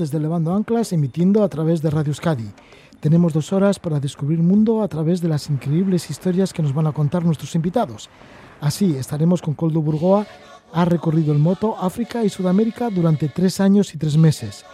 [0.00, 2.50] desde Levando Anclas, emitiendo a través de Radio Euskadi.
[3.00, 6.86] Tenemos dos horas para descubrir mundo a través de las increíbles historias que nos van
[6.86, 8.08] a contar nuestros invitados.
[8.62, 10.26] Así estaremos con Coldo Burgoa,
[10.72, 14.64] ha recorrido en moto África y Sudamérica durante tres años y tres meses.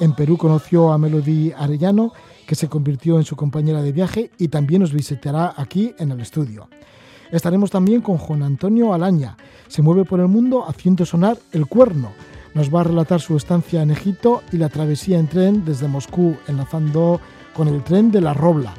[0.00, 2.12] En Perú conoció a Melody Arellano,
[2.46, 6.20] que se convirtió en su compañera de viaje y también nos visitará aquí en el
[6.20, 6.70] estudio.
[7.30, 9.36] Estaremos también con Juan Antonio Alaña.
[9.68, 12.12] Se mueve por el mundo haciendo sonar el cuerno.
[12.54, 16.36] Nos va a relatar su estancia en Egipto y la travesía en tren desde Moscú,
[16.48, 17.20] enlazando
[17.54, 18.74] con el tren de la Robla.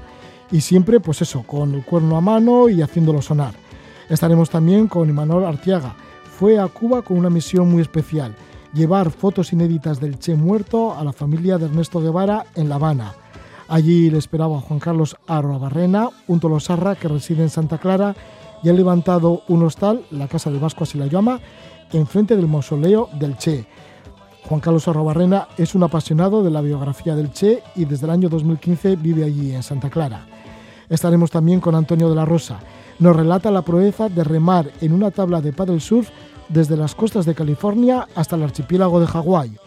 [0.52, 3.54] Y siempre, pues eso, con el cuerno a mano y haciéndolo sonar.
[4.10, 5.96] Estaremos también con Imanol Artiaga.
[6.38, 8.36] Fue a Cuba con una misión muy especial,
[8.74, 13.14] llevar fotos inéditas del Che muerto a la familia de Ernesto Guevara en La Habana.
[13.70, 18.16] Allí le esperaba Juan Carlos Barrena, un tolosarra que reside en Santa Clara
[18.64, 21.40] y ha levantado un hostal, la Casa de Vasco así la llama,
[21.98, 23.66] enfrente del mausoleo del Che.
[24.48, 28.30] Juan Carlos Arrobarrena es un apasionado de la biografía del Che y desde el año
[28.30, 30.26] 2015 vive allí en Santa Clara.
[30.90, 32.60] Estaremos también con Antonio de la Rosa.
[33.00, 36.10] Nos relata la proeza de remar en una tabla de paddle surf
[36.50, 39.58] desde las costas de California hasta el archipiélago de Hawái.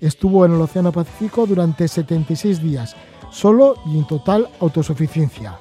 [0.00, 2.96] Estuvo en el Océano Pacífico durante 76 días
[3.30, 5.58] solo y en total autosuficiencia.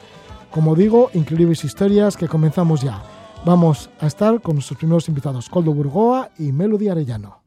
[0.51, 3.01] Como digo, increíbles historias que comenzamos ya.
[3.43, 7.41] Vamos a estar con nuestros primeros invitados, Coldo Burgoa y Melody Arellano.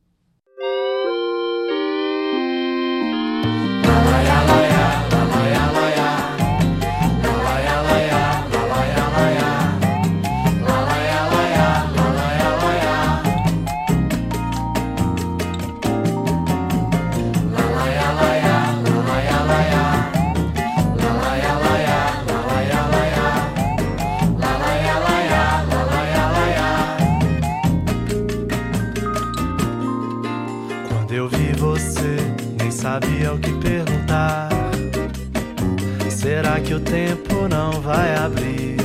[36.94, 38.76] Tempo não vai abrir?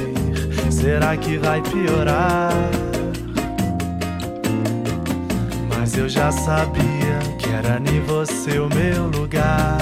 [0.72, 2.52] Será que vai piorar?
[5.70, 9.78] Mas eu já sabia que era nem você o meu lugar.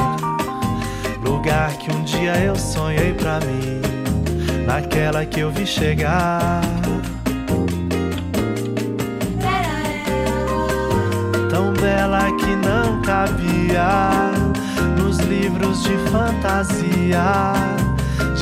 [1.24, 3.82] Lugar que um dia eu sonhei pra mim,
[4.66, 6.62] naquela que eu vi chegar.
[11.50, 14.32] Tão bela que não cabia
[14.98, 17.54] nos livros de fantasia,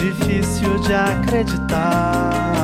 [0.06, 2.55] difícil de acreditar.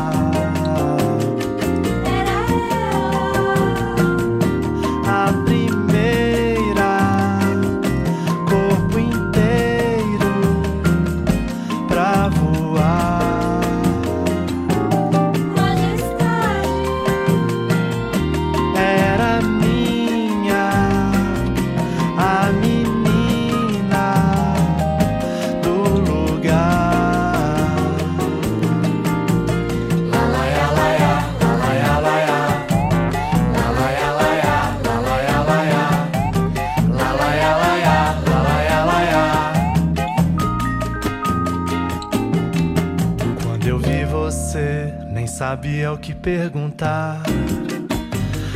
[46.02, 47.22] Que perguntar.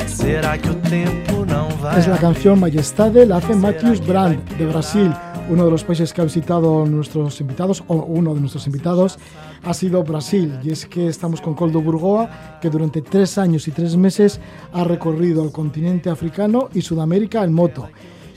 [0.07, 4.66] ¿Será que el tiempo no va Es la canción Majestade, la hace Matthews Brand de
[4.66, 5.13] Brasil.
[5.47, 9.19] Uno de los países que ha visitado nuestros invitados, o uno de nuestros invitados,
[9.63, 10.57] ha sido Brasil.
[10.63, 14.39] Y es que estamos con Coldo Burgoa, que durante tres años y tres meses
[14.73, 17.90] ha recorrido el continente africano y Sudamérica en moto.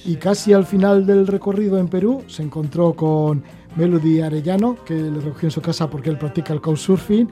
[0.05, 3.43] Y casi al final del recorrido en Perú se encontró con
[3.77, 7.29] Melody Arellano, que le recogió en su casa porque él practica el couchsurfing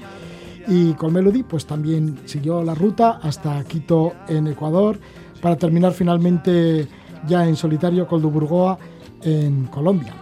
[0.66, 4.98] y con Melody pues también siguió la ruta hasta Quito en Ecuador
[5.40, 6.86] para terminar finalmente
[7.26, 8.78] ya en solitario Coldo Burgoa
[9.22, 10.14] en Colombia.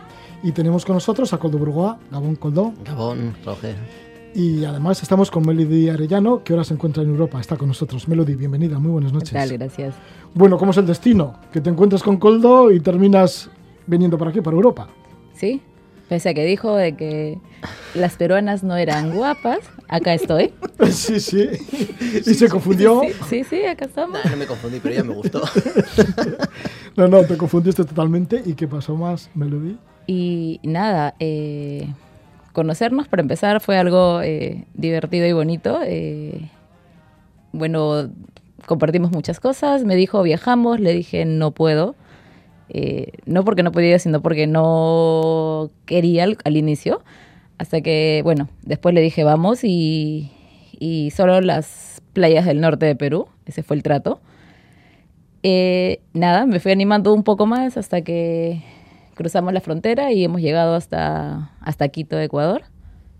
[0.42, 2.74] Y tenemos con nosotros a Coldo Burgoa, Gabón Coldo.
[2.84, 3.76] Gabón, Roger.
[4.34, 8.08] Y además estamos con Melody Arellano, que ahora se encuentra en Europa, está con nosotros.
[8.08, 9.32] Melody, bienvenida, muy buenas noches.
[9.32, 9.94] Dale, gracias.
[10.34, 11.34] Bueno, ¿cómo es el destino?
[11.52, 13.48] Que te encuentras con Coldo y terminas
[13.86, 14.88] viniendo para aquí, para Europa.
[15.34, 15.62] Sí,
[16.14, 17.38] Pese a que dijo de que
[17.96, 19.58] las peruanas no eran guapas,
[19.88, 20.52] acá estoy.
[20.92, 21.48] Sí, sí.
[22.24, 23.02] ¿Y se confundió?
[23.28, 24.20] Sí, sí, acá estamos.
[24.30, 25.42] no me confundí, pero ya me gustó.
[26.96, 28.40] No, no, te confundiste totalmente.
[28.46, 29.76] ¿Y qué pasó más, Melody?
[30.06, 31.88] Y nada, eh,
[32.52, 35.80] conocernos para empezar fue algo eh, divertido y bonito.
[35.82, 36.48] Eh,
[37.50, 38.08] bueno,
[38.66, 39.82] compartimos muchas cosas.
[39.82, 40.78] Me dijo, viajamos.
[40.78, 41.96] Le dije, no puedo.
[42.76, 47.04] Eh, no porque no podía, sino porque no quería al, inicio.
[47.56, 50.32] Hasta que, bueno, después le dije vamos y,
[50.80, 54.20] y, solo las playas del norte de Perú, ese fue el trato.
[55.44, 58.64] Eh, nada, me fui animando un poco más hasta que
[59.14, 62.62] cruzamos la frontera y hemos llegado hasta, hasta Quito, Ecuador.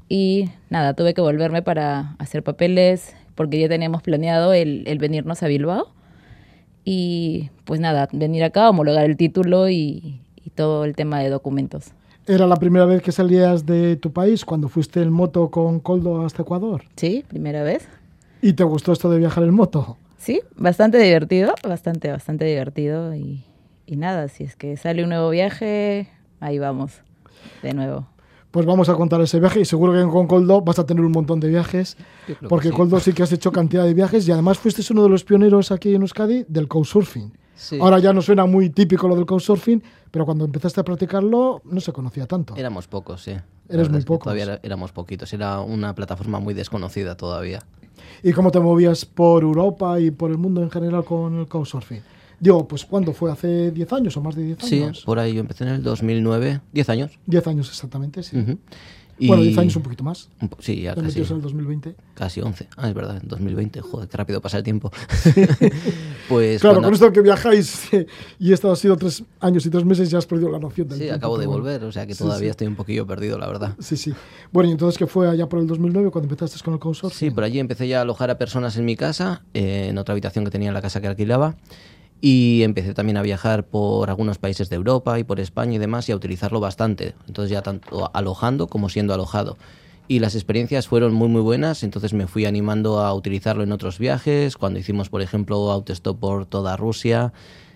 [0.09, 5.45] Y nada, tuve que volverme para hacer papeles porque ya teníamos planeado el, el venirnos
[5.45, 5.94] a Bilbao.
[6.85, 11.93] Y pues nada, venir acá, homologar el título y, y todo el tema de documentos.
[12.27, 16.25] ¿Era la primera vez que salías de tu país cuando fuiste en moto con Coldo
[16.25, 16.85] hasta Ecuador?
[16.97, 17.87] Sí, primera vez.
[18.41, 19.99] ¿Y te gustó esto de viajar en moto?
[20.19, 23.15] Sí, bastante divertido, bastante, bastante divertido.
[23.15, 23.45] Y,
[23.87, 26.09] y nada, si es que sale un nuevo viaje,
[26.41, 26.93] ahí vamos,
[27.63, 28.07] de nuevo.
[28.55, 31.11] Pues vamos a contar ese viaje y seguro que con Coldo vas a tener un
[31.11, 31.97] montón de viajes,
[32.49, 32.77] porque que sí.
[32.77, 35.73] Coldo sí que has hecho cantidad de viajes y además fuiste uno de los pioneros
[35.73, 37.37] aquí en Euskadi del couchsurfing.
[37.57, 37.81] Sí.
[37.81, 41.81] Ahora ya no suena muy típico lo del couchsurfing, pero cuando empezaste a practicarlo no
[41.81, 42.55] se conocía tanto.
[42.55, 43.33] Éramos pocos, sí.
[43.69, 44.23] Eres muy pocos.
[44.23, 45.33] Todavía éramos poquitos.
[45.33, 47.59] Era una plataforma muy desconocida todavía.
[48.23, 52.03] ¿Y cómo te movías por Europa y por el mundo en general con el couchsurfing?
[52.41, 53.31] Digo, pues ¿cuándo fue?
[53.33, 55.03] ¿Hace 10 años o más de 10 Sí, años?
[55.05, 56.61] por ahí yo empecé en el 2009.
[56.73, 57.19] 10 años.
[57.27, 58.37] 10 años exactamente, sí.
[58.39, 58.59] Ujú.
[59.17, 60.29] Y- Bueno, 10 años un poquito más.
[60.59, 61.95] Sí, ya casi, en el 2020.
[62.15, 62.67] casi 11.
[62.77, 63.81] Ah, es verdad, en 2020.
[63.81, 64.91] Joder, qué rápido pasa el tiempo.
[66.29, 67.89] pues Claro, cuando- con esto que viajáis
[68.41, 70.99] y esto ha sido tres años y tres meses, ya has perdido la noción del
[70.99, 71.63] Sí, tiempo, acabo de bueno.
[71.63, 72.51] volver, o sea que Sí, todavía sí.
[72.51, 73.77] estoy un poquillo perdido, la verdad.
[73.79, 74.13] Sí, sí.
[74.53, 77.17] Bueno, y entonces que fue allá por el 2009 cuando empezaste con el couchsurfing.
[77.17, 80.13] Sí, por allí empecé ya a alojar a personas en mi casa, eh, en otra
[80.13, 81.57] habitación que tenía en la casa que alquilaba.
[82.21, 86.09] Y empecé también a viajar por algunos países de Europa y por España y demás
[86.09, 87.15] y a utilizarlo bastante.
[87.27, 89.59] Entonces ya tanto alojando como siendo alojado.
[90.07, 93.99] Y las experiencias fueron muy muy buenas, entonces me fui animando a utilizarlo en otros
[93.99, 94.57] viajes.
[94.57, 97.33] Cuando hicimos, por ejemplo, autostop por toda Rusia,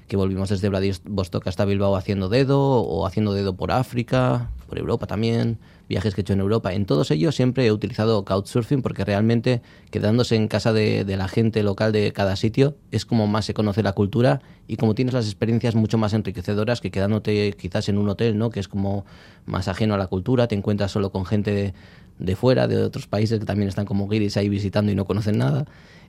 [0.09, 5.07] que volvimos desde Vladivostok hasta Bilbao haciendo dedo, o haciendo dedo por África, por Europa
[5.07, 5.59] también,
[5.89, 6.73] viajes que he hecho en Europa.
[6.75, 11.63] En todos ellos siempre he utilizado Couchsurfing porque realmente quedándose en casa de, la gente
[11.63, 15.25] local de cada sitio es como más se conoce la cultura y como tienes las
[15.25, 18.51] experiencias mucho más enriquecedoras que quedándote quizás en un hotel, ¿no?
[18.51, 19.07] Que es como
[19.47, 21.73] más ajeno a la cultura, te encuentras solo con gente
[22.19, 25.39] de, fuera, de otros países que también están como guiris ahí visitando y no conocen
[25.39, 25.65] nada.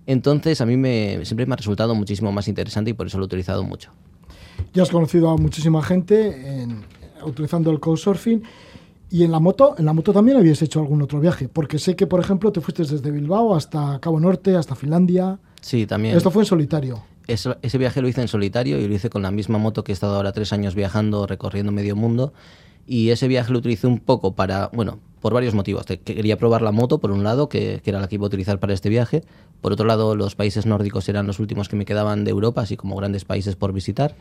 [0.05, 3.23] Entonces a mí me, siempre me ha resultado muchísimo más interesante y por eso lo
[3.23, 3.91] he utilizado mucho.
[4.73, 6.83] Ya has conocido a muchísima gente en-
[7.23, 8.43] utilizando el couchsurfing.
[9.11, 11.95] Y en la moto, en la moto también habías hecho algún otro viaje, porque sé
[11.95, 15.39] que, por ejemplo, te fuiste desde Bilbao hasta Cabo Norte, hasta Finlandia.
[15.61, 16.15] Sí, también.
[16.15, 17.01] Esto fue en solitario.
[17.27, 19.91] Eso- ese viaje lo hice en solitario y lo hice con la misma moto que
[19.91, 22.33] he estado ahora tres años viajando, recorriendo medio mundo.
[22.87, 25.85] Y ese viaje lo utilicé un poco para, bueno, por varios motivos.
[25.85, 28.59] Quería probar la moto, por un lado, que, que era la que iba a utilizar
[28.59, 29.23] para este viaje.
[29.61, 32.77] Por otro lado, los países nórdicos eran los últimos que me quedaban de Europa, así
[32.77, 34.15] como grandes países por visitar.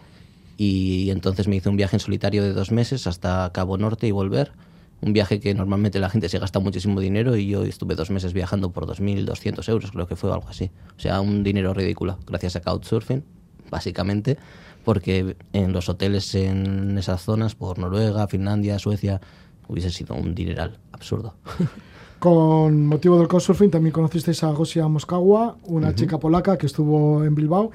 [0.58, 4.10] Y entonces me hice un viaje en solitario de dos meses hasta Cabo Norte y
[4.10, 4.52] volver.
[5.00, 8.32] Un viaje que normalmente la gente se gasta muchísimo dinero y yo estuve dos meses
[8.32, 10.70] viajando por 2.200 euros, creo que fue algo así.
[10.96, 13.22] O sea, un dinero ridículo, gracias a Couchsurfing,
[13.70, 14.38] básicamente,
[14.84, 19.20] porque en los hoteles en esas zonas, por Noruega, Finlandia, Suecia,
[19.68, 21.34] hubiese sido un dineral absurdo.
[22.18, 27.32] Con motivo del couchsurfing también conocisteis a Gosia Moskawa, una chica polaca que estuvo en
[27.32, 27.70] Bilbao.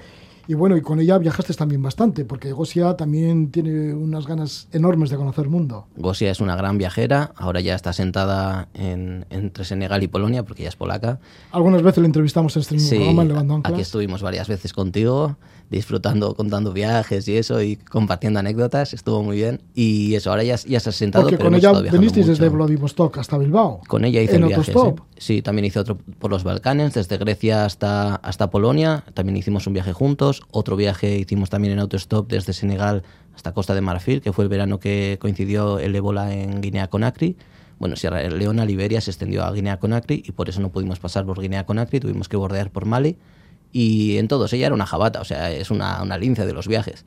[0.48, 5.10] Y bueno, y con ella viajaste también bastante, porque Gosia también tiene unas ganas enormes
[5.10, 5.88] de conocer el mundo.
[5.96, 10.64] Gosia es una gran viajera, ahora ya está sentada en- entre Senegal y Polonia, porque
[10.64, 11.20] ella es polaca.
[11.52, 13.74] Algunas veces le entrevistamos en este mismo Sí, programa en Levando Anclas.
[13.74, 15.38] aquí estuvimos varias veces contigo,
[15.74, 19.62] disfrutando, contando viajes y eso, y compartiendo anécdotas, estuvo muy bien.
[19.74, 22.50] Y eso, ahora ya, ya se ha sentado, Porque pero con ella vinisteis desde.
[22.50, 23.82] Vladivostok hasta Bilbao.
[23.88, 24.72] Con ella hice el viaje.
[24.72, 24.80] Sí.
[25.18, 29.04] Sí, también hice otro por los Balcanes, desde Grecia hasta, hasta Polonia.
[29.14, 30.42] También hicimos un viaje juntos.
[30.52, 33.04] Otro viaje hicimos también en autostop desde Senegal
[33.36, 37.38] hasta Costa de Marfil, que fue el verano que coincidió el ébola en Guinea-Conakry.
[37.80, 41.42] Bueno, Sierra Leona, Liberia se extendió a Guinea-Conakry y por eso no pudimos pasar por
[41.42, 43.18] Guinea-Conakry, tuvimos que bordear por Mali.
[43.74, 46.68] Y en todos ella era una jabata, o sea, es una, una lince de los
[46.68, 47.06] viajes.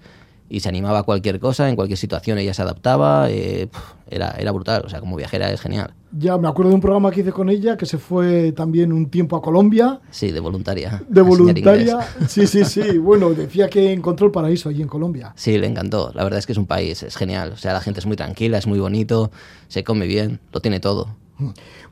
[0.48, 3.68] Y se animaba a cualquier cosa, en cualquier situación ella se adaptaba, eh,
[4.08, 5.94] era, era brutal, o sea, como viajera es genial.
[6.12, 9.10] Ya me acuerdo de un programa que hice con ella que se fue también un
[9.10, 10.00] tiempo a Colombia.
[10.10, 11.02] Sí, de voluntaria.
[11.08, 11.98] De voluntaria.
[12.28, 12.98] Sí, sí, sí.
[12.98, 15.32] Bueno, decía que encontró el paraíso allí en Colombia.
[15.36, 16.10] Sí, le encantó.
[16.14, 17.52] La verdad es que es un país, es genial.
[17.52, 19.30] O sea, la gente es muy tranquila, es muy bonito,
[19.68, 21.08] se come bien, lo tiene todo.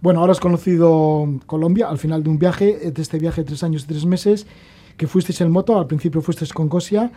[0.04, 3.62] Bueno, ahora has conocido Colombia al final de un viaje, de este viaje de tres
[3.62, 4.46] años y tres meses,
[4.98, 7.10] que fuisteis en moto, al principio fuisteis con Gosia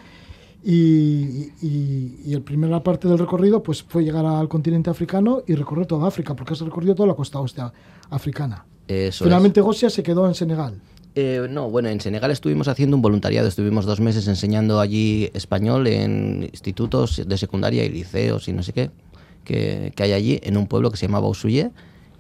[0.64, 5.56] y, y, y la primera parte del recorrido pues fue llegar al continente africano y
[5.56, 7.62] recorrer toda África, porque has recorrido toda la costa oeste
[8.10, 8.66] africana.
[8.88, 10.80] Eso Finalmente Gosia se quedó en Senegal.
[11.14, 15.88] Eh, no, bueno, en Senegal estuvimos haciendo un voluntariado, estuvimos dos meses enseñando allí español
[15.88, 18.92] en institutos de secundaria y liceos y no sé qué,
[19.44, 21.72] que, que hay allí, en un pueblo que se llamaba Usuye.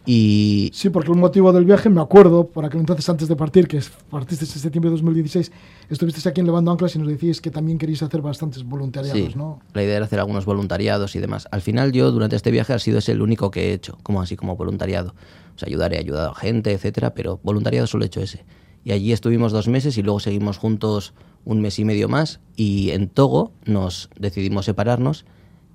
[0.08, 3.68] Y Sí, porque el motivo del viaje, me acuerdo, por aquel entonces antes de partir,
[3.68, 5.52] que partiste en septiembre de 2016,
[5.90, 9.34] Estuvisteis aquí en Levando Anclas y nos decís que también queréis hacer bastantes voluntariados, Sí,
[9.36, 9.60] ¿no?
[9.74, 11.48] la idea era hacer algunos voluntariados y demás.
[11.52, 14.22] Al final yo durante este viaje ha sido ese el único que he hecho, como
[14.22, 15.14] así como voluntariado.
[15.56, 18.46] O sea, ayudar he ayudado a gente, etcétera, pero voluntariado solo he hecho ese.
[18.84, 22.92] Y allí estuvimos dos meses y luego seguimos juntos un mes y medio más y
[22.92, 25.26] en Togo nos decidimos separarnos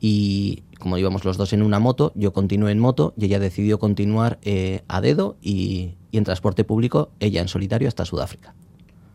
[0.00, 3.78] y como íbamos los dos en una moto, yo continué en moto y ella decidió
[3.78, 8.52] continuar eh, a dedo y, y en transporte público, ella en solitario hasta Sudáfrica.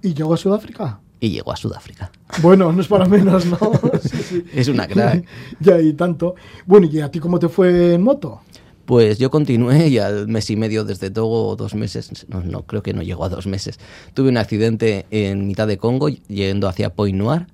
[0.01, 1.01] ¿Y llegó a Sudáfrica?
[1.19, 2.09] Y llegó a Sudáfrica.
[2.41, 3.57] Bueno, no es para menos, ¿no?
[4.01, 4.45] Sí, sí.
[4.53, 5.25] Es una crack.
[5.59, 6.35] ya, y tanto.
[6.65, 8.39] Bueno, ¿y a ti cómo te fue en moto?
[8.85, 12.81] Pues yo continué y al mes y medio desde Togo, dos meses, no, no, creo
[12.81, 13.77] que no llegó a dos meses,
[14.13, 17.47] tuve un accidente en mitad de Congo yendo hacia Point Noir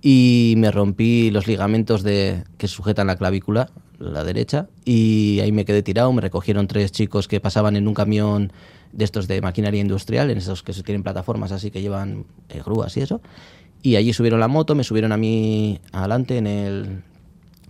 [0.00, 5.64] y me rompí los ligamentos de, que sujetan la clavícula, la derecha, y ahí me
[5.64, 8.52] quedé tirado, me recogieron tres chicos que pasaban en un camión
[8.92, 12.96] de estos de maquinaria industrial, en esos que tienen plataformas así que llevan eh, grúas
[12.96, 13.20] y eso,
[13.82, 17.02] y allí subieron la moto, me subieron a mí adelante en el,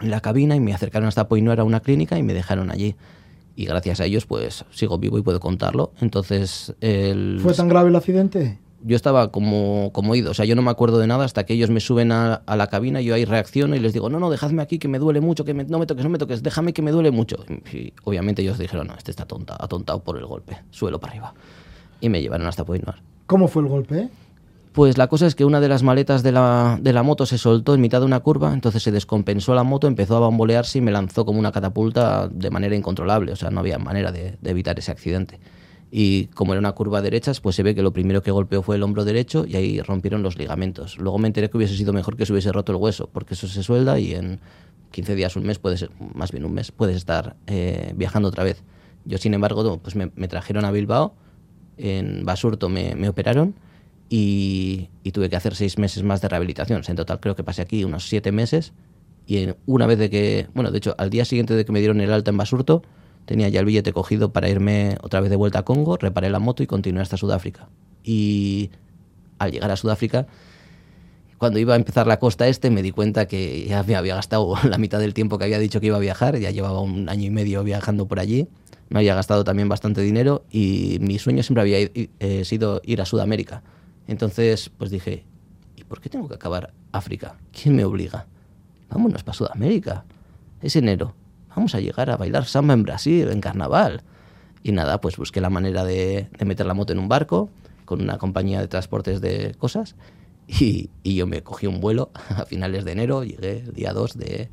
[0.01, 2.97] en la cabina y me acercaron hasta Poinuera a una clínica y me dejaron allí.
[3.57, 5.93] Y gracias a ellos, pues sigo vivo y puedo contarlo.
[6.01, 7.41] Entonces, el...
[7.43, 8.59] ¿Fue tan grave el accidente?
[8.83, 11.55] Yo estaba como, como ido, o sea, yo no me acuerdo de nada hasta que
[11.55, 14.31] ellos me suben a, a, la cabina, yo ahí reacciono y les digo, no, no,
[14.31, 16.73] dejadme aquí que me duele mucho, que me, no me toques, no me toques, déjame
[16.73, 17.45] que me duele mucho.
[17.73, 21.35] Y obviamente ellos dijeron, no, este está tonta, atontado por el golpe, suelo para arriba.
[22.01, 23.03] Y me llevaron hasta Poinuar.
[23.27, 24.09] ¿Cómo fue el golpe?
[24.73, 27.37] Pues la cosa es que una de las maletas de la, de la moto se
[27.37, 30.81] soltó en mitad de una curva, entonces se descompensó la moto, empezó a bambolearse y
[30.81, 34.51] me lanzó como una catapulta de manera incontrolable, o sea, no había manera de, de
[34.51, 35.41] evitar ese accidente.
[35.91, 38.77] Y como era una curva derecha, pues se ve que lo primero que golpeó fue
[38.77, 40.99] el hombro derecho y ahí rompieron los ligamentos.
[40.99, 43.49] Luego me enteré que hubiese sido mejor que se hubiese roto el hueso, porque eso
[43.49, 44.41] se suelda y en
[44.91, 48.45] 15 días, un mes, puede ser, más bien un mes, puedes estar eh, viajando otra
[48.45, 48.63] vez.
[49.05, 51.15] Yo, sin embargo, pues me, trajeron a Bilbao,
[51.79, 53.55] en Basurto me, operaron
[54.11, 56.83] y, y, tuve que hacer seis meses más de rehabilitación.
[56.87, 58.73] En total creo que pasé aquí unos siete meses
[59.27, 62.01] y una vez de que, bueno, de hecho, al día siguiente de que me dieron
[62.01, 62.83] el alta en Basurto,
[63.29, 66.39] tenía ya el billete cogido para irme otra vez de vuelta a Congo, reparé la
[66.39, 67.69] moto y continué hasta Sudáfrica.
[68.03, 68.71] Y
[69.39, 70.27] al llegar a Sudáfrica,
[71.37, 74.55] cuando iba a empezar la costa este, me di cuenta que ya me había gastado
[74.65, 77.27] la mitad del tiempo que había dicho que iba a viajar, ya llevaba un año
[77.27, 78.49] y medio viajando por allí,
[78.89, 83.05] me había gastado también bastante dinero y mi sueño siempre había eh, sido ir a
[83.05, 83.63] Sudamérica.
[84.07, 85.27] Entonces, pues dije,
[85.77, 87.37] ¿y por qué tengo que acabar África?
[87.53, 88.27] ¿Quién me obliga?
[88.89, 90.07] Vámonos para Sudamérica.
[90.63, 91.15] Es enero,
[91.59, 94.03] vamos a llegar a bailar samba en Brasil, en carnaval.
[94.63, 97.51] Y nada, pues busqué la manera de, meter la moto en un barco
[97.85, 99.97] con una compañía de transportes de cosas
[100.47, 104.51] y, yo me cogí un vuelo a finales de enero, llegué el día 2 de,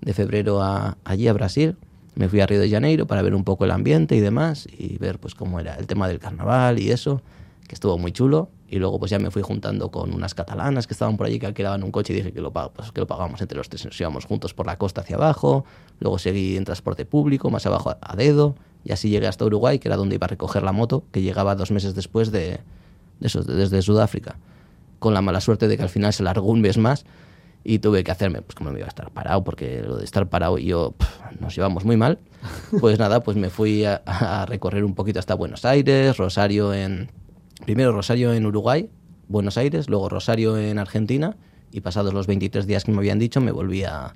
[0.00, 1.76] de febrero a, allí a Brasil,
[2.14, 4.96] me fui a Río de Janeiro para ver un poco el ambiente y demás y
[4.96, 7.20] ver pues cómo era el tema del carnaval y eso,
[7.66, 8.48] que estuvo muy chulo.
[8.70, 11.46] Y luego pues ya me fui juntando con unas catalanas que estaban por allí que
[11.46, 13.98] alquilaban un coche y dije que lo, pues, que lo pagamos entre los tres, nos
[13.98, 15.64] íbamos juntos por la costa hacia abajo,
[16.00, 19.78] luego seguí en transporte público, más abajo a, a dedo, y así llegué hasta Uruguay,
[19.78, 22.60] que era donde iba a recoger la moto, que llegaba dos meses después de,
[23.20, 24.36] de eso, de, desde Sudáfrica,
[24.98, 27.06] con la mala suerte de que al final se largó un mes más
[27.64, 30.28] y tuve que hacerme, pues como me iba a estar parado, porque lo de estar
[30.28, 32.18] parado y yo pff, nos llevamos muy mal,
[32.80, 37.10] pues nada, pues me fui a, a recorrer un poquito hasta Buenos Aires, Rosario en
[37.68, 38.88] primero Rosario en Uruguay,
[39.28, 41.36] Buenos Aires, luego Rosario en Argentina
[41.70, 44.14] y pasados los 23 días que me habían dicho me volví a,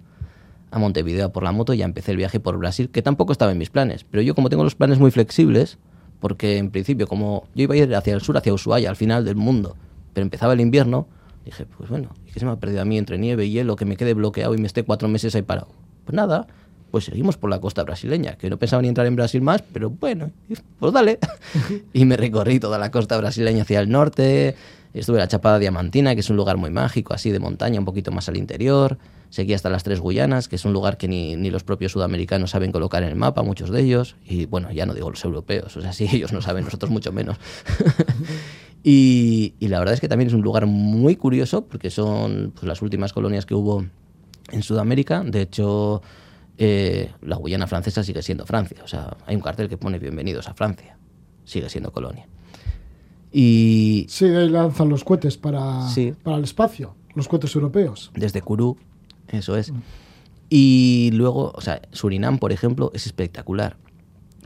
[0.73, 3.59] Montevideo por la moto y ya empecé el viaje por Brasil, que tampoco estaba en
[3.59, 5.77] mis planes, pero yo como tengo los planes muy flexibles,
[6.19, 9.23] porque en principio como yo iba a ir hacia el sur, hacia Ushuaia, al final
[9.27, 9.77] del mundo,
[10.15, 11.07] pero empezaba el invierno,
[11.45, 13.77] dije, pues bueno, ¿y qué se me ha perdido a mí entre nieve y hielo,
[13.77, 15.69] que me quede bloqueado y me esté cuatro meses ahí parado?
[16.07, 16.47] Pues nada,
[16.93, 19.89] pues seguimos por la costa brasileña, que no pensaba ni entrar en Brasil más, pero
[19.89, 20.31] bueno,
[20.79, 21.19] pues dale.
[21.95, 24.55] y me recorrí toda la costa brasileña hacia el norte,
[24.93, 27.87] estuve en la Chapada Diamantina, que es un lugar muy mágico, así de montaña, un
[27.87, 28.99] poquito más al interior,
[29.31, 32.51] seguí hasta las Tres Guyanas, que es un lugar que ni, ni los propios sudamericanos
[32.51, 35.75] saben colocar en el mapa, muchos de ellos, y bueno, ya no digo los europeos,
[35.79, 37.39] o sea, sí, ellos no saben, nosotros mucho menos.
[38.85, 42.65] y, y, la verdad es que también es un lugar muy curioso, porque son pues,
[42.65, 43.83] las últimas colonias que hubo
[44.51, 46.03] en Sudamérica, de hecho
[46.65, 48.79] eh, la Guyana francesa sigue siendo Francia.
[48.85, 50.97] O sea, hay un cartel que pone bienvenidos a Francia.
[51.45, 52.29] Sigue siendo colonia.
[53.33, 54.07] Y...
[54.09, 56.15] Sí, ahí lanzan los cohetes para, sí.
[56.23, 58.13] para el espacio, los cohetes europeos.
[58.15, 58.77] Desde Kourou,
[59.27, 59.73] eso es.
[60.51, 63.77] Y luego, o sea, Surinam, por ejemplo, es espectacular.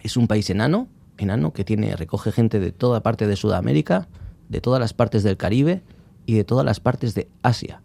[0.03, 4.09] Es un país enano, enano, que tiene, recoge gente de toda parte de Sudamérica,
[4.49, 5.83] de todas las partes del Caribe
[6.25, 7.83] y de todas las partes de Asia.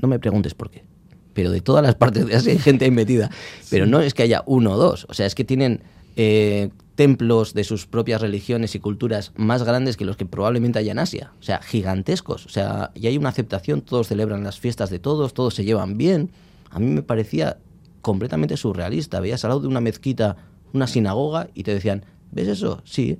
[0.00, 0.84] No me preguntes por qué
[1.34, 3.30] pero de todas las partes de Asia hay gente ahí metida.
[3.70, 5.82] Pero no es que haya uno o dos, o sea, es que tienen
[6.16, 10.92] eh, templos de sus propias religiones y culturas más grandes que los que probablemente haya
[10.92, 11.32] en Asia.
[11.40, 12.46] O sea, gigantescos.
[12.46, 15.98] O sea, y hay una aceptación, todos celebran las fiestas de todos, todos se llevan
[15.98, 16.30] bien.
[16.70, 17.58] A mí me parecía
[18.00, 19.20] completamente surrealista.
[19.20, 20.36] Veías al lado de una mezquita,
[20.72, 22.80] una sinagoga, y te decían, ¿ves eso?
[22.84, 23.18] Sí.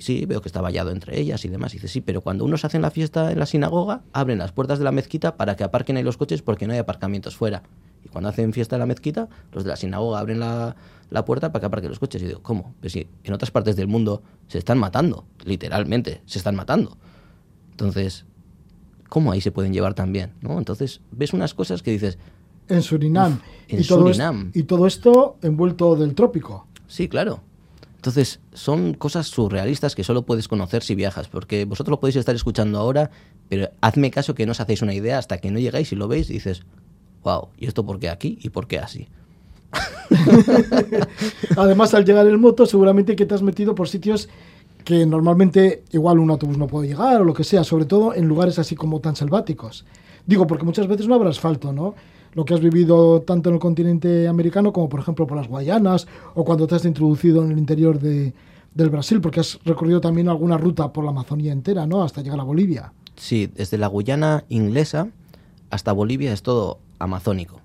[0.00, 1.74] Sí, veo que está vallado entre ellas y demás.
[1.74, 4.78] Y dice, sí, pero cuando unos hacen la fiesta en la sinagoga, abren las puertas
[4.78, 7.62] de la mezquita para que aparquen ahí los coches porque no hay aparcamientos fuera.
[8.02, 10.74] Y cuando hacen fiesta en la mezquita, los de la sinagoga abren la,
[11.10, 12.22] la puerta para que aparquen los coches.
[12.22, 12.74] Y digo, ¿cómo?
[12.80, 16.96] Pues sí, en otras partes del mundo se están matando, literalmente, se están matando.
[17.72, 18.24] Entonces,
[19.10, 20.32] ¿cómo ahí se pueden llevar tan bien?
[20.40, 20.56] ¿no?
[20.56, 22.18] Entonces, ves unas cosas que dices...
[22.68, 23.40] En Surinam.
[23.68, 24.10] En todo
[24.54, 26.68] y todo esto envuelto del trópico.
[26.86, 27.42] Sí, claro.
[28.00, 32.34] Entonces, son cosas surrealistas que solo puedes conocer si viajas, porque vosotros lo podéis estar
[32.34, 33.10] escuchando ahora,
[33.50, 36.08] pero hazme caso que no os hacéis una idea hasta que no llegáis y lo
[36.08, 36.62] veis y dices,
[37.22, 39.06] wow, ¿y esto por qué aquí y por qué así?
[41.58, 44.30] Además, al llegar en moto, seguramente que te has metido por sitios
[44.82, 48.26] que normalmente igual un autobús no puede llegar o lo que sea, sobre todo en
[48.26, 49.84] lugares así como tan selváticos.
[50.24, 51.94] Digo, porque muchas veces no habrá asfalto, ¿no?
[52.34, 56.06] Lo que has vivido tanto en el continente americano como, por ejemplo, por las Guayanas
[56.34, 58.32] o cuando te has introducido en el interior de,
[58.74, 62.02] del Brasil, porque has recorrido también alguna ruta por la Amazonía entera, ¿no?
[62.02, 62.92] Hasta llegar a Bolivia.
[63.16, 65.08] Sí, desde la Guyana inglesa
[65.70, 67.60] hasta Bolivia es todo amazónico.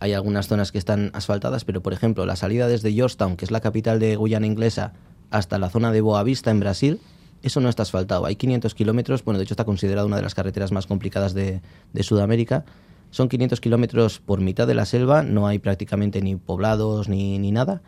[0.00, 3.50] Hay algunas zonas que están asfaltadas, pero por ejemplo, la salida desde Georgetown, que es
[3.50, 4.92] la capital de Guyana inglesa,
[5.30, 7.00] hasta la zona de Boavista en Brasil,
[7.42, 8.26] eso no está asfaltado.
[8.26, 11.60] Hay 500 kilómetros, bueno, de hecho está considerada una de las carreteras más complicadas de,
[11.92, 12.64] de Sudamérica.
[13.12, 17.52] Son 500 kilómetros por mitad de la selva, no hay prácticamente ni poblados ni, ni
[17.52, 17.82] nada,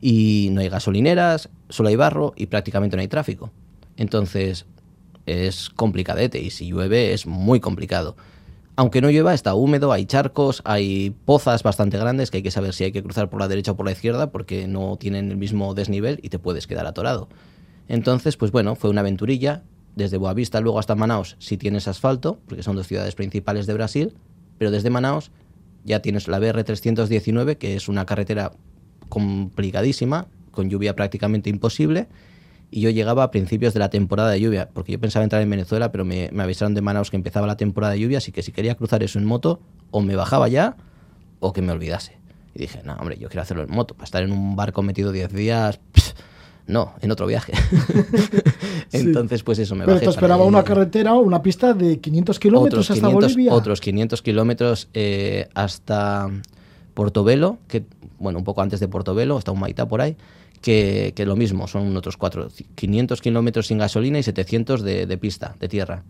[0.00, 3.50] y no hay gasolineras, solo hay barro y prácticamente no hay tráfico.
[3.98, 4.64] Entonces
[5.26, 8.16] es complicadete y si llueve es muy complicado.
[8.76, 12.72] Aunque no llueva, está húmedo, hay charcos, hay pozas bastante grandes que hay que saber
[12.72, 15.36] si hay que cruzar por la derecha o por la izquierda porque no tienen el
[15.36, 17.28] mismo desnivel y te puedes quedar atorado.
[17.86, 19.62] Entonces, pues bueno, fue una aventurilla.
[19.94, 24.14] Desde Boavista luego hasta Manaus si tienes asfalto, porque son dos ciudades principales de Brasil,
[24.64, 25.30] pero desde Manaus
[25.84, 28.52] ya tienes la BR-319, que es una carretera
[29.10, 32.08] complicadísima, con lluvia prácticamente imposible,
[32.70, 35.50] y yo llegaba a principios de la temporada de lluvia, porque yo pensaba entrar en
[35.50, 38.40] Venezuela, pero me, me, avisaron de Manaus que empezaba la temporada de lluvia, así que
[38.40, 40.78] si quería cruzar eso en moto, o me bajaba ya,
[41.40, 42.16] o que me olvidase.
[42.54, 45.12] Y dije, no, hombre, yo quiero hacerlo en moto, para estar en un barco metido
[45.12, 46.14] 10 días, pff,
[46.66, 47.52] no, en otro viaje.
[48.92, 50.06] Entonces, pues eso, me Pero bajé.
[50.06, 53.52] te esperaba una carretera, una pista de 500 kilómetros hasta 500, Bolivia.
[53.52, 56.30] Otros 500 kilómetros eh, hasta
[56.94, 57.84] Portobelo, que,
[58.18, 60.16] bueno, un poco antes de Portobelo, hasta Humaitá por ahí,
[60.62, 65.18] que, que lo mismo, son otros cuatro, 500 kilómetros sin gasolina y 700 de, de
[65.18, 66.02] pista, de tierra.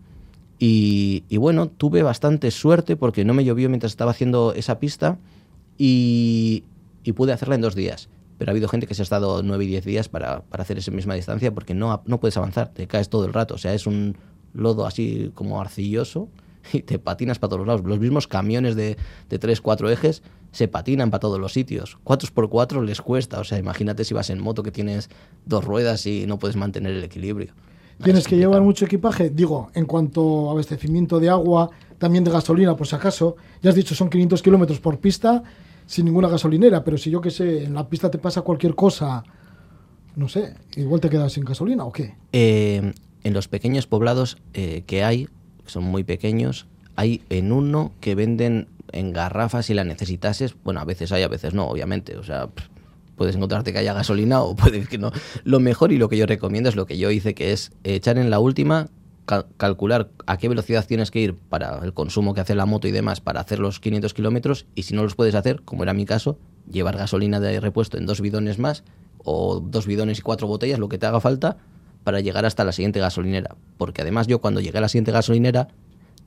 [0.57, 5.17] Y, y, bueno, tuve bastante suerte porque no me llovió mientras estaba haciendo esa pista
[5.77, 6.63] y,
[7.03, 8.07] y pude hacerla en dos días.
[8.37, 10.77] Pero ha habido gente que se ha estado nueve y diez días para, para hacer
[10.77, 13.55] esa misma distancia porque no, no puedes avanzar, te caes todo el rato.
[13.55, 14.17] O sea, es un
[14.53, 16.29] lodo así como arcilloso
[16.73, 17.83] y te patinas para todos lados.
[17.85, 18.97] Los mismos camiones de,
[19.29, 20.21] de tres, cuatro ejes
[20.51, 21.97] se patinan para todos los sitios.
[22.03, 23.39] Cuatro por cuatro les cuesta.
[23.39, 25.09] O sea, imagínate si vas en moto que tienes
[25.45, 27.53] dos ruedas y no puedes mantener el equilibrio.
[28.03, 29.29] Tienes que llevar mucho equipaje.
[29.29, 33.37] Digo, en cuanto a abastecimiento de agua, también de gasolina, por si acaso.
[33.61, 35.43] Ya has dicho, son 500 kilómetros por pista
[35.85, 39.23] sin ninguna gasolinera, pero si yo que sé, en la pista te pasa cualquier cosa,
[40.15, 42.15] no sé, igual te quedas sin gasolina o qué.
[42.31, 42.93] Eh,
[43.23, 45.25] en los pequeños poblados eh, que hay,
[45.63, 50.55] que son muy pequeños, hay en uno que venden en garrafas si la necesitases.
[50.63, 52.17] Bueno, a veces hay, a veces no, obviamente.
[52.17, 52.49] O sea,
[53.15, 55.11] puedes encontrarte que haya gasolina o puede que no.
[55.43, 58.17] Lo mejor y lo que yo recomiendo es lo que yo hice, que es echar
[58.17, 58.87] en la última,
[59.25, 62.87] cal calcular a qué velocidad tienes que ir para el consumo que hace la moto
[62.87, 65.93] y demás para hacer los 500 kilómetros y si no los puedes hacer, como era
[65.93, 66.37] mi caso,
[66.71, 68.83] llevar gasolina de repuesto en dos bidones más
[69.23, 71.57] o dos bidones y cuatro botellas, lo que te haga falta,
[72.03, 73.55] para llegar hasta la siguiente gasolinera.
[73.77, 75.67] Porque además yo cuando llegué a la siguiente gasolinera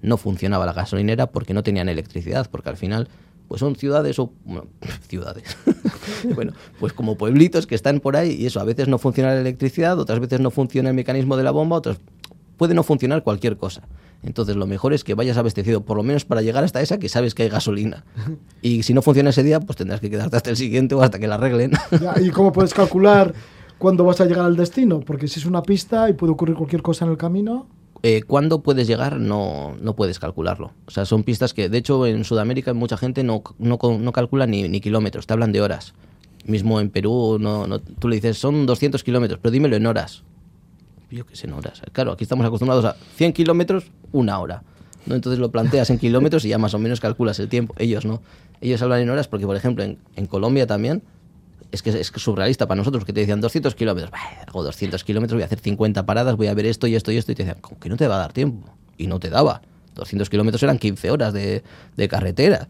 [0.03, 3.09] no funcionaba la gasolinera porque no tenían electricidad, porque al final
[3.47, 4.67] pues son ciudades o bueno,
[5.09, 5.57] ciudades.
[6.35, 9.41] bueno, pues como pueblitos que están por ahí y eso, a veces no funciona la
[9.41, 11.99] electricidad, otras veces no funciona el mecanismo de la bomba, otras
[12.59, 13.83] puede no funcionar cualquier cosa.
[14.23, 17.09] Entonces lo mejor es que vayas abastecido, por lo menos para llegar hasta esa que
[17.09, 18.05] sabes que hay gasolina.
[18.61, 21.19] Y si no funciona ese día, pues tendrás que quedarte hasta el siguiente o hasta
[21.19, 21.71] que la arreglen.
[22.01, 23.33] Ya, ¿Y cómo puedes calcular
[23.79, 25.01] cuándo vas a llegar al destino?
[25.01, 27.69] Porque si es una pista y puede ocurrir cualquier cosa en el camino.
[28.03, 29.19] Eh, ¿Cuándo puedes llegar?
[29.19, 30.73] No, no puedes calcularlo.
[30.87, 34.47] O sea, son pistas que, de hecho, en Sudamérica mucha gente no, no, no calcula
[34.47, 35.95] ni, ni, kilómetros, te hablan de horas.
[36.45, 40.25] Mismo en Perú, no, no, tú le dices, son 200 kilómetros, pero dímelo en horas.
[41.11, 41.83] Yo qué sé, en horas.
[41.93, 44.63] Claro, aquí estamos acostumbrados a 100 kilómetros, una hora.
[45.07, 45.15] ¿no?
[45.15, 47.75] Entonces lo planteas en kilómetros y ya más o menos calculas el tiempo.
[47.79, 48.21] Ellos no.
[48.61, 51.03] Ellos hablan en horas porque, por ejemplo, en, en Colombia también
[51.71, 54.13] es que es surrealista para nosotros, que te decían 200 kilómetros.
[54.47, 57.17] Hago 200 kilómetros, voy a hacer 50 paradas, voy a ver esto y esto y
[57.17, 57.33] esto.
[57.33, 58.73] Y te decían, como que no te va a dar tiempo.
[58.97, 59.63] Y no te daba.
[59.95, 61.63] 200 kilómetros eran 15 horas de,
[61.97, 62.69] de carretera.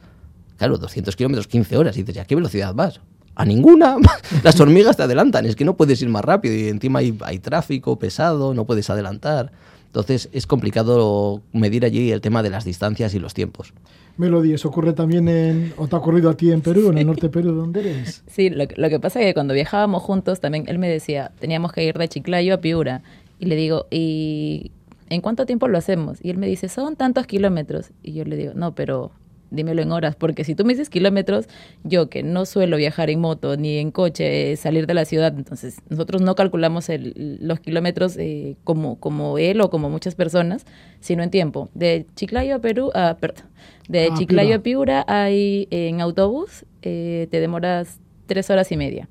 [0.57, 1.97] Claro, 200 kilómetros, 15 horas.
[1.97, 3.01] Y dices, ¿a qué velocidad vas?
[3.39, 3.97] A ninguna.
[4.43, 5.47] Las hormigas te adelantan.
[5.47, 6.55] Es que no puedes ir más rápido.
[6.55, 9.53] Y encima hay, hay tráfico pesado, no puedes adelantar.
[9.87, 13.73] Entonces es complicado medir allí el tema de las distancias y los tiempos.
[14.19, 17.07] Melody, ¿eso ocurre también en, o te ha ocurrido a ti en Perú, en el
[17.07, 18.25] norte de Perú, donde eres?
[18.27, 21.73] Sí, lo, lo, que pasa es que cuando viajábamos juntos, también él me decía, teníamos
[21.73, 23.03] que ir de Chiclayo a Piura.
[23.39, 24.73] Y le digo, ¿y
[25.09, 26.19] en cuánto tiempo lo hacemos?
[26.23, 27.93] Y él me dice, son tantos kilómetros.
[28.03, 29.13] Y yo le digo, no, pero
[29.51, 31.47] dímelo en horas, porque si tú me dices kilómetros,
[31.85, 35.35] yo que no suelo viajar en moto ni en coche, eh, salir de la ciudad,
[35.37, 40.67] entonces nosotros no calculamos el, los kilómetros eh, como, como él o como muchas personas,
[41.01, 41.71] sino en tiempo.
[41.75, 43.47] De Chiclayo a Perú, ah, perdón,
[43.89, 49.09] de ah, Chiclayo a Piura hay en autobús, eh, te demoras tres horas y media.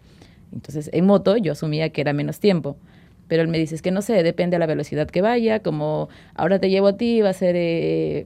[0.54, 2.78] Entonces en moto yo asumía que era menos tiempo.
[3.28, 6.08] Pero él me dice, es que no sé, depende de la velocidad que vaya, como
[6.34, 8.26] ahora te llevo a ti, va a ser eh,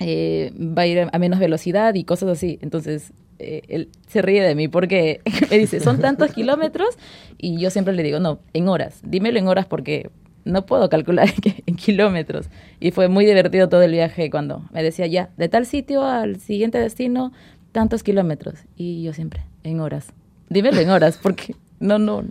[0.00, 2.58] va a ir a menos velocidad y cosas así.
[2.62, 6.98] Entonces, eh, él se ríe de mí porque me dice, son tantos kilómetros
[7.38, 10.10] y yo siempre le digo, no, en horas, dímelo en horas porque
[10.44, 11.28] no puedo calcular
[11.66, 12.48] en kilómetros.
[12.80, 16.38] Y fue muy divertido todo el viaje cuando me decía, ya, de tal sitio al
[16.38, 17.32] siguiente destino,
[17.72, 18.58] tantos kilómetros.
[18.76, 20.12] Y yo siempre, en horas.
[20.50, 22.24] Dímelo en horas porque no, no.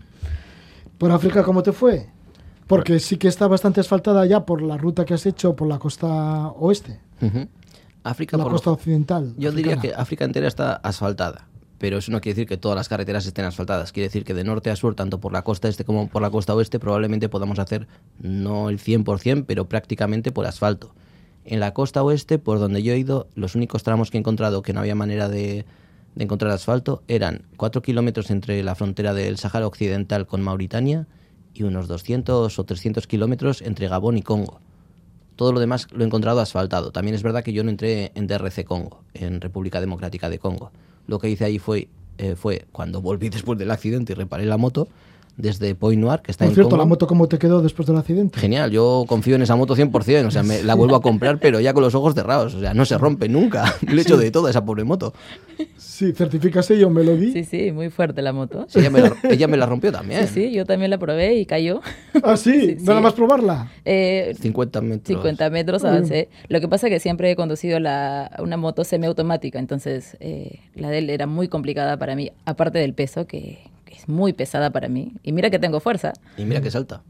[0.99, 2.07] ¿Por África cómo te fue?
[2.67, 5.79] Porque sí que está bastante asfaltada ya por la ruta que has hecho por la
[5.79, 6.99] costa oeste.
[8.03, 9.33] África la costa occidental.
[9.37, 12.89] Yo diría que África entera está asfaltada, pero eso no quiere decir que todas las
[12.89, 13.91] carreteras estén asfaltadas.
[13.91, 16.29] Quiere decir que de norte a sur, tanto por la costa este como por la
[16.29, 17.87] costa oeste, probablemente podamos hacer
[18.19, 20.93] no el 100%, pero prácticamente por asfalto.
[21.45, 24.61] En la costa oeste, por donde yo he ido, los únicos tramos que he encontrado
[24.61, 25.65] que no había manera de,
[26.15, 31.07] de encontrar asfalto eran 4 kilómetros entre la frontera del Sáhara Occidental con Mauritania
[31.53, 34.59] y unos 200 o 300 kilómetros entre Gabón y Congo.
[35.39, 36.91] Todo lo demás lo he encontrado asfaltado.
[36.91, 40.73] También es verdad que yo no entré en DRC Congo, en República Democrática de Congo.
[41.07, 44.57] Lo que hice ahí fue, eh, fue cuando volví después del accidente y reparé la
[44.57, 44.89] moto,
[45.39, 48.39] desde Point Noir, que está Por cierto, ¿la moto cómo te quedó después del accidente?
[48.39, 51.59] Genial, yo confío en esa moto 100%, o sea, me la vuelvo a comprar, pero
[51.61, 53.73] ya con los ojos cerrados, o sea, no se rompe nunca.
[53.87, 55.13] Le hecho de toda esa pobre moto.
[55.77, 57.31] Sí, certificas ello, me lo di.
[57.31, 58.67] Sí, sí, muy fuerte la moto.
[58.75, 60.27] ella, me la, ella, me la, rompió también.
[60.27, 61.81] Sí, sí, yo también la probé y cayó.
[62.21, 62.75] ¿Ah, sí?
[62.79, 63.71] sí ¿Nada más probarla?
[63.85, 65.07] Eh, 50 metros.
[65.07, 66.29] 50 metros avancé.
[66.49, 70.89] Lo que pasa es que siempre he conducido la, una moto semiautomática, entonces eh, la
[70.89, 73.68] de él era muy complicada para mí, aparte del peso que
[74.09, 75.13] muy pesada para mí.
[75.23, 76.13] Y mira que tengo fuerza.
[76.37, 77.01] Y mira que salta.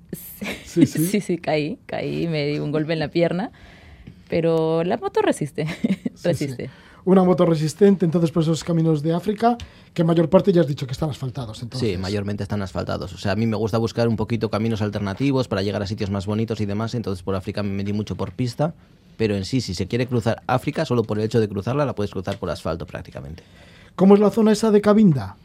[0.65, 3.51] Sí, sí, sí, caí, caí, me di un golpe en la pierna.
[4.29, 5.65] Pero la moto resiste,
[6.23, 6.69] resiste.
[7.05, 9.57] Una moto resistente, entonces, por esos caminos de África,
[9.93, 11.63] que mayor parte ya has dicho que están asfaltados.
[11.63, 11.89] Entonces.
[11.89, 13.13] Sí, mayormente están asfaltados.
[13.13, 16.11] O sea, a mí me gusta buscar un poquito caminos alternativos para llegar a sitios
[16.11, 16.93] más bonitos y demás.
[16.93, 18.75] Entonces, por África me metí mucho por pista.
[19.17, 21.95] Pero en sí, si se quiere cruzar África, solo por el hecho de cruzarla, la
[21.95, 23.43] puedes cruzar por asfalto prácticamente.
[23.95, 25.35] ¿Cómo es la zona esa de Cabinda?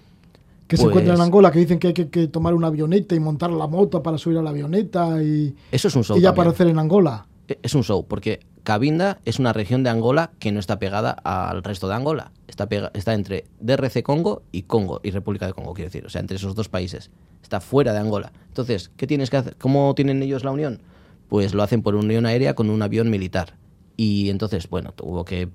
[0.67, 3.21] Que se encuentra en pues Angola, que dicen que hay que, tomar una avioneta y
[3.21, 6.67] montar la moto para subir a la avioneta y, Eso es un show y aparecer
[6.69, 7.27] en Angola.
[7.49, 11.11] E, es un show, porque Cabinda es una región de Angola que no está pegada
[11.11, 12.33] al resto de Angola.
[12.49, 16.07] Está, está entre DRC Congo y Congo, y República de Congo, quiero decir.
[16.07, 17.11] O sea, entre esos dos países.
[17.43, 18.33] Está fuera de Angola.
[18.49, 19.57] Entonces, ¿qué tienes que hacer?
[19.57, 20.81] ¿Cómo tienen ellos la unión?
[21.29, 23.55] Pues lo hacen por unión aérea con un avión militar.
[23.97, 25.49] Y entonces, bueno, tuvo que,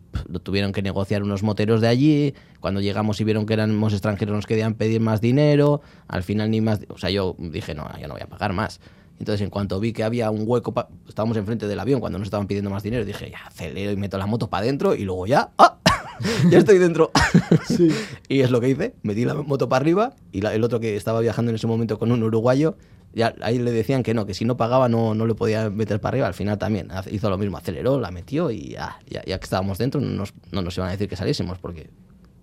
[0.44, 2.34] tuvieron que negociar unos moteros de allí.
[2.60, 5.82] Cuando llegamos y vieron que éramos extranjeros, nos querían pedir más dinero.
[6.08, 6.80] Al final, ni más.
[6.90, 8.80] O sea, yo dije, no, yo no voy a pagar más.
[9.20, 10.74] Entonces, en cuanto vi que había un hueco,
[11.08, 14.18] estábamos enfrente del avión cuando nos estaban pidiendo más dinero, dije, ya acelero y meto
[14.18, 15.78] la moto para adentro y luego ya, ¡ah!
[16.50, 17.12] ya estoy dentro.
[17.68, 17.90] Sí.
[18.28, 21.20] y es lo que hice, metí la moto para arriba y el otro que estaba
[21.20, 22.76] viajando en ese momento con un uruguayo
[23.14, 26.00] ya ahí le decían que no, que si no pagaba no, no le podía meter
[26.00, 26.28] para arriba.
[26.28, 30.00] Al final también hizo lo mismo, aceleró, la metió y ya, ya, que estábamos dentro
[30.00, 31.90] no nos, no nos iban a decir que saliésemos porque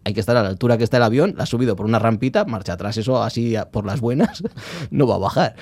[0.04, 1.98] hay que estar a la altura que está el avión, la ha subido por una
[1.98, 4.42] rampita, marcha atrás, eso así por las buenas,
[4.90, 5.56] no va a bajar.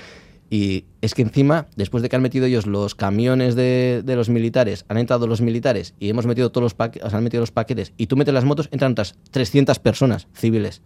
[0.51, 4.29] Y es que encima, después de que han metido ellos los camiones de, de los
[4.29, 7.93] militares, han entrado los militares y hemos metido todos los paquetes, han metido los paquetes
[7.97, 10.83] y tú metes las motos, entran otras 300 personas civiles.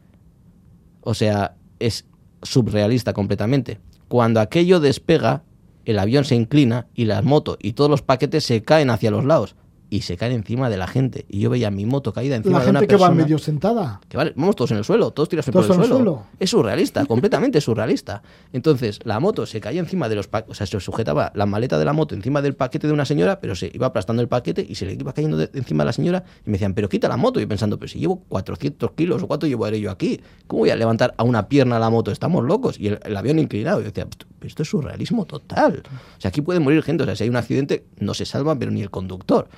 [1.03, 2.07] O sea, es
[2.42, 3.81] subrealista completamente.
[4.09, 5.42] Cuando aquello despega,
[5.85, 9.25] el avión se inclina y la moto y todos los paquetes se caen hacia los
[9.25, 9.57] lados.
[9.90, 11.24] Y se caen encima de la gente.
[11.29, 13.22] Y yo veía mi moto caída encima La de una gente que va persona.
[13.24, 14.01] medio sentada.
[14.09, 15.87] Que vale, vamos todos en el suelo, todos tirados por el suelo.
[15.87, 16.22] suelo.
[16.38, 18.22] Es surrealista, completamente surrealista.
[18.53, 21.79] Entonces, la moto se caía encima de los paquetes, o sea, se sujetaba la maleta
[21.79, 24.66] de la moto encima del paquete de una señora, pero se iba aplastando el paquete
[24.68, 27.09] y se le iba cayendo de- encima de la señora y me decían, pero quita
[27.09, 27.38] la moto.
[27.40, 30.70] Y yo pensando, pero si llevo 400 kilos o cuánto llevaré yo aquí, ¿cómo voy
[30.70, 32.11] a levantar a una pierna la moto?
[32.11, 32.79] Estamos locos.
[32.79, 33.81] Y el, el avión inclinado.
[33.81, 35.83] Y yo decía, "Esto- esto es surrealismo total.
[36.16, 38.57] O sea, aquí puede morir gente, o sea, si hay un accidente, no se salva,
[38.59, 39.48] pero ni el conductor.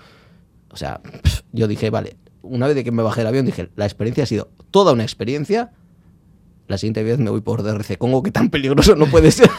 [0.71, 1.01] O sea,
[1.53, 4.27] yo dije, vale, una vez de que me bajé del avión, dije, la experiencia ha
[4.27, 5.73] sido toda una experiencia.
[6.69, 9.51] La siguiente vez me voy por DRC Congo, que tan peligroso no puede ser.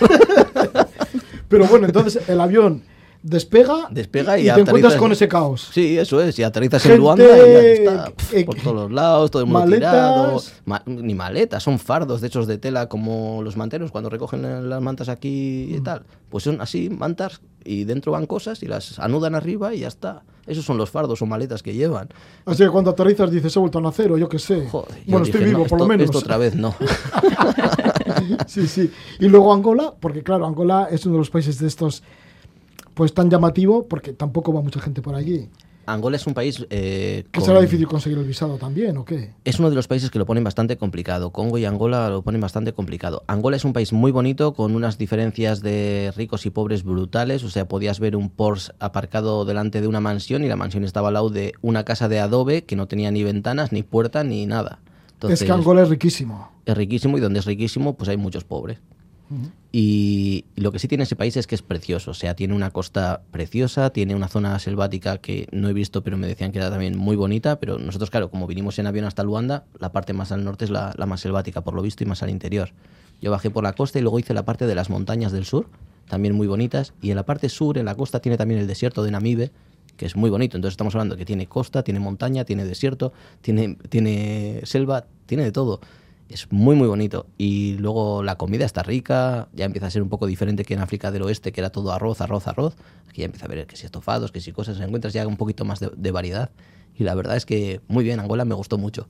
[1.50, 2.84] Pero bueno, entonces el avión
[3.24, 5.70] despega, Despega y te encuentras con ese caos.
[5.74, 6.38] Sí, eso es.
[6.40, 8.06] Y aterrizas Gente, en Luanda y ya está.
[8.12, 9.92] pf, por todos los lados, todo el mundo maletas.
[9.92, 10.42] tirado.
[10.66, 14.82] Ma- ni maletas, son fardos de hechos de tela como los manteros cuando recogen las
[14.82, 15.76] mantas aquí Mm.
[15.78, 16.04] y tal.
[16.30, 20.24] Pues son así, mantas, y dentro van cosas y las anudan arriba y ya está.
[20.48, 22.10] Esos son los fardos o maletas que llevan.
[22.46, 24.68] Así que cuando aterrizas dices, he vuelto a nacer o yo qué sé.
[24.68, 26.06] Joder, bueno, dije, estoy vivo, "No, por lo menos.
[26.06, 26.74] Esto otra vez no.
[28.48, 28.92] sí, sí.
[29.20, 32.04] Y luego Angola, porque claro, Angola es uno de los países de estos
[32.94, 35.50] pues tan llamativo porque tampoco va mucha gente por allí.
[35.88, 36.64] Angola es un país.
[36.70, 39.32] eh, ¿Que con- será difícil conseguir el visado también o qué?
[39.44, 41.32] Es uno de los países que lo ponen bastante complicado.
[41.32, 43.24] Congo y Angola lo ponen bastante complicado.
[43.28, 47.44] Angola es un país muy bonito, con unas diferencias de ricos y pobres brutales.
[47.44, 51.08] O sea, podías ver un Porsche aparcado delante de una mansión y la mansión estaba
[51.08, 54.46] al lado de una casa de adobe que no tenía ni ventanas, ni puerta, ni
[54.46, 54.80] nada.
[55.14, 56.50] Entonces, es que Angola es riquísimo.
[56.66, 58.78] es riquísimo y donde es riquísimo, pues hay muchos pobres.
[59.72, 62.72] Y lo que sí tiene ese país es que es precioso, o sea, tiene una
[62.72, 66.70] costa preciosa, tiene una zona selvática que no he visto, pero me decían que era
[66.70, 70.34] también muy bonita, pero nosotros, claro, como vinimos en avión hasta Luanda, la parte más
[70.34, 72.74] al norte es la, la más selvática, por lo visto, y más al interior.
[73.22, 75.68] Yo bajé por la costa y luego hice la parte de las montañas del sur,
[76.10, 79.04] también muy bonitas, y en la parte sur, en la costa, tiene también el desierto
[79.04, 79.52] de Namibe,
[79.96, 80.58] que es muy bonito.
[80.58, 85.52] Entonces estamos hablando que tiene costa, tiene montaña, tiene desierto, tiene, tiene selva, tiene de
[85.52, 85.80] todo.
[86.32, 87.28] Es muy, muy bonito.
[87.38, 90.80] Y luego la comida está rica, ya empieza a ser un poco diferente que en
[90.80, 92.76] África del Oeste, que era todo arroz, arroz, arroz.
[93.10, 95.66] Aquí ya empieza a ver que si estofados, que si cosas, encuentras ya un poquito
[95.66, 96.50] más de, de variedad.
[96.98, 99.08] Y la verdad es que muy bien, Angola me gustó mucho.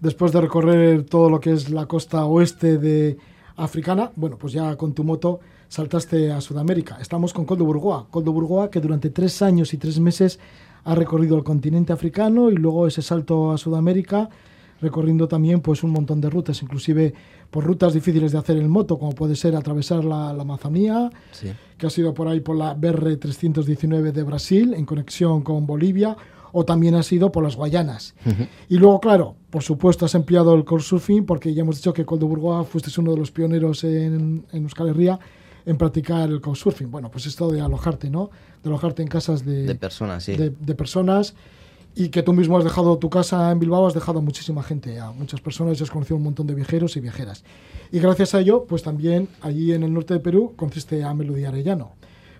[0.00, 3.18] Después de recorrer todo lo que es la costa oeste de
[3.56, 6.98] africana, bueno, pues ya con tu moto saltaste a Sudamérica.
[7.00, 8.06] Estamos con Coldo Burgoa.
[8.10, 10.38] Coldo Burgoa que durante tres años y tres meses
[10.84, 14.30] ha recorrido el continente africano y luego ese salto a Sudamérica
[14.80, 17.12] recorriendo también pues un montón de rutas, inclusive
[17.50, 21.48] por rutas difíciles de hacer en moto, como puede ser atravesar la, la Amazonía, Sí.
[21.76, 26.16] que ha sido por ahí por la BR-319 de Brasil, en conexión con Bolivia,
[26.52, 28.14] o también ha sido por las Guayanas.
[28.70, 32.26] Y luego, claro, por supuesto, has empleado el couchsurfing, porque ya hemos dicho que Coldo
[32.26, 35.18] Burgoa fuiste uno de los pioneros en, en Euskal Herria
[35.66, 36.90] en practicar el couchsurfing.
[36.90, 38.30] Bueno, pues esto de alojarte, ¿no?
[38.62, 40.36] De alojarte en casas de, De personas, sí.
[40.36, 41.34] de, de personas
[41.94, 45.00] y que tú mismo has dejado tu casa en Bilbao, has dejado a muchísima gente,
[45.00, 47.44] a muchas personas, has conocido un montón de viajeros y viajeras.
[47.90, 51.44] Y gracias a ello, pues también allí en el norte de Perú conociste a Melody
[51.44, 51.92] Arellano,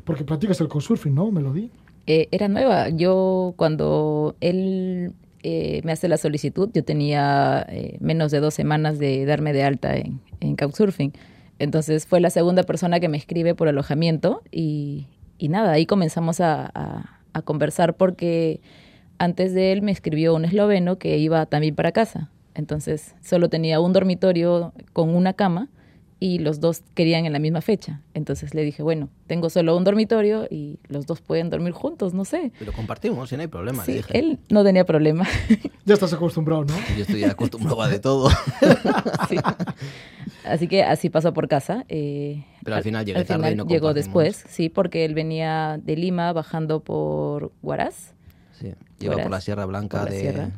[0.04, 1.70] porque practicas el couchsurfing, ¿no, Melody?
[2.06, 2.88] Eh, era nueva.
[2.90, 8.98] Yo cuando él eh, me hace la solicitud, yo tenía eh, menos de dos semanas
[8.98, 11.12] de darme de alta en, en Couchsurfing.
[11.58, 15.06] Entonces fue la segunda persona que me escribe por alojamiento y,
[15.38, 18.60] y nada, ahí comenzamos a, a- a conversar porque
[19.18, 22.30] antes de él me escribió un esloveno que iba también para casa.
[22.54, 25.68] Entonces solo tenía un dormitorio con una cama
[26.20, 28.00] y los dos querían en la misma fecha.
[28.14, 32.24] Entonces le dije, bueno, tengo solo un dormitorio y los dos pueden dormir juntos, no
[32.24, 32.50] sé.
[32.58, 33.84] Pero compartimos, y no hay problema.
[33.84, 34.18] le Sí, dije.
[34.18, 35.24] él no tenía problema.
[35.84, 36.74] Ya estás acostumbrado, ¿no?
[36.96, 38.28] Yo estoy acostumbrado a de todo.
[39.28, 39.36] Sí.
[40.44, 41.84] Así que así pasó por casa.
[41.88, 45.96] eh, Pero al final llegué tarde y no llegó después, sí, porque él venía de
[45.96, 48.14] Lima bajando por Huaraz.
[48.60, 48.72] Sí.
[48.98, 50.20] Lleva por la Sierra Blanca la de...
[50.20, 50.50] sierra.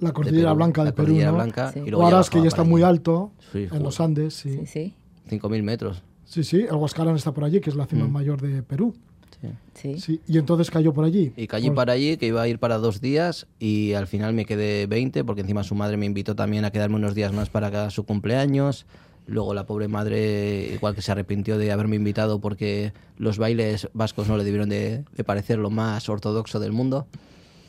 [0.00, 1.36] La de Cordillera Perú, Blanca de la Perú, Cordillera ¿no?
[1.36, 1.80] Blanca, Sí.
[1.84, 4.60] y luego Huaraz, que ya está muy alto, Sí, en los Andes, sí.
[4.64, 4.94] Sí, sí,
[5.28, 6.02] 5.000 metros.
[6.24, 8.12] Sí, sí, el Huascarán está por allí, que es la cima Mm.
[8.12, 8.94] mayor de Perú.
[9.40, 9.48] Sí.
[9.74, 9.98] sí.
[10.00, 11.32] Sí, y entonces cayó por allí.
[11.36, 14.34] Y caí Por- para allí, que iba a ir para dos días, y al final
[14.34, 17.48] me quedé 20, porque encima su madre me invitó también a quedarme unos días más
[17.50, 18.84] para su cumpleaños.
[19.26, 24.26] Luego la pobre madre, igual que se arrepintió de haberme invitado porque los bailes vascos
[24.28, 27.06] no le debieron de, de parecer lo más ortodoxo del mundo.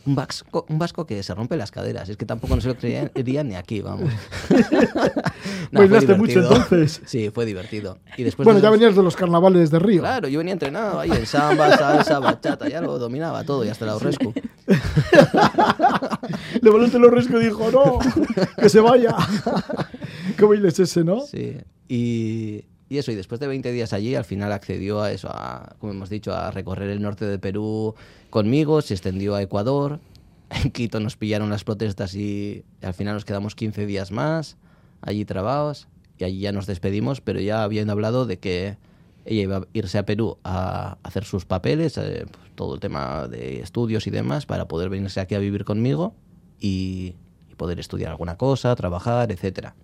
[0.09, 2.75] Un vasco, un vasco que se rompe las caderas, es que tampoco no se lo
[2.75, 3.11] creían
[3.47, 4.11] ni aquí, vamos.
[4.47, 4.57] fue
[5.71, 7.01] ¿Bailaste mucho, entonces?
[7.05, 7.99] Sí, fue divertido.
[8.17, 10.01] Y después Bueno, de ya venías de los carnavales de Río.
[10.01, 13.85] Claro, yo venía entrenado ahí en samba, salsa, bachata, ya lo dominaba todo y hasta
[13.85, 14.33] la rescu.
[16.59, 17.99] Le volaste los rescos y dijo, no,
[18.57, 19.15] que se vaya.
[20.35, 21.21] ¿Qué baile es ese, no?
[21.21, 21.57] Sí.
[21.87, 25.75] Y, y eso, y después de 20 días allí, al final accedió a eso, a,
[25.79, 27.93] como hemos dicho, a recorrer el norte de Perú
[28.31, 29.99] conmigo, se extendió a Ecuador,
[30.49, 34.57] en Quito nos pillaron las protestas y al final nos quedamos 15 días más
[35.01, 38.77] allí trabados y allí ya nos despedimos, pero ya habiendo hablado de que
[39.25, 43.27] ella iba a irse a Perú a hacer sus papeles, eh, pues, todo el tema
[43.27, 46.15] de estudios y demás, para poder venirse aquí a vivir conmigo
[46.59, 47.15] y,
[47.49, 49.75] y poder estudiar alguna cosa, trabajar, etcétera.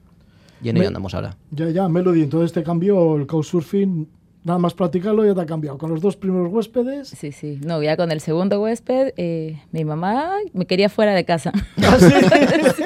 [0.61, 1.37] Y en ello andamos ahora.
[1.51, 4.07] Ya, ya, Melody, entonces te cambió el couchsurfing,
[4.43, 5.77] nada más practicarlo ya te ha cambiado.
[5.77, 7.09] Con los dos primeros huéspedes.
[7.09, 7.59] Sí, sí.
[7.65, 11.51] No, ya con el segundo huésped, eh, mi mamá me quería fuera de casa.
[11.77, 12.13] ¿Ah, sí?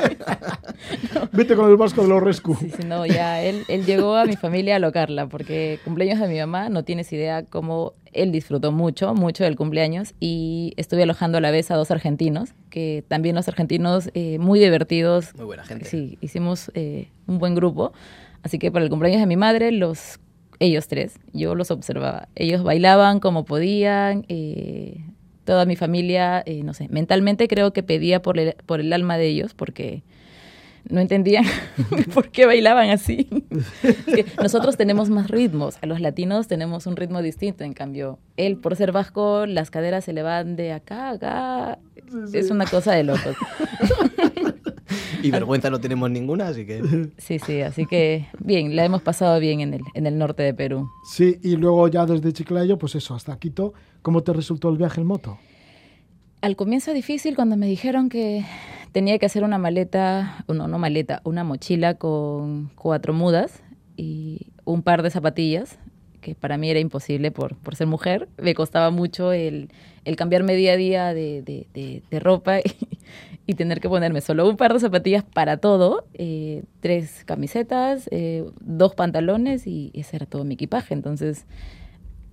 [1.31, 2.55] Vete con el vasco de los rescu.
[2.55, 6.27] Sí, sí, no, ya él, él llegó a mi familia a alocarla, porque cumpleaños de
[6.27, 11.37] mi mamá, no tienes idea cómo él disfrutó mucho, mucho del cumpleaños y estuve alojando
[11.37, 15.35] a la vez a dos argentinos, que también los argentinos eh, muy divertidos.
[15.35, 15.85] Muy buena gente.
[15.85, 17.93] Sí, hicimos eh, un buen grupo.
[18.43, 20.19] Así que para el cumpleaños de mi madre, los
[20.59, 22.27] ellos tres, yo los observaba.
[22.35, 25.01] Ellos bailaban como podían, eh,
[25.45, 29.17] toda mi familia, eh, no sé, mentalmente creo que pedía por el, por el alma
[29.17, 30.03] de ellos, porque
[30.87, 31.45] no entendían
[32.13, 33.27] por qué bailaban así.
[34.41, 38.75] Nosotros tenemos más ritmos, a los latinos tenemos un ritmo distinto, en cambio, él por
[38.75, 41.79] ser vasco, las caderas se le van de acá a acá,
[42.33, 43.35] es una cosa de locos.
[45.21, 47.09] Y vergüenza no tenemos ninguna, así que...
[47.17, 50.53] Sí, sí, así que bien, la hemos pasado bien en el, en el norte de
[50.53, 50.89] Perú.
[51.03, 53.73] Sí, y luego ya desde Chiclayo, pues eso, hasta Quito.
[54.01, 55.37] ¿Cómo te resultó el viaje en moto?
[56.41, 58.45] Al comienzo difícil cuando me dijeron que
[58.91, 63.61] tenía que hacer una maleta, no, no maleta, una mochila con cuatro mudas
[63.97, 65.79] y un par de zapatillas,
[66.21, 68.27] que para mí era imposible por, por ser mujer.
[68.37, 69.69] Me costaba mucho el,
[70.05, 72.63] el cambiarme día a día de, de- ropa y,
[73.47, 78.43] y tener que ponerme solo un par de zapatillas para todo, eh, tres camisetas, eh,
[78.59, 80.93] dos pantalones y ese era todo mi equipaje.
[80.93, 81.45] Entonces,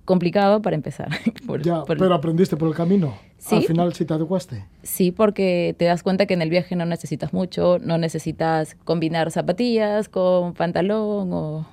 [0.07, 1.09] complicado para empezar.
[1.45, 3.13] Por- ya, por- pero aprendiste por el camino.
[3.37, 3.57] Sí.
[3.57, 4.65] Al final sí te adecuaste.
[4.81, 9.29] Sí, porque te das cuenta que en el viaje no necesitas mucho, no necesitas combinar
[9.29, 11.67] zapatillas con pantalón o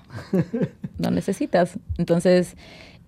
[0.99, 1.79] no necesitas.
[1.97, 2.57] Entonces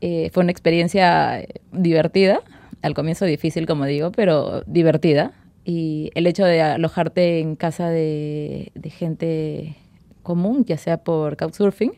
[0.01, 2.41] eh, fue una experiencia divertida,
[2.83, 5.33] al comienzo difícil como digo, pero divertida.
[5.65, 9.77] Y el hecho de alojarte en casa de, de gente
[10.23, 11.93] común, ya sea por couchsurfing,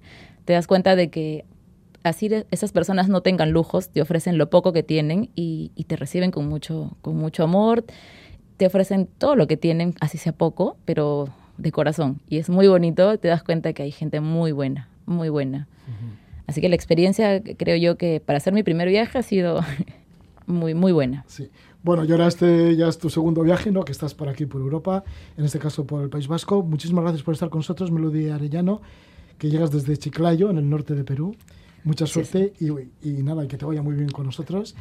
[0.46, 1.44] te das cuenta de que
[2.08, 5.96] así esas personas no tengan lujos, te ofrecen lo poco que tienen y, y te
[5.96, 7.84] reciben con mucho, con mucho amor,
[8.56, 12.20] te ofrecen todo lo que tienen, así sea poco, pero de corazón.
[12.28, 15.68] Y es muy bonito, te das cuenta que hay gente muy buena, muy buena.
[16.46, 19.60] Así que la experiencia, creo yo que para hacer mi primer viaje ha sido
[20.46, 21.24] muy, muy buena.
[21.28, 21.50] Sí.
[21.82, 23.84] Bueno, y ahora este ya es tu segundo viaje, ¿no?
[23.84, 25.04] Que estás por aquí, por Europa,
[25.36, 26.62] en este caso por el País Vasco.
[26.62, 28.80] Muchísimas gracias por estar con nosotros, Melody Arellano,
[29.38, 31.36] que llegas desde Chiclayo, en el norte de Perú.
[31.84, 32.68] Mucha suerte y,
[33.08, 34.74] y nada, que te vaya muy bien con nosotros.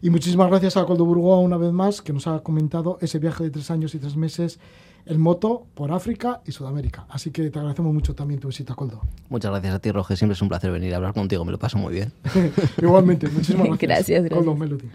[0.00, 3.44] Y muchísimas gracias a Coldo Burgoa una vez más, que nos ha comentado ese viaje
[3.44, 4.58] de tres años y tres meses
[5.06, 7.06] en moto por África y Sudamérica.
[7.08, 9.00] Así que te agradecemos mucho también tu visita, Coldo.
[9.28, 10.16] Muchas gracias a ti, Roger.
[10.16, 11.44] Siempre es un placer venir a hablar contigo.
[11.44, 12.12] Me lo paso muy bien.
[12.82, 13.80] Igualmente, muchísimas gracias.
[13.80, 14.44] Gracias, gracias.
[14.44, 14.88] Coldo Melody.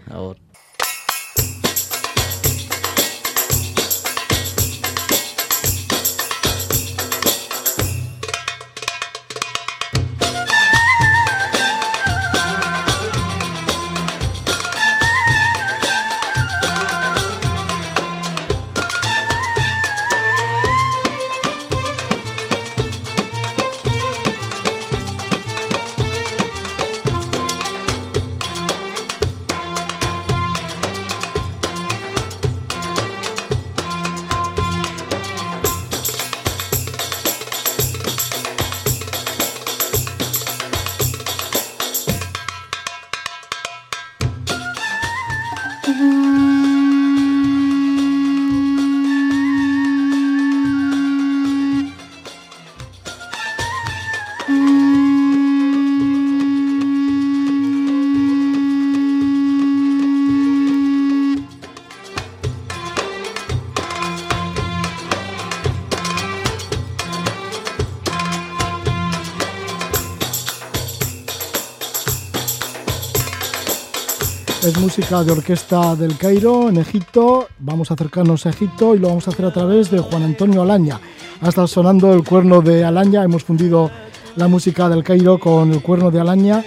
[74.98, 77.46] Música de orquesta del Cairo, en Egipto.
[77.60, 80.62] Vamos a acercarnos a Egipto y lo vamos a hacer a través de Juan Antonio
[80.62, 80.98] Alaña.
[81.40, 83.22] Hasta sonando el cuerno de Alaña.
[83.22, 83.92] Hemos fundido
[84.34, 86.64] la música del Cairo con el cuerno de Alaña.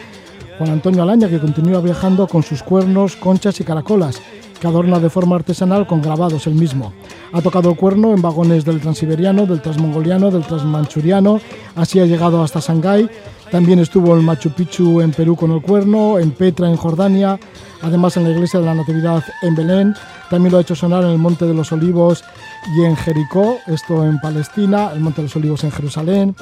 [0.58, 4.22] Juan Antonio Alaña que continúa viajando con sus cuernos, conchas y caracolas.
[4.62, 6.94] Que adorna de forma artesanal con grabados el mismo.
[7.34, 11.42] Ha tocado el cuerno en vagones del transiberiano, del transmongoliano, del transmanchuriano,
[11.76, 13.10] así ha llegado hasta Shanghái.
[13.50, 17.40] También estuvo en Machu Picchu en Perú con el cuerno, en Petra en Jordania,
[17.82, 19.96] además en la iglesia de la Natividad en Belén.
[20.30, 22.24] También lo ha hecho sonar en el Monte de los Olivos
[22.78, 26.36] y en Jericó, esto en Palestina, el Monte de los Olivos en Jerusalén.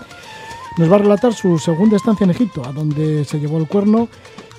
[0.78, 4.10] Nos va a relatar su segunda estancia en Egipto, a donde se llevó el cuerno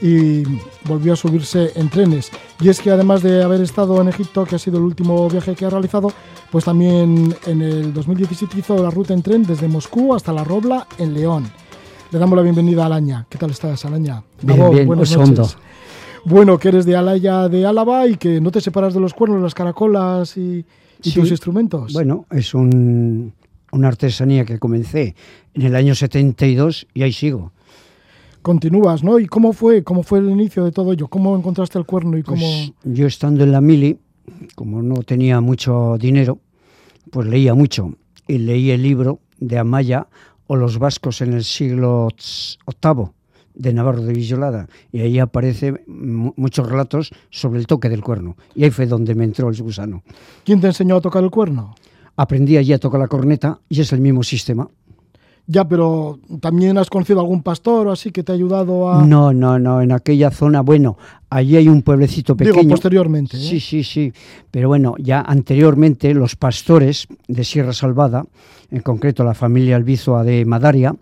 [0.01, 0.43] y
[0.87, 2.31] volvió a subirse en trenes.
[2.61, 5.55] Y es que además de haber estado en Egipto, que ha sido el último viaje
[5.55, 6.13] que ha realizado,
[6.51, 10.87] pues también en el 2017 hizo la ruta en tren desde Moscú hasta La Robla
[10.99, 11.51] en León.
[12.11, 13.27] Le damos la bienvenida a Alaña.
[13.29, 14.23] ¿Qué tal estás, Alaña?
[14.43, 15.57] Bien, bien, buenas noches.
[16.25, 19.41] Bueno, que eres de Alaya de Álava y que no te separas de los cuernos,
[19.41, 20.65] las caracolas y,
[21.03, 21.93] tus instrumentos.
[21.93, 23.33] Bueno, es un,
[23.73, 25.15] una artesanía que comencé
[25.55, 27.53] en el año 72 y ahí sigo.
[28.43, 29.19] Continúas, ¿no?
[29.19, 31.09] ¿Y cómo fue, cómo fue el inicio de todo ello?
[31.09, 32.41] ¿Cómo encontraste el cuerno y cómo...?
[32.41, 33.99] Pues yo estando en la mili,
[34.55, 36.39] como no tenía mucho dinero,
[37.11, 37.95] pues leía mucho
[38.27, 40.07] y leí el libro de Amaya
[40.47, 42.09] o los vascos en el siglo
[42.67, 43.11] VIII
[43.55, 48.65] de Navarro de Villolada y ahí aparece muchos relatos sobre el toque del cuerno y
[48.65, 50.03] ahí fue donde me entró el gusano.
[50.45, 51.75] ¿Quién te enseñó a tocar el cuerno?
[52.17, 54.69] Aprendí allí a tocar la corneta y es el mismo sistema.
[55.53, 59.05] Ya, pero ¿también has conocido algún pastor o así que te ha ayudado a...?
[59.05, 60.97] No, no, no, en aquella zona, bueno,
[61.29, 62.61] allí hay un pueblecito pequeño.
[62.61, 63.37] Digo, posteriormente.
[63.37, 63.41] ¿eh?
[63.41, 64.13] Sí, sí, sí,
[64.53, 68.27] pero bueno, ya anteriormente los pastores de Sierra Salvada,
[68.71, 70.95] en concreto la familia Albizoa de Madaria,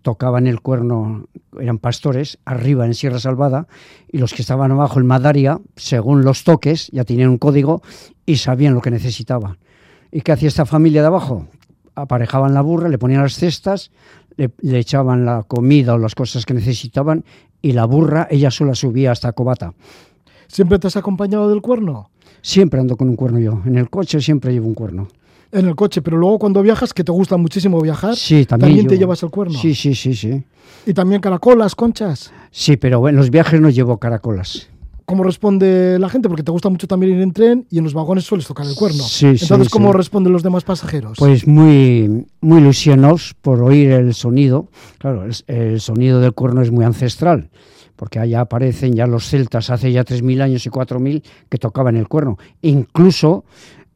[0.00, 1.26] tocaban el cuerno,
[1.60, 3.66] eran pastores, arriba en Sierra Salvada,
[4.10, 7.82] y los que estaban abajo en Madaria, según los toques, ya tenían un código
[8.24, 9.58] y sabían lo que necesitaban.
[10.10, 11.48] ¿Y qué hacía esta familia de abajo?
[12.00, 13.90] Aparejaban la burra, le ponían las cestas,
[14.36, 17.24] le, echaban la comida o las cosas que necesitaban
[17.62, 19.74] y la burra, ella sola subía hasta Cobata.
[20.46, 22.10] ¿Siempre te has acompañado del cuerno?
[22.42, 23.60] Siempre ando con un cuerno yo.
[23.66, 25.08] En el coche siempre llevo un cuerno.
[25.52, 28.96] En el coche, pero luego cuando viajas, que te gusta muchísimo viajar, sí, también, te
[28.96, 29.58] llevas el cuerno.
[29.58, 30.42] Sí, sí, sí, sí.
[30.86, 32.32] ¿Y también caracolas, conchas?
[32.50, 34.69] Sí, pero en los viajes no llevo caracolas
[35.10, 37.94] cómo responde la gente, porque te gusta mucho también ir en tren y en los
[37.94, 39.02] vagones sueles tocar el cuerno.
[39.02, 41.18] Sí, Entonces, ¿cómo responden los demás pasajeros?
[41.18, 44.68] Pues muy, muy ilusionados por oír el sonido.
[44.98, 47.50] Claro, el, sonido del cuerno es muy ancestral,
[47.96, 52.06] porque allá aparecen ya los celtas hace ya 3.000 años y 4.000 que tocaban el
[52.06, 53.44] cuerno, incluso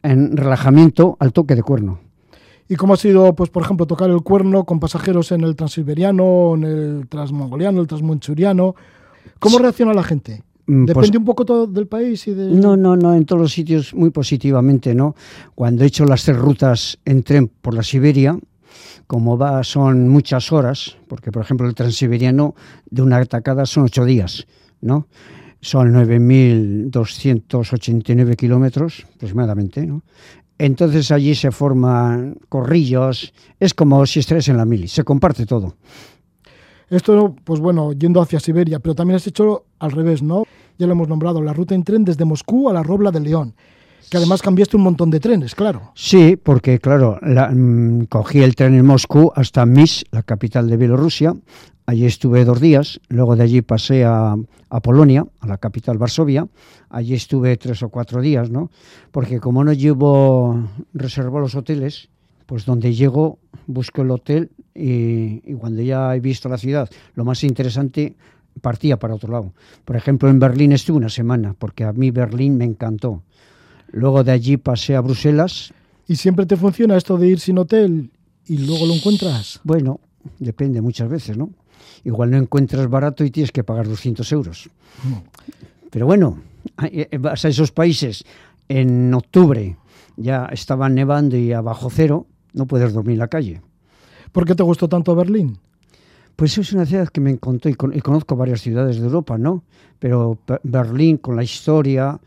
[0.02, 2.00] en relajamiento al toque de cuerno.
[2.68, 6.54] ¿Y cómo ha sido, pues, por ejemplo, tocar el cuerno con pasajeros en el transiberiano,
[6.56, 8.74] en el transmongoliano, el transmanchuriano?
[9.38, 10.42] ¿Cómo reacciona la gente?
[10.66, 12.48] Mm, pues Depende un poco todo del país y de...
[12.48, 15.14] No, no, no, en todos los sitios muy positivamente, ¿no?
[15.54, 18.38] Cuando he hecho las tres rutas en tren por la Siberia,
[19.06, 22.54] como va, son muchas horas, porque por ejemplo el transiberiano
[22.90, 24.46] de una atacada son ocho días,
[24.80, 25.06] ¿no?
[25.60, 30.02] Son 9.289 kilómetros aproximadamente, ¿no?
[30.56, 35.74] Entonces allí se forman corrillos, es como si estuvieras en la mili, se comparte todo.
[36.90, 40.44] Esto, pues bueno, yendo hacia Siberia, pero también has hecho al revés, ¿no?
[40.78, 43.54] Ya lo hemos nombrado, la ruta en tren desde Moscú a la Robla de León.
[44.10, 45.92] Que además cambiaste un montón de trenes, claro.
[45.94, 51.34] Sí, porque claro, mm, cogí el tren en Moscú hasta Minsk, la capital de Bielorrusia.
[51.86, 54.36] Allí estuve dos días, luego de allí pasé a,
[54.70, 56.46] a, Polonia, a la capital Varsovia.
[56.90, 58.70] Allí estuve tres o cuatro días, ¿no?
[59.10, 60.58] Porque como no llevo
[60.92, 62.08] reservo los hoteles,
[62.46, 67.44] pues donde llego busco el hotel y, cuando ya he visto la ciudad, lo más
[67.44, 68.16] interesante,
[68.60, 69.52] partía para otro lado.
[69.84, 73.22] Por ejemplo, en Berlín estuve una semana, porque a mí Berlín me encantó.
[73.92, 75.72] Luego de allí pasé a Bruselas.
[76.06, 78.10] ¿Y siempre te funciona esto de ir sin hotel
[78.46, 79.60] y luego lo encuentras?
[79.64, 80.00] Bueno,
[80.38, 81.50] depende muchas veces, ¿no?
[82.04, 84.68] Igual no encuentras barato y tienes que pagar 200 euros.
[85.90, 86.38] Pero bueno,
[86.82, 88.24] eh, vas a esos países
[88.68, 89.76] en octubre,
[90.16, 93.62] ya estaba nevando y abajo cero, no puedes dormir en la calle.
[94.34, 95.56] ¿Por qué te gustó tanto Berlín?
[96.34, 99.62] Pues es una ciudad que me encantó y, conozco varias ciudades de Europa, ¿no?
[100.00, 102.18] Pero Berlín con la historia,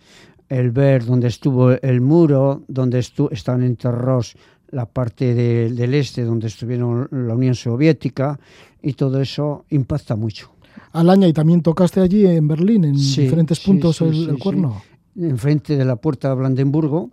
[0.48, 4.38] el ver dónde estuvo el muro, donde estu están enterrados
[4.72, 8.40] la parte del este, donde estuvieron la Unión Soviética,
[8.82, 10.50] y todo eso impacta mucho.
[10.94, 14.82] Alaña, ¿y también tocaste allí en Berlín, en diferentes puntos el, el, cuerno?
[15.18, 17.10] Enfrente de la puerta de Brandenburgo,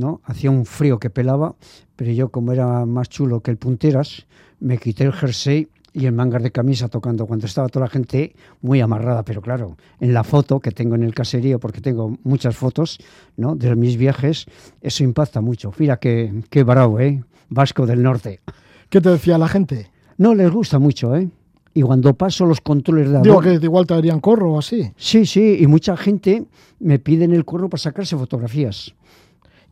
[0.00, 0.20] ¿no?
[0.24, 1.54] Hacía un frío que pelaba,
[1.94, 4.26] pero yo como era más chulo que el punteras,
[4.58, 8.34] me quité el jersey y el mangar de camisa tocando cuando estaba toda la gente
[8.60, 12.56] muy amarrada, pero claro, en la foto que tengo en el caserío, porque tengo muchas
[12.56, 12.98] fotos
[13.36, 13.56] ¿no?
[13.56, 14.46] de mis viajes,
[14.80, 15.72] eso impacta mucho.
[15.78, 17.22] Mira qué, qué bravo, ¿eh?
[17.48, 18.40] Vasco del Norte.
[18.88, 19.90] ¿Qué te decía la gente?
[20.18, 21.28] No, les gusta mucho, ¿eh?
[21.72, 24.90] Y cuando paso los controles de Digo que igual te darían corro o así.
[24.96, 26.44] Sí, sí, y mucha gente
[26.80, 28.94] me piden el cuerno para sacarse fotografías.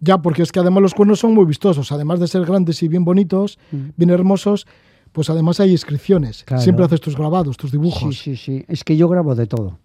[0.01, 1.91] Ya, porque es que además los cuernos son muy vistosos.
[1.93, 3.59] Además de ser grandes y bien bonitos,
[3.97, 4.67] bien hermosos,
[5.13, 6.43] pues además hay inscripciones.
[6.43, 6.45] Mm.
[6.47, 6.63] Claro.
[6.63, 8.17] Siempre haces tus grabados, tus dibujos.
[8.19, 8.65] Sí, sí, sí.
[8.69, 9.79] Es que yo grabo de todo.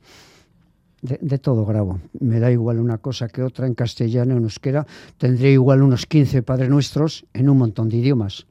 [1.01, 1.99] De, de todo grabo.
[2.19, 4.85] Me da igual una cosa que otra en castellano, en euskera.
[5.17, 8.45] Tendré igual unos 15 Padres Nuestros en un montón de idiomas.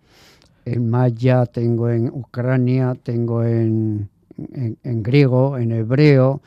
[0.65, 4.09] En maya, tengo en Ucrania, tengo en,
[4.53, 6.43] en- en griego, en hebreo.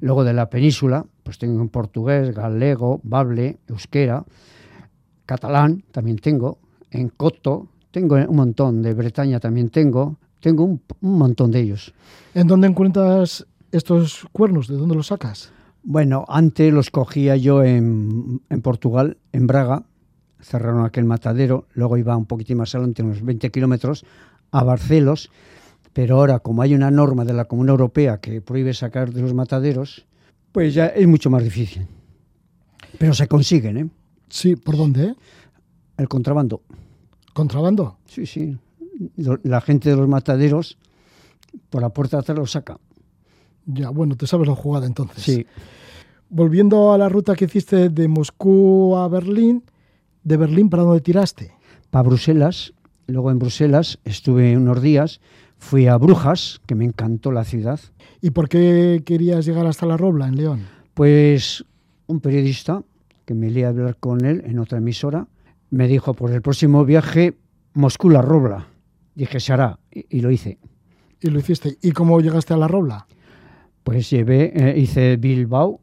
[0.00, 4.24] Luego de la península, pues tengo en portugués, galego, bable, euskera,
[5.30, 6.58] catalán también tengo,
[6.90, 11.94] en coto, tengo un montón, de Bretaña también tengo, tengo un, un montón de ellos.
[12.34, 14.66] ¿En dónde encuentras estos cuernos?
[14.66, 15.52] ¿De dónde los sacas?
[15.84, 19.84] Bueno, antes los cogía yo en, en Portugal, en Braga,
[20.40, 24.04] cerraron aquel matadero, luego iba un poquitín más adelante, unos 20 kilómetros,
[24.50, 25.30] a Barcelos,
[25.92, 29.32] pero ahora como hay una norma de la Comunidad Europea que prohíbe sacar de los
[29.32, 30.06] mataderos,
[30.50, 31.86] pues ya es mucho más difícil.
[32.98, 33.88] Pero se consiguen, ¿eh?
[34.30, 35.14] Sí, ¿por dónde?
[35.96, 36.62] El contrabando.
[37.34, 37.98] ¿Contrabando?
[38.06, 38.56] Sí, sí.
[39.16, 40.78] La gente de los mataderos
[41.68, 42.78] por la puerta de atrás lo saca.
[43.66, 45.22] Ya, bueno, te sabes la jugada entonces.
[45.22, 45.46] Sí.
[46.28, 49.64] Volviendo a la ruta que hiciste de Moscú a Berlín,
[50.22, 51.52] ¿de Berlín para dónde tiraste?
[51.90, 52.72] Para Bruselas,
[53.06, 55.20] luego en Bruselas estuve unos días,
[55.58, 57.80] fui a Brujas, que me encantó la ciudad.
[58.22, 60.66] ¿Y por qué querías llegar hasta La Robla, en León?
[60.94, 61.64] Pues
[62.06, 62.82] un periodista
[63.30, 65.28] que me leí a hablar con él en otra emisora,
[65.70, 67.34] me dijo, por el próximo viaje,
[67.74, 68.66] Moscú-La Robla.
[69.14, 70.58] Dije, se hará, y, y lo hice.
[71.20, 71.78] Y lo hiciste.
[71.80, 73.06] ¿Y cómo llegaste a La Robla?
[73.84, 75.80] Pues llevé, eh, hice Bilbao,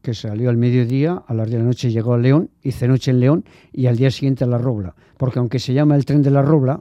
[0.00, 3.10] que salió al mediodía, a las 10 de la noche llegó a León, hice noche
[3.10, 4.94] en León y al día siguiente a La Robla.
[5.16, 6.78] Porque aunque se llama el tren de La Robla,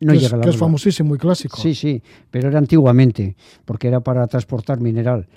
[0.00, 0.66] no que llega es, a La que es Robla.
[0.66, 1.56] famosísimo y clásico.
[1.56, 5.28] Sí, sí, pero era antiguamente, porque era para transportar mineral.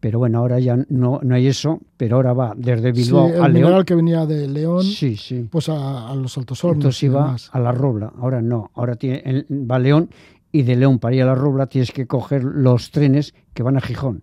[0.00, 3.42] Pero bueno, ahora ya no, no hay eso, pero ahora va desde Sí, Bilbao el
[3.42, 3.84] a León.
[3.84, 5.48] que venía de León, Sí, sí.
[5.50, 6.76] pues a, a los Altos Hornos.
[6.76, 10.08] Entonces iba a la Robla, ahora no, ahora tiene, va a León
[10.52, 13.76] y de León para ir a la Robla tienes que coger los trenes que van
[13.76, 14.22] a Gijón,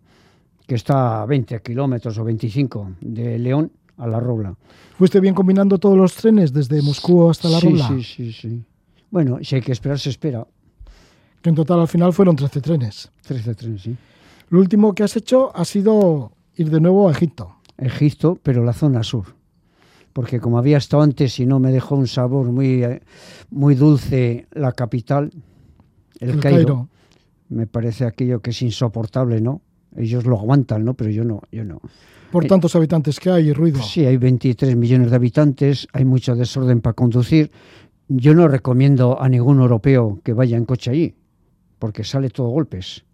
[0.65, 4.55] que está a 20 kilómetros o 25 de León a la Robla.
[4.97, 7.88] ¿Fuiste bien combinando todos los trenes desde Moscú hasta La sí, Robla?
[7.89, 8.63] sí, sí, sí.
[9.11, 10.47] Bueno, si hay que esperar, se espera.
[11.41, 13.11] Que en total al final fueron 13 trenes.
[13.28, 13.95] 13 trenes, sí.
[14.49, 17.55] Lo último que has hecho ha sido ir de nuevo a Egipto.
[17.77, 19.25] Egipto, pero la zona sur.
[20.13, 23.01] Porque como había estado antes y no me dejó un sabor muy, eh,
[23.49, 25.31] muy dulce la capital,
[26.19, 26.89] el, El Cairo, Cairo.
[27.49, 29.61] me parece aquello que es insoportable, ¿no?
[29.97, 30.93] Ellos lo aguantan, ¿no?
[30.93, 31.81] Pero yo no, yo no.
[32.31, 33.81] Por Eh, tantos habitantes que hay y ruido.
[33.81, 37.51] Sí, hay 23 millones de habitantes, hay mucho desorden para conducir.
[38.07, 41.15] Yo no recomiendo a ningún europeo que vaya en coche allí,
[41.79, 43.05] porque sale todo golpes.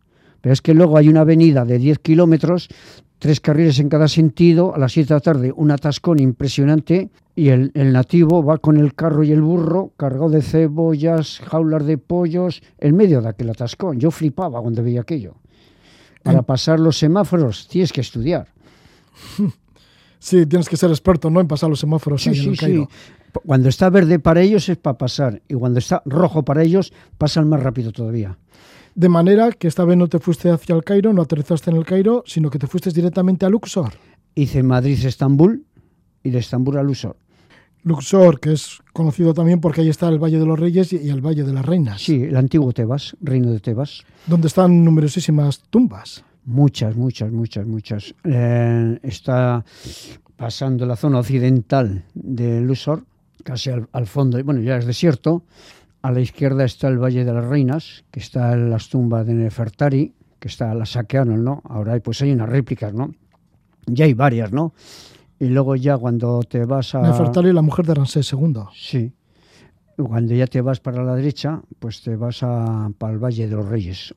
[0.41, 2.67] Pero es que luego hay una avenida de 10 kilómetros,
[3.19, 7.49] tres carriles en cada sentido, a las 7 de la tarde un atascón impresionante y
[7.49, 11.97] el, el nativo va con el carro y el burro cargado de cebollas, jaulas de
[11.97, 13.99] pollos, en medio de aquel atascón.
[13.99, 15.35] Yo flipaba cuando veía aquello.
[16.23, 18.47] Para En- pasar los semáforos tienes que estudiar.
[20.23, 21.39] Sí, tienes que ser experto, ¿no?
[21.41, 22.87] En pasar los semáforos Sí, ahí en sí, el Cairo.
[22.91, 23.39] sí.
[23.43, 27.49] Cuando está verde para ellos es para pasar y cuando está rojo para ellos pasan
[27.49, 28.37] más rápido todavía.
[28.95, 31.85] De manera que esta vez no te fuiste hacia el Cairo, no aterrizaste en el
[31.85, 33.93] Cairo, sino que te fuiste directamente a Luxor.
[34.35, 35.63] Hice Madrid-Estambul
[36.23, 37.15] y de Estambul a Luxor.
[37.83, 41.21] Luxor, que es conocido también porque ahí está el Valle de los Reyes y el
[41.25, 44.03] Valle de las Reinas, Sí, el antiguo Tebas, reino de Tebas.
[44.27, 46.23] donde están numerosísimas tumbas.
[46.45, 48.13] Muchas, muchas, muchas, muchas.
[48.23, 49.63] Eh, está
[50.35, 53.03] pasando la zona occidental de Luxor,
[53.43, 55.43] casi al, al fondo, bueno, ya es desierto.
[56.01, 59.33] A la izquierda está el Valle de las Reinas, que está en las tumbas de
[59.35, 61.61] Nefertari, que está la saquearon, ¿no?
[61.65, 63.13] Ahora pues hay unas réplicas, ¿no?
[63.85, 64.73] Ya hay varias, ¿no?
[65.39, 67.01] Y luego ya cuando te vas a...
[67.01, 68.53] Nefertari, la mujer de Ramsés II.
[68.75, 69.11] Sí.
[69.97, 73.55] Cuando ya te vas para la derecha, pues te vas a, para el Valle de
[73.55, 74.15] los Reyes.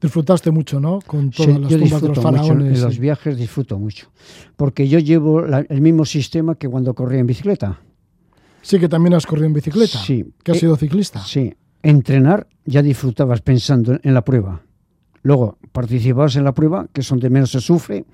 [0.00, 0.98] Disfrutaste mucho, ¿no?
[1.06, 2.78] Con Sí, todas las yo tumbas de disfruto los mucho, faraones.
[2.78, 4.08] en los y- viajes disfruto mucho.
[4.56, 7.80] Porque yo llevo la- el mismo sistema que cuando corría en bicicleta.
[8.64, 9.98] Sí, que también has corrido en bicicleta.
[9.98, 10.24] Sí.
[10.42, 11.20] Que has Eh, sido ciclista.
[11.20, 11.54] Sí.
[11.82, 14.62] Entrenar ya disfrutabas pensando en la prueba.
[15.22, 18.04] Luego participabas en la prueba, que es donde menos se sufre.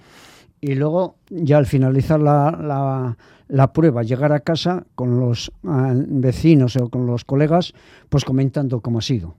[0.60, 3.16] Y luego, ya al finalizar la, la-
[3.48, 7.72] la prueba, llegar a casa con los ah, vecinos o con los colegas,
[8.08, 9.36] pues comentando cómo ha sido.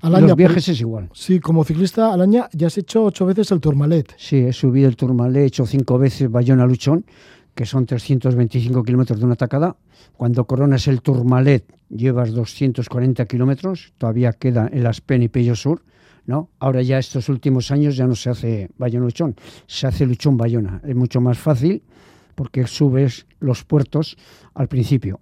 [0.00, 1.08] Al los viajes es igual.
[1.14, 4.14] Sí, como ciclista al año ya has hecho ocho veces el Tourmalet.
[4.18, 7.04] Sí, he subido el Tourmalet, he hecho cinco veces Bayona Luchón,
[7.54, 9.76] que son 325 kilómetros de una tacada.
[10.16, 15.82] Cuando coronas el Tourmalet llevas 240 kilómetros, todavía queda el Aspen y Pello Sur.
[16.26, 16.50] ¿no?
[16.58, 19.36] Ahora ya estos últimos años ya no se hace Bayona-Luchón,
[19.66, 20.80] se hace Luchón-Bayona.
[20.84, 21.82] Es mucho más fácil
[22.34, 24.16] porque subes los puertos
[24.54, 25.20] al principio.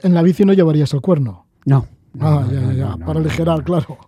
[0.00, 1.46] En la bici no llevarías el cuerno.
[1.64, 1.86] No.
[2.20, 3.98] ah, ya, ya, ya, para aligerar, claro.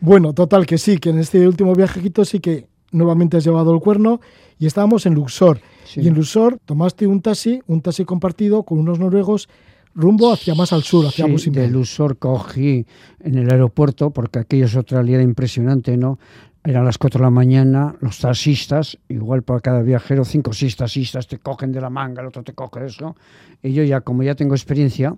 [0.00, 3.80] Bueno, total que sí, que en este último viajecito sí que nuevamente has llevado el
[3.80, 4.20] cuerno
[4.58, 5.60] y estábamos en Luxor.
[5.96, 9.48] Y en Luxor tomaste un taxi, un taxi compartido con unos noruegos
[9.94, 12.86] rumbo hacia más al sur, hacia sí, de Luxor cogí
[13.20, 16.18] en el aeropuerto, porque aquello es otra realidad impresionante, ¿no?
[16.64, 20.76] Eran las 4 de la mañana, los taxistas, igual para cada viajero, cinco o seis
[20.76, 23.14] taxistas te cogen de la manga, el otro te coge eso.
[23.62, 25.14] Y yo ya, como ya tengo experiencia,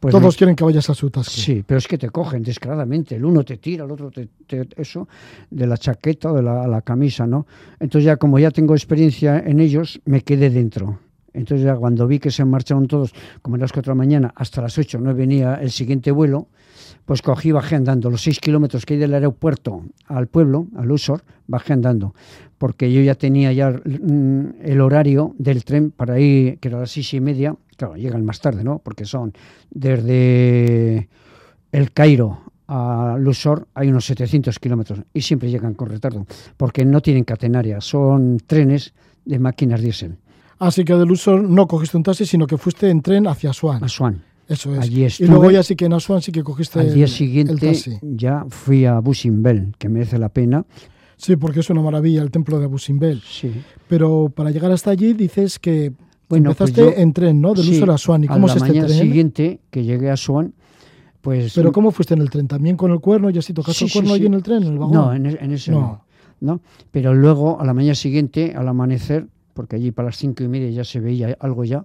[0.00, 1.40] pues Todos quieren que vayas a su taxi.
[1.40, 3.16] Sí, pero es que te cogen descaradamente.
[3.16, 4.28] El uno te tira, el otro te,
[4.76, 5.08] eso,
[5.50, 7.46] de la chaqueta o de la, la, camisa, ¿no?
[7.80, 11.00] Entonces ya como ya tengo experiencia en ellos, me quedé dentro.
[11.32, 14.32] Entonces ya cuando vi que se marcharon todos, como a las 4 de la mañana,
[14.34, 16.48] hasta las 8 no venía el siguiente vuelo,
[17.04, 21.22] pues cogí, bajé andando los 6 kilómetros que hay del aeropuerto al pueblo, al Usor,
[21.46, 22.14] bajé andando,
[22.58, 26.80] porque yo ya tenía ya mm, el horario del tren para ir, que era a
[26.80, 28.80] las 6 y media, claro, llegan más tarde, ¿no?
[28.80, 29.32] Porque son
[29.70, 31.08] desde
[31.72, 36.26] el Cairo a Lusor hay unos 700 kilómetros y siempre llegan con retardo,
[36.58, 38.92] porque no tienen catenaria, son trenes
[39.24, 40.18] de máquinas diésel.
[40.58, 43.82] Así que de Lusor no cogiste un taxi, sino que fuiste en tren hacia Asuán.
[43.82, 44.22] Asuán.
[44.48, 45.20] Eso es.
[45.20, 47.72] y luego ya sí que en Asuán sí que cogiste Al día siguiente
[48.02, 50.64] ya fui a Busimbel, que merece la pena.
[51.16, 53.20] Sí, porque es una maravilla el templo de Busimbel.
[53.22, 53.52] Sí.
[53.88, 55.92] Pero para llegar hasta allí dices que
[56.28, 57.54] bueno, pues Empezaste en tren, ¿no?
[57.54, 58.24] De sí, a Swan.
[58.24, 60.52] ¿Y cómo a es este mañana siguiente que llegué a Swan,
[61.22, 61.54] pues...
[61.54, 62.46] ¿Pero cómo fuiste en el tren?
[62.46, 63.30] ¿También con el cuerno?
[63.30, 64.94] ¿Y así tocaste el cuerno allí en el tren, en el vagón?
[64.94, 66.04] No, en, en ese no.
[66.40, 66.60] no.
[66.90, 70.70] Pero luego, a la mañana siguiente, al amanecer, porque allí para las cinco y media
[70.70, 71.84] ya se veía algo ya,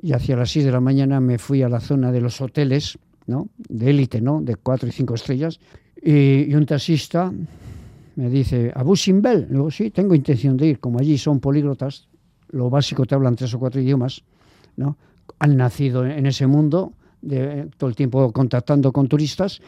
[0.00, 2.98] y hacia las seis de la mañana me fui a la zona de los hoteles,
[3.26, 3.48] ¿no?
[3.68, 4.40] De élite, ¿no?
[4.40, 5.60] De cuatro y cinco estrellas.
[6.02, 7.32] Y, y un taxista
[8.16, 9.48] me dice, ¿a Busimbel?
[9.48, 10.80] Digo, sí, tengo intención de ir.
[10.80, 12.08] Como allí son políglotas,
[12.52, 14.22] lo básico te hablan tres o cuatro idiomas,
[14.76, 14.96] ¿no?
[15.38, 19.60] Han nacido en ese mundo, de, todo el tiempo contactando con turistas.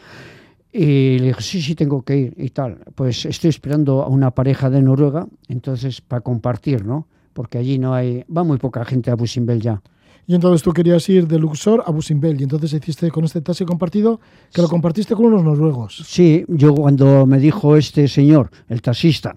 [0.71, 2.79] Y le dije, sí, sí, tengo que ir y tal.
[2.95, 7.07] Pues estoy esperando a una pareja de Noruega, entonces para compartir, ¿no?
[7.33, 9.81] Porque allí no hay, va muy poca gente a Busimbel ya.
[10.27, 13.63] Y entonces tú querías ir de Luxor a Busimbel y entonces hiciste con este taxi
[13.63, 14.19] compartido
[14.51, 16.03] que lo compartiste con unos noruegos.
[16.05, 19.35] Sí, yo cuando me dijo este señor, el taxista,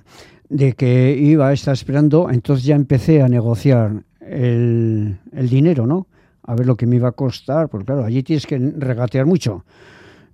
[0.49, 6.07] de que iba a estar esperando, entonces ya empecé a negociar el, el, dinero, ¿no?
[6.43, 9.65] A ver lo que me iba a costar, porque claro, allí tienes que regatear mucho.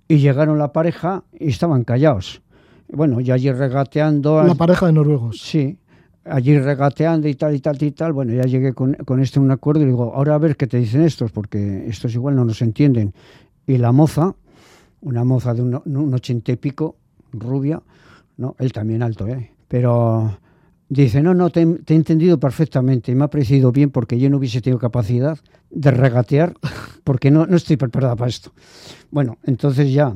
[0.07, 2.41] Y llegaron la pareja y estaban callados.
[2.87, 4.43] Bueno, yo allí regateando...
[4.43, 5.39] La pareja de noruegos.
[5.41, 5.77] Sí,
[6.23, 8.13] allí regateando y tal y tal y tal.
[8.13, 10.77] Bueno, ya llegué con, con este un acuerdo y digo, ahora a ver qué te
[10.77, 13.13] dicen estos, porque estos igual no nos entienden.
[13.67, 14.35] Y la moza,
[15.01, 16.95] una moza de un, un ochenta y pico,
[17.33, 17.81] rubia,
[18.37, 18.55] ¿no?
[18.59, 19.54] Él también alto, ¿eh?
[19.67, 20.39] Pero
[20.89, 24.61] dice, no, no, te, he entendido perfectamente me ha parecido bien porque yo no hubiese
[24.61, 25.37] tenido capacidad
[25.69, 26.53] de regatear
[27.03, 28.51] porque no, no estoy preparada para esto.
[29.11, 30.15] Bueno, entonces ya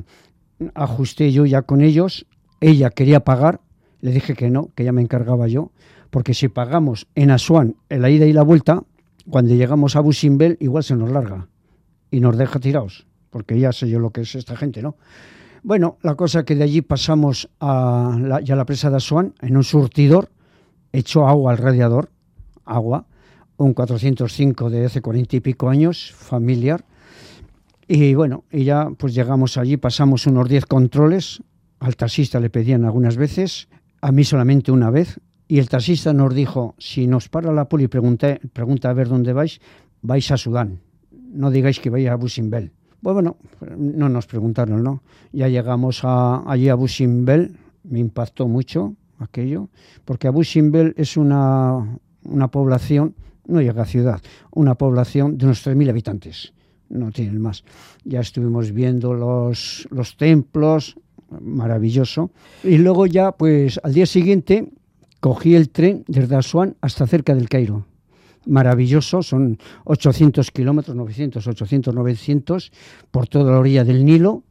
[0.74, 2.26] ajusté yo ya con ellos,
[2.60, 3.62] ella quería pagar,
[4.02, 5.72] le dije que no, que ya me encargaba yo,
[6.10, 8.84] porque si pagamos en Asuán en la ida y la vuelta,
[9.30, 11.48] cuando llegamos a Busimbel igual se nos larga
[12.12, 14.96] y nos deja tirados, porque ya sé yo lo que es esta gente, ¿no?
[15.64, 19.58] Bueno, la cosa que de allí pasamos a la, ya la presa de Asuán en
[19.58, 20.30] un surtidor,
[20.92, 22.10] echó agua al radiador,
[22.66, 23.06] agua,
[23.58, 26.86] un 405 de hace cuarenta y pico años, familiar.
[27.88, 31.44] Y bueno, y ya pues llegamos allí, pasamos unos 10 controles,
[31.80, 33.68] al taxista le pedían algunas veces,
[34.02, 37.86] a mí solamente una vez, y el taxista nos dijo, si nos para la poli
[37.86, 39.60] y pregunta, pregunta a ver dónde vais,
[40.02, 40.80] vais a Sudán,
[41.12, 42.72] no digáis que vais a Busimbel.
[43.02, 43.38] Pues bueno,
[43.78, 45.02] no nos preguntaron, ¿no?
[45.32, 49.70] Ya llegamos a, allí a Busimbel, me impactó mucho aquello,
[50.06, 53.16] porque a Busimbel es una, una población,
[53.48, 54.22] no llega a ciudad,
[54.52, 56.54] una población de unos 3.000 habitantes,
[56.90, 57.64] no tienen más.
[58.04, 60.98] Ya estuvimos viendo los, los templos,
[61.42, 62.32] maravilloso.
[62.64, 64.72] Y luego ya, pues al día siguiente,
[65.20, 67.86] cogí el tren desde Asuán hasta cerca del Cairo
[68.46, 72.72] maravilloso, son 800 kilómetros, 900, 800, 900,
[73.12, 74.44] por toda la orilla del Nilo.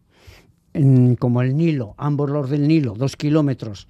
[1.18, 3.88] Como el Nilo, ambos los del Nilo, dos kilómetros,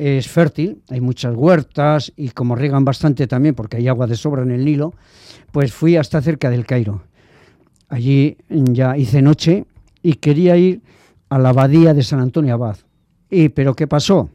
[0.00, 4.42] es fértil, hay muchas huertas y como riegan bastante también porque hay agua de sobra
[4.42, 4.94] en el Nilo,
[5.52, 7.02] pues fui hasta cerca del Cairo.
[7.88, 9.66] Allí ya hice noche
[10.02, 10.80] y quería ir
[11.28, 12.78] a la abadía de San Antonio Abad.
[13.28, 14.30] Y, pero ¿qué pasó?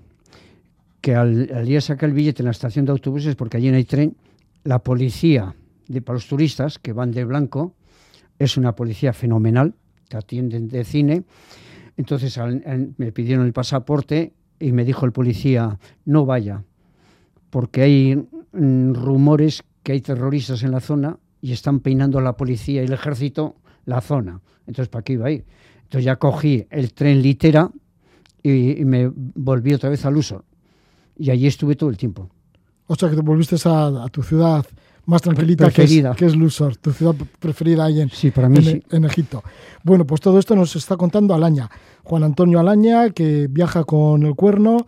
[1.02, 3.78] Que al, al día saqué el billete en la estación de autobuses, porque allí no
[3.78, 4.16] hay tren,
[4.66, 5.56] la policía
[5.88, 7.74] de, para los turistas que van de blanco.
[8.38, 9.76] Es una policía fenomenal,
[10.10, 11.24] que atienden de cine.
[11.96, 12.38] Entonces
[12.98, 16.64] me pidieron el pasaporte y me dijo el policía, no vaya,
[17.50, 18.16] porque hay
[18.52, 22.94] mm, rumores que hay terroristas en la zona y están peinando la policía y el
[22.94, 23.56] ejército
[23.86, 24.42] la zona.
[24.68, 25.46] Entonces, ¿para qué iba a ir?
[25.84, 27.72] Entonces ya cogí el tren litera
[28.42, 30.44] y, me volví otra vez al uso.
[31.18, 32.30] Y allí estuve todo el tiempo.
[32.88, 34.66] O sea, que te volviste a, tu ciudad
[35.06, 38.82] más tranquilita, que es, que es, Lusor, tu ciudad preferida ahí en, sí, para mí
[38.90, 39.44] en, Egipto.
[39.84, 41.70] Bueno, pues todo esto nos está contando Alaña,
[42.04, 44.86] Juan Antonio Alaña, que viaja con el cuerno,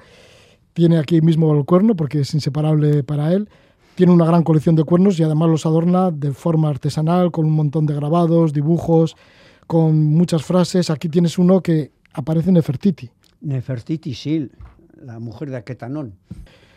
[0.73, 3.47] tiene aquí mismo el cuerno porque es inseparable para él,
[3.95, 7.53] tiene una gran colección de cuernos y además los adorna de forma artesanal, con un
[7.53, 9.15] montón de grabados, dibujos,
[9.65, 10.89] con muchas frases.
[10.89, 13.09] Aquí tienes uno que aparece en Nefertiti.
[13.41, 14.49] Nefertiti, sí,
[15.01, 16.13] la mujer de Aquetanón.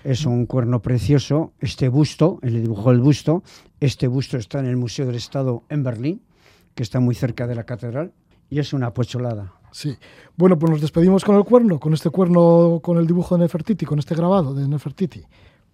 [0.03, 1.53] Es un cuerno precioso.
[1.61, 3.43] Este busto, él le dibujó el busto.
[3.81, 6.23] Este busto está en el Museo del Estado en Berlín,
[6.75, 8.13] que está muy cerca de la catedral,
[8.49, 9.53] y es una pocholada.
[9.73, 9.97] Sí.
[10.37, 13.85] Bueno, pues nos despedimos con el cuerno, con este cuerno, con el dibujo de Nefertiti,
[13.85, 15.23] con este grabado de Nefertiti.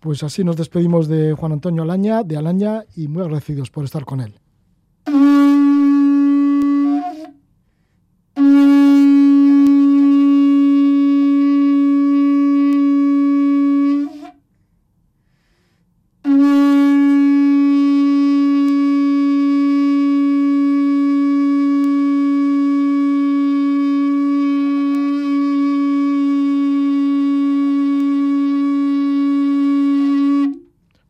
[0.00, 4.04] Pues así nos despedimos de Juan Antonio Alaña, de Alaña, y muy agradecidos por estar
[4.04, 4.38] con él.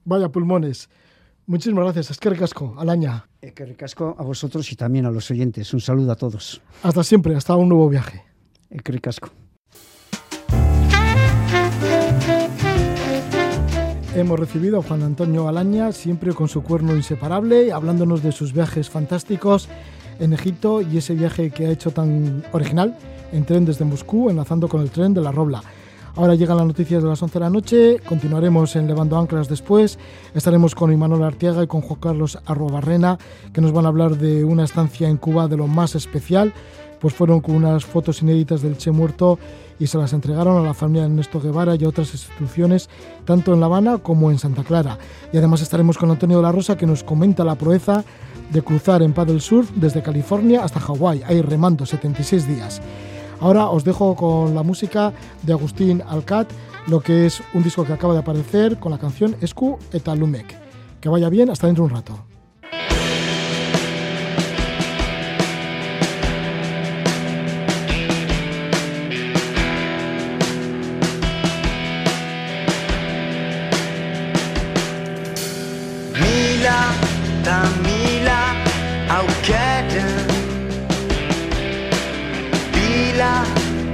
[0.06, 0.88] Vaya pulmones.
[1.46, 2.12] Muchísimas gracias.
[2.12, 3.26] Es que ricasco, Alaña.
[3.42, 5.74] Es que ricasco a vosotros y también a los oyentes.
[5.74, 6.62] Un saludo a todos.
[6.84, 8.22] Hasta siempre, hasta un nuevo viaje.
[8.70, 9.30] Es que ricasco.
[14.14, 18.88] Hemos recibido a Juan Antonio Alaña, siempre con su cuerno inseparable, hablándonos de sus viajes
[18.88, 19.68] fantásticos
[20.20, 22.96] en Egipto y ese viaje que ha hecho tan original
[23.32, 25.62] en tren desde Moscú, enlazando con el tren de la Robla.
[26.16, 29.98] Ahora llegan las noticias de las 11 de la noche, continuaremos en Levando Anclas después,
[30.34, 33.18] estaremos con Imanol Arteaga y con Juan Carlos Arrobarrena,
[33.52, 36.54] que nos van a hablar de una estancia en Cuba de lo más especial,
[37.00, 39.38] pues fueron con unas fotos inéditas del Che muerto
[39.78, 42.88] y se las entregaron a la familia de Ernesto Guevara y a otras instituciones,
[43.26, 44.96] tanto en La Habana como en Santa Clara.
[45.34, 48.04] Y además estaremos con Antonio de la Rosa, que nos comenta la proeza
[48.50, 52.80] de cruzar en paddle surf desde California hasta Hawái, ahí remando 76 días.
[53.40, 55.12] Ahora os dejo con la música
[55.42, 56.48] de Agustín Alcat,
[56.86, 60.56] lo que es un disco que acaba de aparecer con la canción Escu eta Lumek.
[61.00, 62.26] Que vaya bien, hasta dentro de un rato.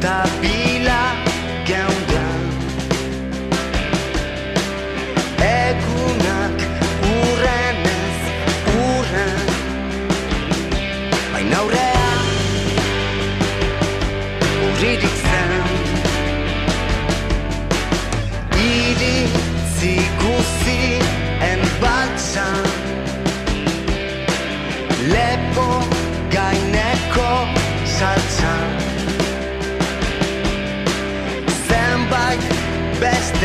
[0.03, 0.62] tá vindo.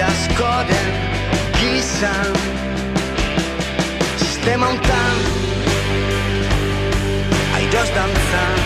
[0.01, 0.89] askoren
[1.57, 2.33] gizan
[4.17, 5.17] Sistema untan
[7.57, 8.59] Airoz dantzan.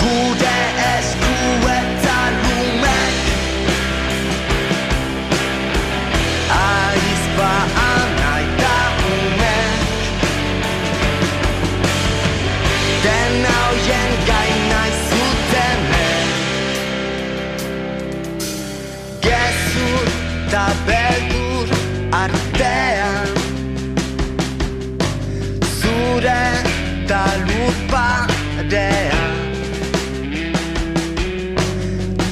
[0.00, 0.77] Gure
[28.68, 29.10] day.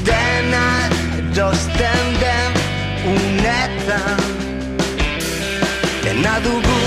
[0.05, 0.89] Dena
[1.34, 2.53] dozten den
[3.12, 4.20] unetan,
[6.05, 6.80] dena dugu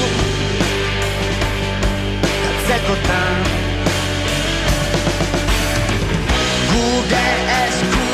[2.43, 3.37] katzekotan.
[6.69, 7.25] Gure
[7.61, 8.08] eskutu.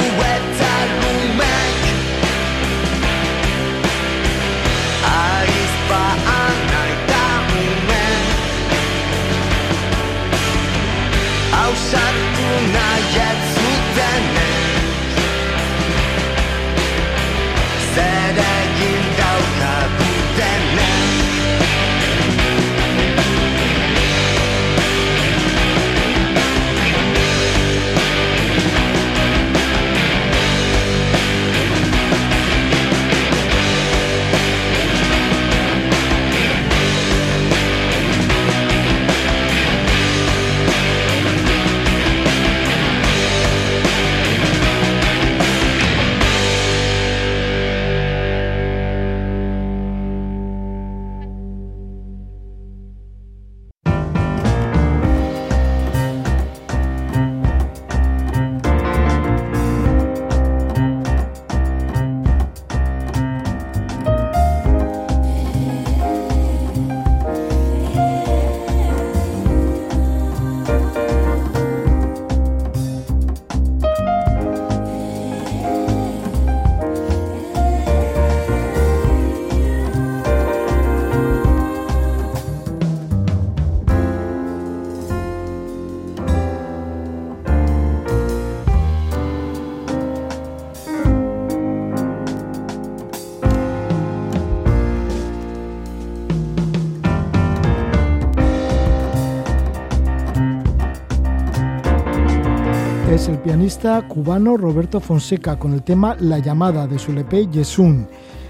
[103.46, 108.08] Pianista cubano Roberto Fonseca con el tema La llamada de su LP Yesun.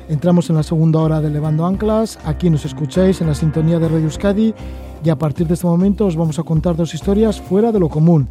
[0.08, 3.90] Entramos en la segunda hora de Levando Anclas, aquí nos escucháis en la sintonía de
[3.90, 4.54] Radio Euskadi
[5.04, 7.90] y a partir de este momento os vamos a contar dos historias fuera de lo
[7.90, 8.30] común.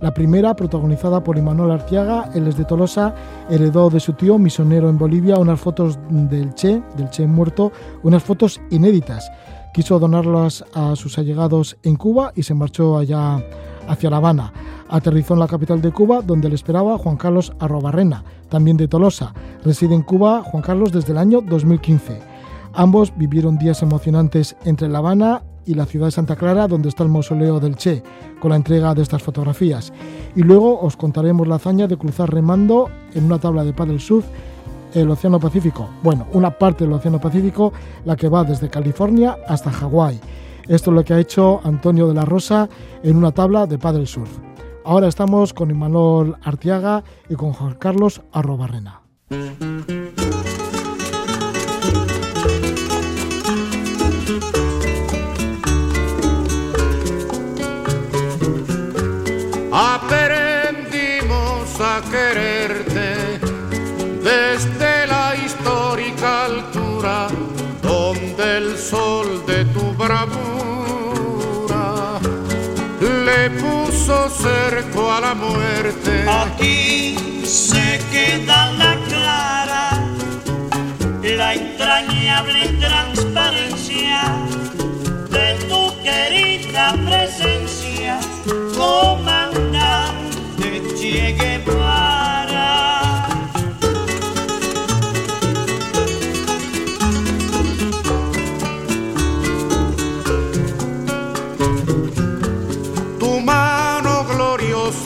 [0.00, 3.14] La primera, protagonizada por Imanol Artiaga, él es de Tolosa,
[3.50, 7.72] heredó de su tío, misionero en Bolivia, unas fotos del Che, del Che muerto,
[8.04, 9.30] unas fotos inéditas.
[9.74, 13.44] Quiso donarlas a sus allegados en Cuba y se marchó allá
[13.88, 14.52] hacia La Habana.
[14.88, 19.34] Aterrizó en la capital de Cuba, donde le esperaba Juan Carlos Arrobarrena, también de Tolosa.
[19.64, 22.20] Reside en Cuba Juan Carlos desde el año 2015.
[22.74, 27.02] Ambos vivieron días emocionantes entre La Habana y la ciudad de Santa Clara, donde está
[27.02, 28.02] el mausoleo del Che,
[28.40, 29.92] con la entrega de estas fotografías.
[30.36, 34.26] Y luego os contaremos la hazaña de cruzar remando en una tabla de paddle surf
[34.94, 35.88] el Océano Pacífico.
[36.02, 37.72] Bueno, una parte del Océano Pacífico,
[38.04, 40.20] la que va desde California hasta Hawái.
[40.68, 42.68] Esto es lo que ha hecho Antonio de la Rosa
[43.02, 44.30] en una tabla de paddle surf.
[44.84, 49.02] Ahora estamos con Imanol Artiaga y con Juan Carlos Arrobarrena.
[74.28, 76.24] Cerco a la muerte.
[76.28, 79.90] Aquí se queda la clara,
[81.22, 84.22] la entrañable transparencia
[85.30, 88.18] de tu querida presencia,
[88.76, 90.16] comandante
[90.98, 92.35] Che Guevara.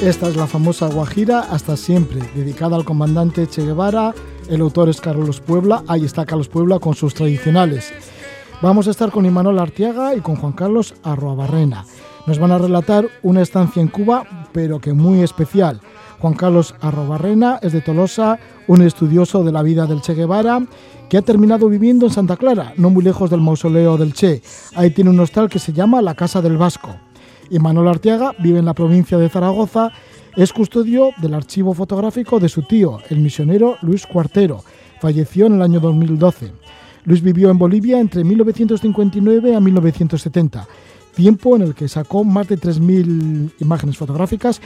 [0.00, 4.14] Esta es la famosa Guajira Hasta Siempre, dedicada al comandante Che Guevara.
[4.48, 5.82] El autor es Carlos Puebla.
[5.88, 7.92] Ahí está Carlos Puebla con sus tradicionales.
[8.62, 11.86] Vamos a estar con Imanol Artiaga y con Juan Carlos Arroabarrena.
[12.26, 15.80] Nos van a relatar una estancia en Cuba, pero que muy especial.
[16.24, 20.66] Juan Carlos Arrobarrena es de Tolosa, un estudioso de la vida del Che Guevara,
[21.10, 24.40] que ha terminado viviendo en Santa Clara, no muy lejos del mausoleo del Che.
[24.74, 26.96] Ahí tiene un hostal que se llama La Casa del Vasco.
[27.50, 29.90] Y Manuel Arteaga vive en la provincia de Zaragoza,
[30.34, 34.64] es custodio del archivo fotográfico de su tío, el misionero Luis Cuartero.
[35.02, 36.52] Falleció en el año 2012.
[37.04, 40.66] Luis vivió en Bolivia entre 1959 a 1970,
[41.14, 44.62] tiempo en el que sacó más de 3.000 imágenes fotográficas.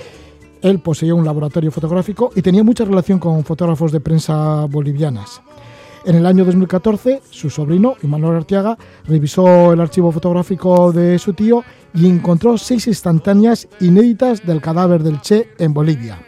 [0.63, 5.41] Él poseía un laboratorio fotográfico y tenía mucha relación con fotógrafos de prensa bolivianas.
[6.05, 11.65] En el año 2014, su sobrino, Imanol Arteaga, revisó el archivo fotográfico de su tío
[11.93, 16.19] y encontró seis instantáneas inéditas del cadáver del Che en Bolivia.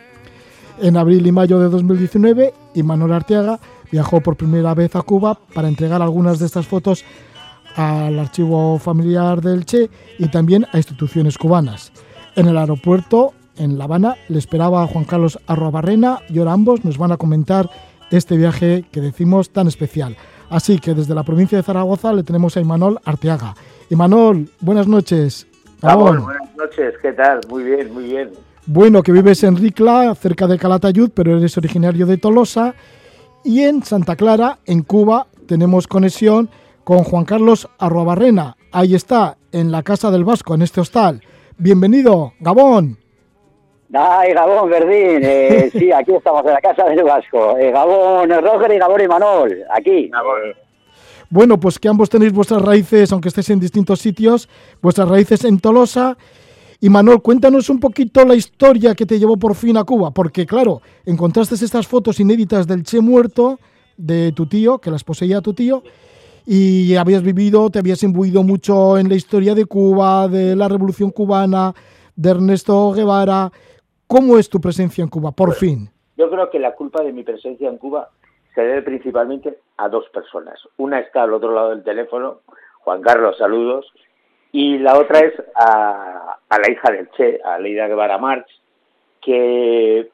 [0.80, 3.60] En abril y mayo de 2019, Imanol Arteaga
[3.90, 7.04] viajó por primera vez a Cuba para entregar algunas de estas fotos
[7.76, 11.92] al archivo familiar del Che y también a instituciones cubanas.
[12.36, 16.84] En el aeropuerto, en La Habana, le esperaba a Juan Carlos Arrobarrena y ahora ambos
[16.84, 17.70] nos van a comentar
[18.10, 20.16] este viaje que decimos tan especial.
[20.48, 23.54] Así que desde la provincia de Zaragoza le tenemos a Imanol Arteaga.
[23.90, 25.46] Imanol, buenas noches.
[25.82, 27.40] Gabón, buenas noches, ¿qué tal?
[27.48, 28.30] Muy bien, muy bien.
[28.66, 32.74] Bueno, que vives en Ricla, cerca de Calatayud, pero eres originario de Tolosa.
[33.44, 36.50] Y en Santa Clara, en Cuba, tenemos conexión
[36.84, 38.56] con Juan Carlos Arrobarrena.
[38.72, 41.22] Ahí está, en la Casa del Vasco, en este hostal.
[41.58, 42.99] Bienvenido, Gabón.
[43.92, 45.20] Ay, Gabón, Verdín.
[45.22, 47.58] Eh, sí, aquí estamos en la Casa del Vasco.
[47.58, 50.10] Eh, Gabón Roger y Gabón y Manol, aquí.
[50.10, 50.56] Eh,
[51.28, 54.48] Bueno, pues que ambos tenéis vuestras raíces, aunque estéis en distintos sitios,
[54.80, 56.16] vuestras raíces en Tolosa.
[56.80, 60.46] Y Manol, cuéntanos un poquito la historia que te llevó por fin a Cuba, porque
[60.46, 63.58] claro, encontraste estas fotos inéditas del Che muerto
[63.98, 65.82] de tu tío, que las poseía tu tío,
[66.46, 71.10] y habías vivido, te habías imbuido mucho en la historia de Cuba, de la Revolución
[71.10, 71.74] cubana,
[72.16, 73.52] de Ernesto Guevara.
[74.10, 75.88] ¿Cómo es tu presencia en Cuba, por fin?
[76.16, 78.10] Yo creo que la culpa de mi presencia en Cuba
[78.56, 80.58] se debe principalmente a dos personas.
[80.78, 82.40] Una está al otro lado del teléfono,
[82.80, 83.86] Juan Carlos, saludos,
[84.50, 88.48] Y la otra es a, a la hija del Che, a Leida Guevara March,
[89.20, 90.08] que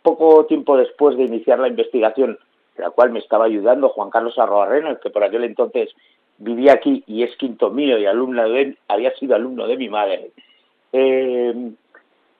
[0.00, 2.38] poco tiempo después de iniciar la investigación,
[2.78, 5.90] la cual me estaba ayudando Juan Carlos Arroarrena, que por aquel entonces
[6.38, 10.30] vivía aquí y es quinto mío y alumno de, había sido alumno de mi madre,
[10.94, 11.72] eh,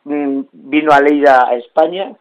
[0.04, 2.14] vino a Leida a España,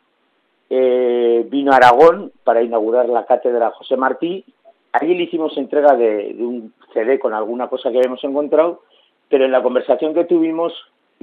[0.70, 4.46] eh, vino a Aragón para inaugurar la cátedra José Martí.
[4.94, 8.82] Allí le hicimos entrega de, de un CD con alguna cosa que habíamos encontrado,
[9.30, 10.74] pero en la conversación que tuvimos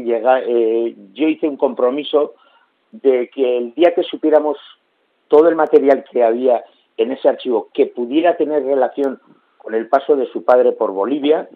[0.05, 2.35] llega, eh, yo hice un compromiso
[2.93, 4.57] de que el día que supiéramos
[5.29, 6.65] todo el material que había
[6.97, 9.21] en ese archivo que pudiera tener relación
[9.59, 11.49] con el paso de su padre por Bolivia,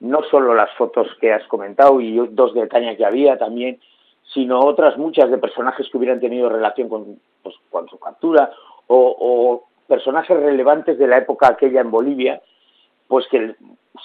[0.00, 3.80] no solo las fotos que has comentado y dos de Caña que había también,
[4.32, 8.50] sino otras muchas de personajes que hubieran tenido relación con, pues, con su captura
[8.86, 12.42] o, personajes relevantes de la época aquella en Bolivia,
[13.06, 13.54] pues que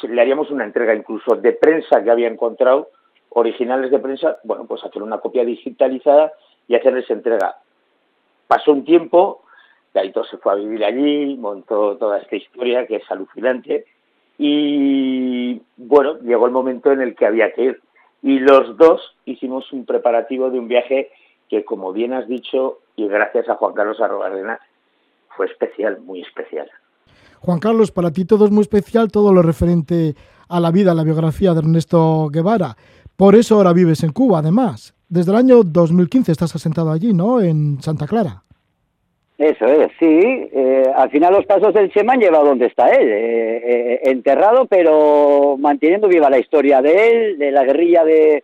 [0.04, 2.90] le haríamos una entrega incluso de prensa que había encontrado,
[3.30, 6.34] originales de prensa, bueno, pues hacer una copia digitalizada
[6.68, 7.56] y hacerles entrega.
[8.48, 9.42] Pasó un tiempo,
[9.92, 13.86] Gaito se fue a vivir allí, montó toda esta historia que es alucinante
[14.38, 17.82] y bueno, llegó el momento en el que había que ir.
[18.22, 21.10] Y los dos hicimos un preparativo de un viaje
[21.50, 24.60] que, como bien has dicho, y gracias a Juan Carlos Arrobarrena,
[25.36, 26.70] fue especial, muy especial.
[27.40, 30.16] Juan Carlos, para ti todo es muy especial, todo lo referente
[30.48, 32.76] a la vida, a la biografía de Ernesto Guevara.
[33.16, 34.94] Por eso ahora vives en Cuba, además.
[35.10, 37.42] Desde el año 2015 estás asentado allí, ¿no?
[37.42, 38.44] En Santa Clara.
[39.42, 40.06] Eso es, sí.
[40.06, 44.00] Eh, al final los pasos del Che me han llevado donde está él, eh, eh,
[44.04, 48.44] enterrado, pero manteniendo viva la historia de él, de la guerrilla de,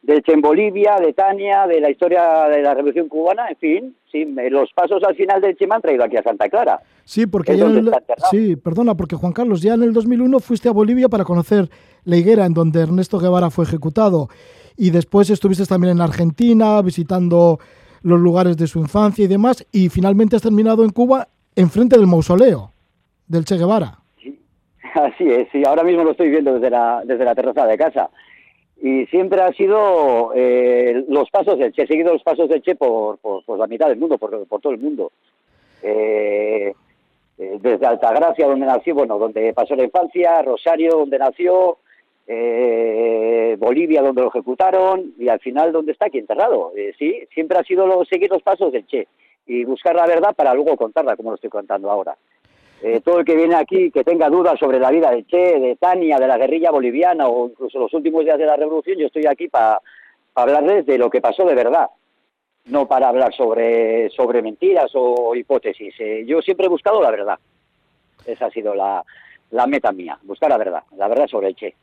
[0.00, 3.96] del Che en Bolivia, de Tania, de la historia de la Revolución Cubana, en fin,
[4.10, 6.80] sí, los pasos al final del Che me han traído aquí a Santa Clara.
[7.04, 7.92] Sí, porque ya en el,
[8.30, 11.68] sí, perdona, porque Juan Carlos, ya en el 2001 fuiste a Bolivia para conocer
[12.04, 14.28] la higuera en donde Ernesto Guevara fue ejecutado
[14.78, 17.58] y después estuviste también en Argentina visitando
[18.02, 22.06] los lugares de su infancia y demás, y finalmente has terminado en Cuba enfrente del
[22.06, 22.70] mausoleo
[23.26, 23.98] del Che Guevara.
[24.22, 24.38] Sí,
[24.94, 28.10] así es, sí, ahora mismo lo estoy viendo desde la, desde la terraza de casa.
[28.80, 32.76] Y siempre ha sido eh, los pasos del Che, he seguido los pasos del Che
[32.76, 35.10] por, por, la mitad del mundo, por, todo el mundo.
[35.82, 36.72] Eh,
[37.38, 41.78] eh, desde Altagracia, donde nació, bueno, donde pasó la infancia, Rosario, donde nació,
[42.30, 46.72] eh, Bolivia, donde lo ejecutaron, y al final, donde está aquí enterrado.
[46.76, 49.08] Eh, sí, siempre ha sido lo, seguir los pasos del Che
[49.46, 52.16] y buscar la verdad para luego contarla, como lo estoy contando ahora.
[52.82, 55.76] Eh, todo el que viene aquí que tenga dudas sobre la vida del Che, de
[55.76, 59.24] Tania, de la guerrilla boliviana o incluso los últimos días de la revolución, yo estoy
[59.26, 59.80] aquí para
[60.34, 61.88] pa hablarles de lo que pasó de verdad,
[62.66, 65.94] no para hablar sobre, sobre mentiras o hipótesis.
[65.98, 67.38] Eh, yo siempre he buscado la verdad.
[68.26, 69.02] Esa ha sido la,
[69.50, 71.74] la meta mía, buscar la verdad, la verdad sobre Che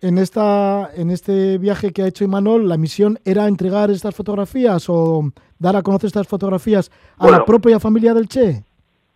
[0.00, 4.88] en, esta, en este viaje que ha hecho Imanol, la misión era entregar estas fotografías
[4.88, 5.22] o
[5.58, 8.62] dar a conocer estas fotografías a bueno, la propia familia del Che.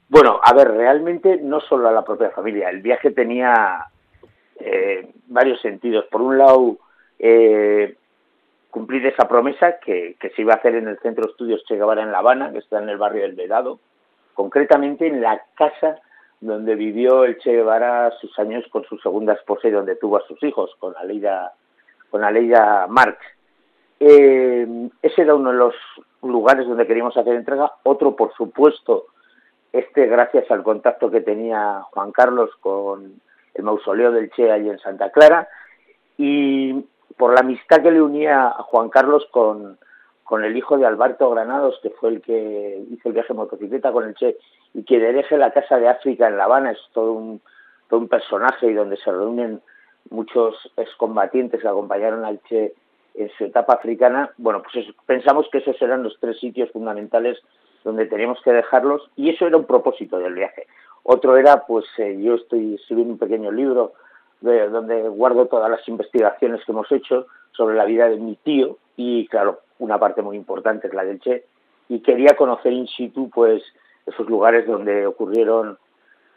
[0.09, 2.71] Bueno, a ver, realmente no solo a la propia familia.
[2.71, 3.87] El viaje tenía
[4.59, 6.07] eh, varios sentidos.
[6.11, 6.79] Por un lado,
[7.19, 7.95] eh,
[8.71, 11.77] cumplir esa promesa que, que, se iba a hacer en el Centro de Estudios Che
[11.77, 13.79] Guevara en La Habana, que está en el barrio del Vedado,
[14.35, 16.01] concretamente en la casa
[16.41, 20.27] donde vivió el Che Guevara sus años con su segunda esposa y donde tuvo a
[20.27, 21.53] sus hijos, con Aleida,
[22.11, 23.19] con Aleida Marx.
[23.99, 24.67] Eh,
[25.03, 25.75] ese era uno de los
[26.23, 27.73] lugares donde queríamos hacer entrega.
[27.83, 29.07] Otro, por supuesto,
[29.73, 33.21] este gracias al contacto que tenía Juan Carlos con
[33.55, 35.49] el mausoleo del Che allí en Santa Clara
[36.17, 36.85] y
[37.17, 39.79] por la amistad que le unía a Juan Carlos con,
[40.25, 43.93] con el hijo de Alberto Granados, que fue el que hizo el viaje en motocicleta
[43.93, 44.39] con el Che
[44.75, 47.41] y que dirige la Casa de África en La Habana, es todo un,
[47.89, 49.61] todo un personaje y donde se reúnen
[50.11, 52.75] muchos excombatientes que acompañaron al Che
[53.15, 57.39] en su etapa africana, bueno, pues eso, pensamos que esos eran los tres sitios fundamentales
[57.83, 60.67] donde teníamos que dejarlos y eso era un propósito del viaje.
[61.03, 63.95] Otro era, pues eh, yo estoy escribiendo un pequeño libro
[64.41, 68.79] de, donde guardo todas las investigaciones que hemos hecho sobre la vida de mi tío
[68.97, 71.45] y claro, una parte muy importante es la del Che,
[71.89, 73.63] y quería conocer in situ pues
[74.11, 75.79] esos lugares donde ocurrieron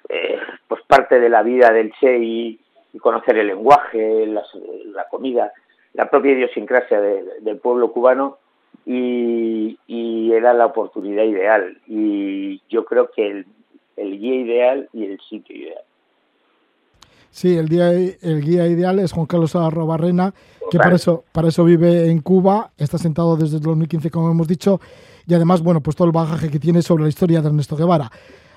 [0.09, 2.59] eh, pues parte de la vida del Che y,
[3.01, 5.51] conocer el lenguaje, la comida,
[5.93, 8.37] la propia idiosincrasia de, del pueblo cubano
[8.85, 9.77] y,
[10.31, 13.45] era la oportunidad ideal y yo creo que
[13.97, 15.83] el guía ideal y el sitio ideal.
[17.33, 20.35] Sí, el, día, el guía ideal es Juan Carlos Arrobarrena,
[20.69, 24.47] que para eso, para eso vive en Cuba, está sentado desde el 2015, como hemos
[24.47, 24.79] dicho,
[25.25, 28.11] y además, bueno, pues todo el bagaje que tiene sobre la historia de Ernesto Guevara.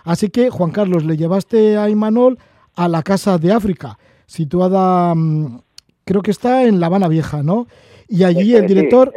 [0.04, 2.38] Así que, Juan Carlos, le llevaste a Imanol
[2.74, 5.58] a la Casa de África, situada mmm,
[6.04, 7.68] creo que está en La Habana Vieja, ¿no?
[8.08, 9.10] Y allí el director,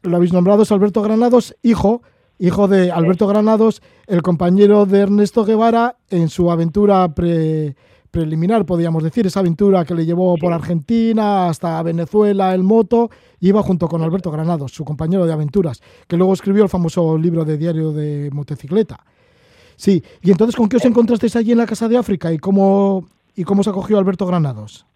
[0.00, 2.00] lo habéis nombrado, es Alberto Granados, hijo,
[2.38, 7.14] hijo de Alberto Granados, el compañero de Ernesto Guevara en su aventura
[8.16, 13.10] preliminar, podríamos decir, esa aventura que le llevó por Argentina hasta Venezuela en moto,
[13.40, 17.44] iba junto con Alberto Granados, su compañero de aventuras, que luego escribió el famoso libro
[17.44, 19.00] de diario de motocicleta.
[19.76, 23.04] Sí, y entonces, ¿con qué os encontrasteis allí en la Casa de África y cómo,
[23.34, 24.86] y cómo se acogió Alberto Granados?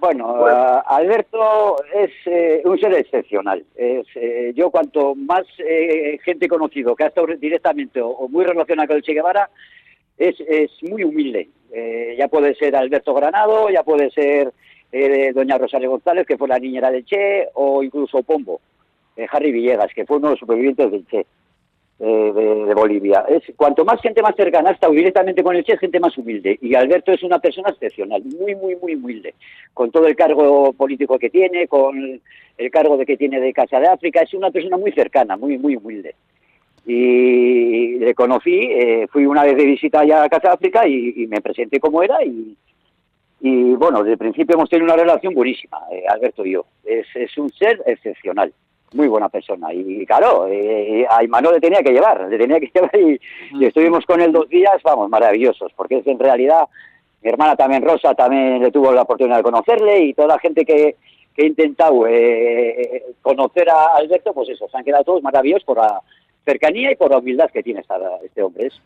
[0.00, 3.62] Bueno, eh, Alberto es eh, un ser excepcional.
[3.74, 5.44] Es, eh, yo cuanto más
[6.24, 9.50] gente he conocido que ha estado directamente o, muy relacionada con el Che Guevara,
[10.16, 11.50] es, es muy humilde.
[12.16, 14.52] Ya puede ser Alberto Granado, ya puede ser
[15.34, 18.60] doña Rosario González, que fue la niñera del Che, o incluso Pombo,
[19.30, 21.26] Harry Villegas, que fue uno de los supervivientes del Che.
[21.98, 22.32] Eh,
[22.66, 23.24] de, Bolivia.
[23.26, 26.58] Es cuanto más gente más cercana ha estado directamente con el Che, gente más humilde.
[26.60, 29.34] Y Alberto es una persona excepcional, muy, muy, muy humilde,
[29.72, 32.20] con todo el cargo político que tiene, con
[32.58, 34.20] el cargo de que tiene de Casa de África.
[34.20, 36.14] Es una persona muy cercana, muy, muy humilde.
[36.86, 41.40] Y le conocí, eh, fui una vez de visita allá a Casa África y, me
[41.40, 42.56] presenté como era y,
[43.40, 46.64] y bueno, desde el principio hemos tenido una relación buenísima, eh, Alberto y yo.
[46.84, 48.52] Es, es un ser excepcional
[48.94, 49.72] muy buena persona.
[49.72, 53.20] Y claro, eh, a Imanol le tenía que llevar, le tenía que llevar y,
[53.64, 56.68] estuvimos con él dos días, vamos, maravillosos, porque es en realidad,
[57.22, 60.64] mi hermana también Rosa también le tuvo la oportunidad de conocerle y toda la gente
[60.64, 60.96] que,
[61.34, 65.78] que ha intentado eh, conocer a Alberto, pues eso, se han quedado todos maravillosos por
[65.78, 66.00] la
[66.46, 68.68] cercanía y por la humildad que tiene esta, este hombre.
[68.68, 68.80] Es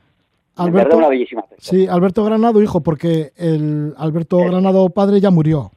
[0.56, 1.60] Alberto, una bellísima persona.
[1.60, 5.70] Sí, Alberto Granado, hijo, porque el Alberto Granado padre ya murió.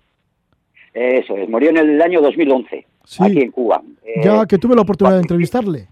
[0.94, 2.86] Eso es, murió en el año 2011
[3.20, 3.82] aquí en Cuba.
[4.24, 5.88] ya eh, que tuve la oportunidad de entrevistarle.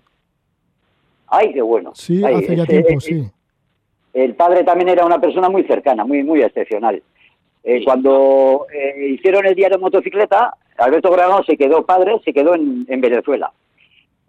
[1.27, 1.91] Ay, qué bueno.
[1.93, 3.29] Sí, hace ya tiempo, sí.
[4.13, 7.01] El padre también era una persona muy cercana, muy muy excepcional.
[7.63, 12.55] Eh, cuando eh, hicieron el diario de motocicleta, Alberto Granado se quedó padre, se quedó
[12.55, 13.51] en, Venezuela.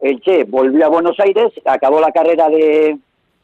[0.03, 2.99] El Che volvió a Buenos Aires, acabó la carrera de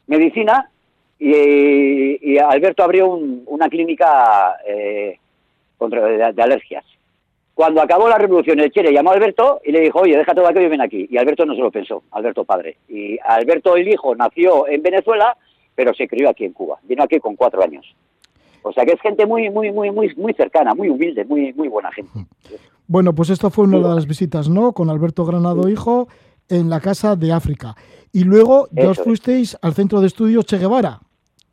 [0.07, 0.69] medicina
[1.17, 4.57] y, Alberto abrió una clínica
[5.77, 6.83] contra, de alergias.
[7.53, 10.35] Cuando acabó la revolución, el Che le llamó a Alberto y le dijo, oye, deja
[10.35, 11.07] todo aquello y ven aquí.
[11.09, 12.77] Y Alberto no se lo pensó, Alberto padre.
[12.89, 15.37] Y Alberto el hijo nació en Venezuela,
[15.75, 16.77] pero se crió aquí en Cuba.
[16.83, 17.85] Vino aquí con cuatro años.
[18.63, 21.69] O sea que es gente muy, muy, muy, muy, muy cercana, muy humilde, muy, muy
[21.69, 22.11] buena gente.
[22.85, 24.73] Bueno, pues esto fue una de las visitas, ¿no?
[24.73, 26.09] Con Alberto Granado, hijo,
[26.49, 27.75] en la Casa de África.
[28.11, 30.99] Y luego ya os fuisteis al Centro de Estudios Che Guevara,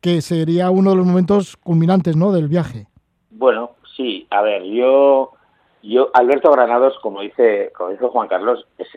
[0.01, 2.31] que sería uno de los momentos culminantes, ¿no?
[2.31, 2.87] Del viaje.
[3.29, 5.37] Bueno, sí, a ver, yo
[5.83, 8.87] yo, Alberto Granados, como dice, como dice Juan Carlos, es,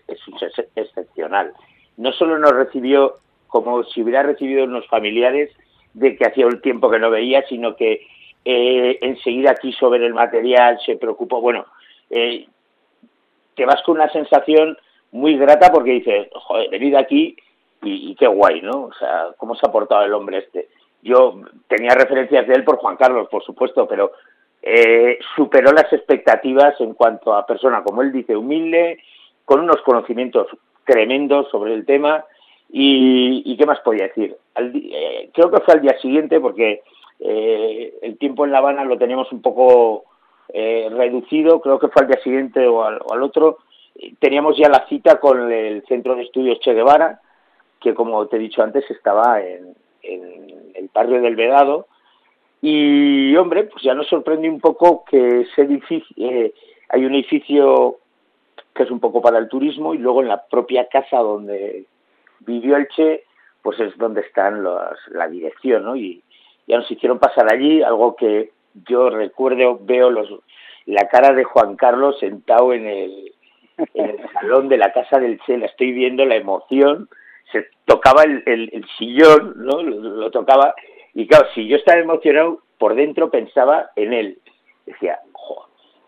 [0.74, 1.52] excepcional.
[1.96, 3.14] No solo nos recibió
[3.46, 5.50] como si hubiera recibido unos familiares
[5.94, 8.06] de que hacía un tiempo que no veía, sino que
[8.44, 11.40] eh, enseguida quiso ver el material, se preocupó.
[11.40, 11.66] Bueno,
[12.10, 12.48] eh,
[13.54, 14.76] te vas con una sensación
[15.12, 17.36] muy grata porque dices, joder, venid aquí
[17.82, 18.84] y, y, qué guay, ¿no?
[18.84, 20.68] O sea, cómo se ha portado el hombre este.
[21.02, 24.12] Yo tenía referencias de él por Juan Carlos, por supuesto, pero
[24.62, 28.98] eh, superó las expectativas en cuanto a persona, como él dice, humilde,
[29.44, 30.48] con unos conocimientos
[30.84, 32.24] tremendos sobre el tema
[32.68, 34.36] y, qué más podía decir.
[34.56, 36.82] Eh, creo que fue al día siguiente porque
[37.20, 40.04] eh, el tiempo en La Habana lo teníamos un poco
[40.52, 43.58] reducido, creo que fue al día siguiente o al, otro.
[44.18, 47.20] Teníamos ya la cita con el Centro de Estudios Che Guevara,
[47.80, 51.86] que como te he dicho antes estaba en, el barrio del Vedado,
[52.62, 56.52] y, hombre, pues ya nos sorprende un poco que ese edificio, eh,
[56.90, 57.96] hay un edificio
[58.74, 61.86] que es un poco para el turismo y luego en la propia casa donde
[62.40, 63.24] vivió el Che,
[63.62, 65.96] pues es donde están la dirección, ¿no?
[65.96, 66.22] Y
[66.66, 68.52] ya nos hicieron pasar allí, algo que
[68.86, 70.28] yo recuerdo, veo los,
[70.86, 73.32] la cara de Juan Carlos sentado en el,
[73.94, 77.08] en el salón de la casa del Che, la estoy viendo, la emoción,
[77.52, 79.82] se tocaba el, el, sillón, ¿no?
[79.82, 80.74] lo, tocaba
[81.14, 84.38] y claro, si yo estaba emocionado, por dentro pensaba en él.
[84.86, 85.20] Decía,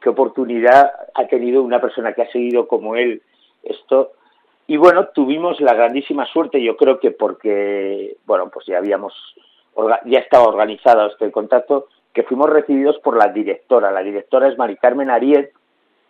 [0.01, 3.23] qué oportunidad ha tenido una persona que ha seguido como él
[3.63, 4.13] esto.
[4.67, 9.13] Y bueno, tuvimos la grandísima suerte, yo creo que porque, bueno, pues ya habíamos,
[10.07, 13.91] ya estaba organizado este contacto, que fuimos recibidos por la directora.
[13.91, 15.53] La directora es Mari Carmen Ariet,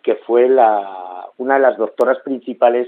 [0.01, 2.87] que fue la, una de las doctoras principales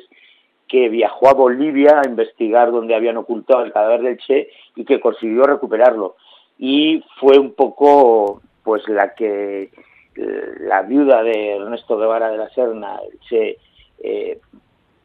[0.68, 5.00] que viajó a Bolivia a investigar dónde habían ocultado el cadáver del Che y que
[5.00, 6.16] consiguió recuperarlo.
[6.58, 9.70] Y fue un poco pues la que
[10.16, 13.00] la viuda de Ernesto Guevara de la Serna
[13.30, 13.58] se
[14.00, 14.40] eh,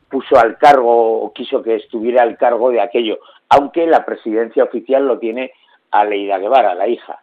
[0.09, 3.19] puso al cargo o quiso que estuviera al cargo de aquello,
[3.49, 5.53] aunque la presidencia oficial lo tiene
[5.91, 7.21] Aleida Guevara, la hija.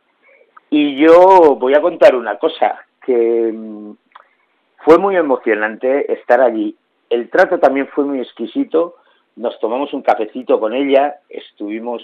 [0.69, 3.53] Y yo voy a contar una cosa, que,
[4.77, 6.75] fue muy emocionante estar allí.
[7.09, 8.95] El trato también fue muy exquisito.
[9.35, 12.03] Nos tomamos un cafecito con ella, estuvimos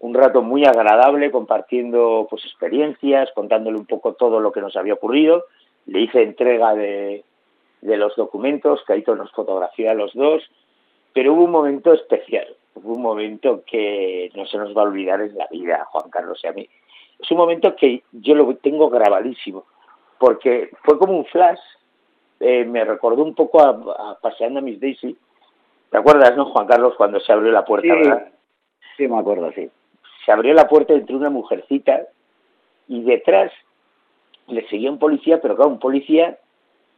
[0.00, 4.94] un rato muy agradable compartiendo pues experiencias, contándole un poco todo lo que nos había
[4.94, 5.44] ocurrido.
[5.86, 7.24] Le hice entrega de,
[7.82, 10.42] los documentos, Caito nos fotografió a los dos,
[11.12, 15.20] pero hubo un momento especial, hubo un momento que no se nos va a olvidar
[15.20, 16.68] en la vida, Juan Carlos y a mí.
[17.18, 19.64] Es un momento que yo lo tengo grabadísimo,
[20.18, 21.60] porque fue como un flash,
[22.44, 25.16] eh, me recordó un poco a, paseando a Miss Daisy.
[25.90, 28.00] ¿Te acuerdas, no, Juan Carlos, cuando se abrió la puerta, Sí.
[28.00, 28.32] verdad?
[28.96, 29.70] Sí, me acuerdo, sí.
[30.24, 32.02] Se abrió la puerta entre una mujercita
[32.88, 33.50] y detrás
[34.48, 36.38] le seguía un policía, pero claro, un policía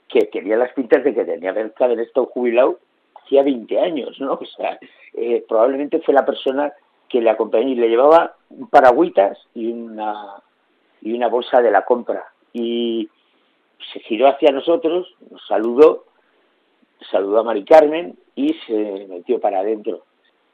[0.08, 2.78] que tenía las pintas de que tenía que haber estado jubilado
[3.22, 4.32] hacía 20 años, ¿no?
[4.40, 4.78] O sea,
[5.14, 6.72] eh, probablemente fue la persona
[7.08, 10.42] que le acompañó y le llevaba un paragüitas y una,
[11.00, 12.26] y una bolsa de la compra.
[12.52, 13.08] Y
[13.92, 16.04] se giró hacia nosotros, nos saludó,
[17.10, 20.04] saludó a Mari Carmen y se metió para adentro.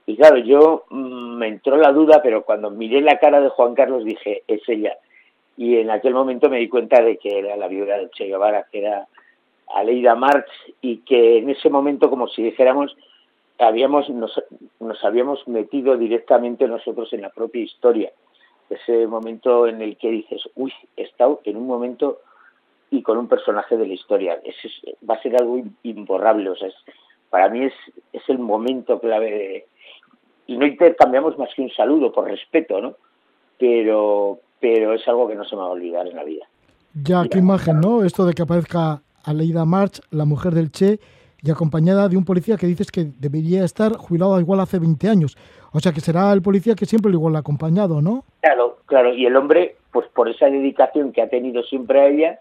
[0.07, 3.75] Y claro, yo mm, me entró la duda, pero cuando miré la cara de Juan
[3.75, 4.97] Carlos dije, es ella.
[5.57, 8.67] Y en aquel momento me di cuenta de que era la viuda de Che Guevara,
[8.71, 9.07] que era
[9.69, 10.51] Aleida March,
[10.81, 12.97] y que en ese momento, como si dijéramos,
[13.59, 14.43] habíamos nos,
[14.81, 18.11] nos habíamos metido directamente nosotros en la propia historia.
[18.71, 22.21] Ese momento en el que dices, uy, he estado en un momento
[22.93, 24.39] y con un personaje de la historia.
[24.45, 26.51] Ese es- va a ser algo im- imborrable.
[26.51, 26.75] O sea, es-
[27.31, 27.73] para mí es,
[28.13, 29.67] es el momento clave de,
[30.47, 32.95] y no intercambiamos más que un saludo por respeto, ¿no?
[33.59, 36.45] Pero, pero es algo que no se me va a olvidar en la vida.
[36.95, 38.05] Ya, qué imagen, ¿no?
[38.05, 40.99] Esto de que aparezca Aleida March, la mujer del Che,
[41.45, 45.37] y acompañada de un policía que dices que debería estar jubilado igual hace 20 años.
[45.73, 48.25] O sea que será el policía que siempre lo igual ha acompañado, ¿no?
[48.43, 52.41] Claro, claro, y el hombre, pues por esa dedicación que ha tenido siempre a ella,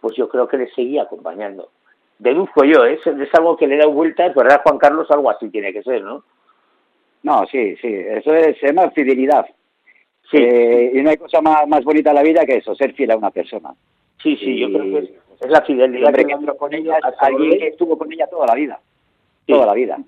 [0.00, 1.68] pues yo creo que le seguía acompañando.
[2.18, 2.98] Deduzco yo, ¿eh?
[3.04, 5.10] es, algo que le da vueltas, ¿verdad, Juan Carlos?
[5.10, 6.22] Algo así tiene que ser, ¿no?
[7.22, 9.46] No, sí, sí, eso es, se llama fidelidad.
[10.30, 12.92] Sí, Eh, y no hay cosa más, más bonita en la vida que eso, ser
[12.92, 13.74] fiel a una persona.
[14.22, 15.10] sí, sí, yo creo que es,
[15.40, 18.46] es la El fidelidad hombre que entró con ella alguien que estuvo con ella toda
[18.46, 18.80] la vida.
[19.46, 19.52] Sí.
[19.52, 19.98] Toda la vida.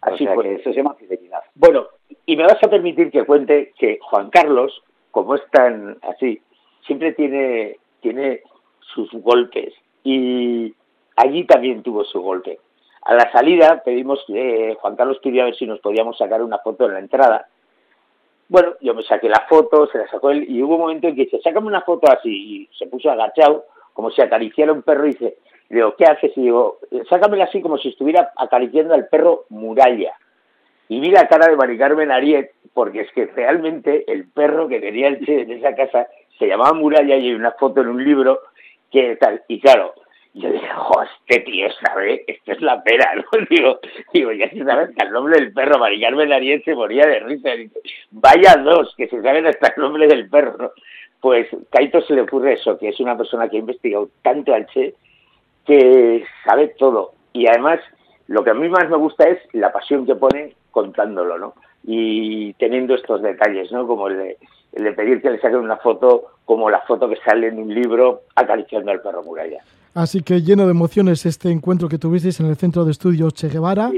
[0.00, 1.40] Así o sea que eso se llama fidelidad.
[1.54, 1.86] Bueno,
[2.26, 6.40] y me vas a permitir que cuente que Juan Carlos, como es tan así,
[6.86, 8.42] siempre tiene, tiene
[8.94, 9.74] sus golpes
[10.04, 10.74] y
[11.16, 12.58] allí también tuvo su golpe.
[13.02, 16.58] A la salida pedimos, eh, Juan Carlos pidió a ver si nos podíamos sacar una
[16.58, 17.48] foto en la entrada.
[18.48, 21.14] Bueno, yo me saqué la foto, se la sacó él y hubo un momento en
[21.14, 25.06] que dice, sácame una foto así y se puso agachado como si acariciara un perro
[25.06, 25.38] y dice,
[25.68, 26.32] digo, ¿qué haces?
[26.36, 26.78] Y digo,
[27.10, 30.14] sácamela así como si estuviera acariciando al perro Muralla.
[30.88, 34.80] Y vi la cara de Mari Carmen Ariet, porque es que realmente el perro que
[34.80, 36.08] tenía el Che en esa casa
[36.38, 38.40] se llamaba Muralla y hay una foto en un libro
[38.90, 39.42] que tal.
[39.48, 39.94] Y claro,
[40.34, 43.46] yo dije, jo, este tío sabe, esto es la pera, ¿no?
[43.50, 43.80] Digo,
[44.12, 45.78] digo ya se sabe hasta el nombre del perro.
[45.78, 47.50] Mari Carmen Ariet se moría de risa.
[47.50, 50.70] Dice, Vaya dos, que se saben hasta el nombre del perro, ¿no?
[51.20, 54.66] Pues Caito se le ocurre eso, que es una persona que ha investigado tanto al
[54.66, 54.94] Che
[55.66, 57.12] que sabe todo.
[57.32, 57.80] Y además,
[58.28, 61.54] lo que a mí más me gusta es la pasión que pone contándolo, ¿no?
[61.84, 63.86] Y teniendo estos detalles, ¿no?
[63.86, 64.36] Como el de,
[64.72, 67.74] el de pedir que le saquen una foto, como la foto que sale en un
[67.74, 69.58] libro acariciando al perro muralla.
[69.94, 73.48] Así que lleno de emociones este encuentro que tuvisteis en el Centro de Estudios Che
[73.48, 73.90] Guevara,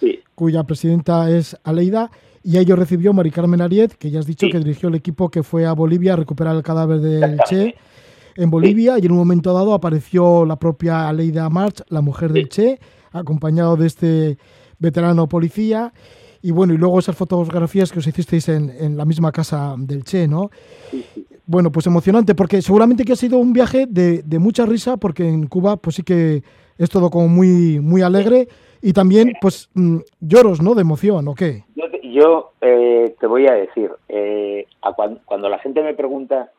[0.00, 2.10] Sí, cuya presidenta es Aleida,
[2.42, 4.52] y a ello recibió Mari Carmen Ariet, que ya has dicho Sí.
[4.52, 7.74] que dirigió el equipo que fue a Bolivia a recuperar el cadáver del Che
[8.36, 12.48] en Bolivia, y en un momento dado apareció la propia Aleida March, la mujer del
[12.48, 12.80] Che,
[13.12, 14.38] acompañado de este
[14.80, 15.92] veterano policía.
[16.46, 20.04] Y bueno, y luego esas fotografías que os hicisteis en, en la misma casa del
[20.04, 20.50] Che, ¿no?
[21.46, 25.26] Bueno, pues emocionante, porque seguramente que ha sido un viaje de, de mucha risa, porque
[25.26, 26.42] en Cuba pues sí que
[26.76, 28.46] es todo como muy, muy alegre
[28.82, 30.74] y también pues mm, lloros, ¿no?
[30.74, 31.64] De emoción, ¿o qué?
[31.76, 35.94] Yo, te- yo eh, te voy a decir, eh, a cuan- cuando la gente me
[35.94, 36.50] pregunta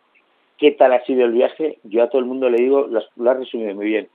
[0.58, 3.30] qué tal ha sido el viaje, yo a todo el mundo le digo, lo lo
[3.32, 4.08] has resumido muy bien,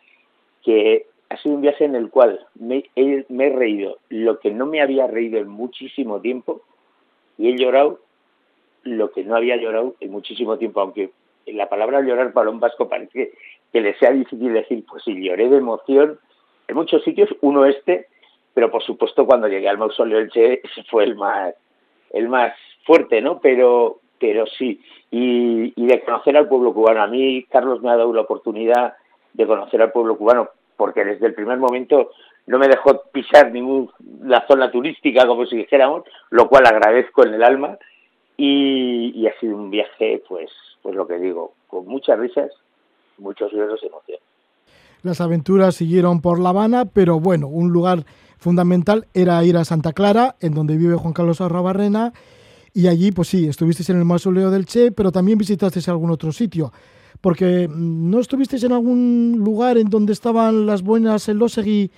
[0.64, 4.50] que ha sido un viaje en el cual me, he- me he reído lo que
[4.50, 6.60] no me había reído en muchísimo tiempo
[7.38, 8.00] y he llorado
[8.82, 11.10] lo que no había llorado en muchísimo tiempo, aunque
[11.46, 13.32] la palabra llorar para un vasco parece
[13.72, 16.18] que le sea difícil decir, pues sí, lloré de emoción
[16.68, 18.06] en muchos sitios, uno este,
[18.54, 21.54] pero por supuesto cuando llegué al mausoleo del Che ese fue el más
[22.12, 22.52] el más
[22.84, 23.40] fuerte, ¿no?
[23.40, 24.80] Pero pero sí
[25.10, 27.02] y, y de conocer al pueblo cubano.
[27.02, 28.94] A mí Carlos me ha dado la oportunidad
[29.32, 30.48] de conocer al pueblo cubano
[30.80, 32.12] porque desde el primer momento
[32.46, 37.42] no me dejó pisar ninguna zona turística como si dijéramos, lo cual agradezco en el
[37.42, 37.76] alma
[38.38, 40.50] y, y ha sido un viaje, pues,
[40.80, 42.50] pues lo que digo, con muchas risas,
[43.18, 44.18] muchos lloros de emoción.
[45.02, 48.06] las aventuras siguieron por La Habana, pero bueno, un lugar
[48.38, 52.14] fundamental era ir a Santa Clara, en donde vive Juan Carlos Arrabarrena,
[52.72, 56.32] y allí, pues sí, estuvisteis en el mausoleo del Che, pero también visitasteis algún otro
[56.32, 56.72] sitio,
[57.20, 61.90] porque mm, ¿no estuvisteis en algún lugar en donde estaban las buenas Elosegui,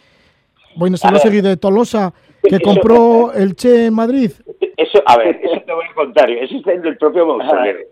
[0.77, 1.05] buenas.
[1.05, 2.13] Elosegui de Tolosa,
[2.43, 4.31] que Eso- compró el Che en Madrid?
[4.77, 6.31] Eso, a ver, eso te voy a contar.
[6.31, 7.77] Eso está en el propio mausoleo.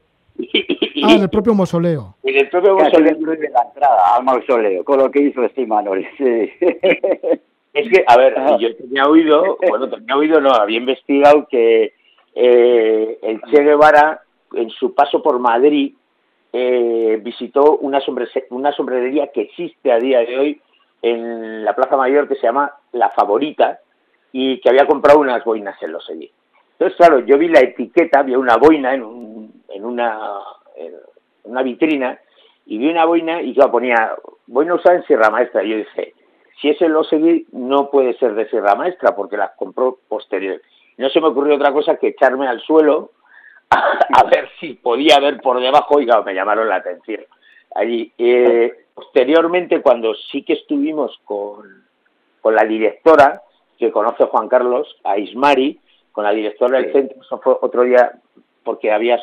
[1.02, 2.16] Ah, en el propio mausoleo.
[2.24, 3.14] En el propio mausoleo.
[3.14, 6.06] de la entrada al mausoleo, con lo que hizo este Manuel.
[6.18, 6.50] Sí.
[7.72, 11.92] Es que, a ver, yo tenía oído, bueno, tenía oído, no, había investigado que
[12.34, 14.22] eh, el Che Guevara,
[14.54, 15.94] en su paso por Madrid,
[16.52, 18.00] eh, visitó una,
[18.50, 20.60] una sombrerería que existe a día de hoy
[21.02, 23.80] en la Plaza Mayor que se llama La Favorita
[24.32, 26.30] y que había comprado unas boinas en los allí.
[26.72, 30.18] Entonces, claro, yo vi la etiqueta, vi una boina en, un- en una,
[31.44, 32.18] una vitrina
[32.66, 34.14] y vi una boina y yo ponía
[34.46, 35.62] boina usada en Sierra Maestra.
[35.62, 36.14] Y yo dije,
[36.60, 40.60] si ese lo seguí, no puede ser de Sierra Maestra porque las compró posterior.
[40.98, 43.10] No se me ocurrió otra cosa que echarme al suelo
[44.14, 47.22] a, ver si podía ver por debajo y claro, me llamaron la atención.
[47.74, 51.84] Allí, eh, posteriormente, cuando sí que estuvimos con,
[52.40, 53.42] con la directora,
[53.78, 55.80] que conoce Juan Carlos, a Ismari,
[56.12, 58.12] con la directora del centro, eso fue otro día
[58.64, 59.18] porque había,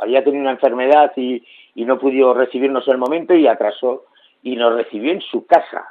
[0.00, 1.44] había tenido una enfermedad y,
[1.74, 4.04] y no pudo recibirnos en el momento y atrasó
[4.42, 5.86] y nos recibió en su casa,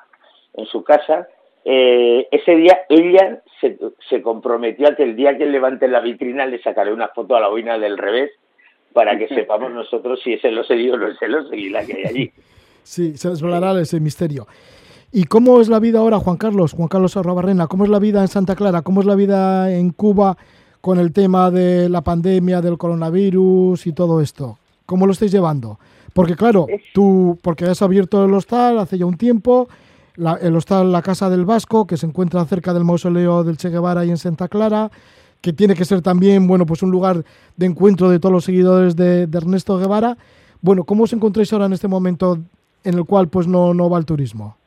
[0.53, 1.27] en su casa.
[1.65, 3.77] Eh, ese día ella se,
[4.09, 7.41] se comprometió a que el día que levante la vitrina le sacaré una foto a
[7.41, 8.31] la boina del revés
[8.93, 11.93] para que sepamos nosotros si es el seguido o no es el seguí la que
[11.93, 12.31] hay allí.
[12.83, 14.47] Sí, se desvelará ese misterio.
[15.11, 16.71] ¿Y cómo es la vida ahora, Juan Carlos?
[16.71, 18.81] Juan Carlos Arrabarrena, ¿cómo es la vida en Santa Clara?
[18.81, 20.37] ¿Cómo es la vida en Cuba
[20.79, 24.57] con el tema de la pandemia, del coronavirus y todo esto?
[24.85, 25.79] ¿Cómo lo estáis llevando?
[26.13, 29.67] Porque claro, tú, porque has abierto el hostal hace ya un tiempo,
[30.17, 33.69] la- el hostal La Casa del Vasco, que se encuentra cerca del mausoleo del Che
[33.69, 34.89] Guevara y en Santa Clara,
[35.41, 37.23] que tiene que ser también, bueno, pues un lugar
[37.55, 40.17] de encuentro de todos los seguidores de, Ernesto Guevara.
[40.61, 42.37] Bueno, ¿cómo os encontráis ahora en este momento
[42.83, 44.57] en el cual pues no, no va el turismo?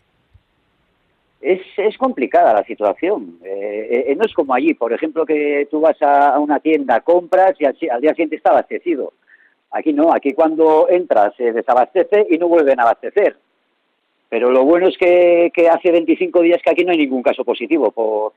[1.41, 3.39] Es, es complicada la situación.
[3.45, 7.55] Eh, eh, no es como allí, por ejemplo, que tú vas a, una tienda, compras
[7.59, 9.13] y al, día siguiente está abastecido.
[9.73, 13.37] Aquí no, aquí cuando entras se desabastece y no vuelven a abastecer.
[14.31, 17.45] Pero lo bueno es que, que hace 25 días que aquí no hay ningún caso
[17.45, 18.33] positivo por,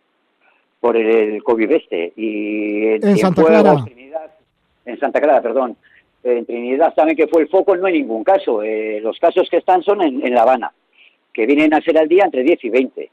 [0.80, 2.11] por el COVID este.
[2.18, 3.86] Y en, En Santa Clara.
[3.86, 4.32] Trinidad,
[4.86, 5.78] en Santa Clara, perdón.
[6.24, 8.64] En Trinidad también que fue el foco, no hay ningún caso.
[8.64, 10.74] Eh, los casos que están son en, en La Habana,
[11.32, 13.11] que vienen a ser al día entre 10 y 20.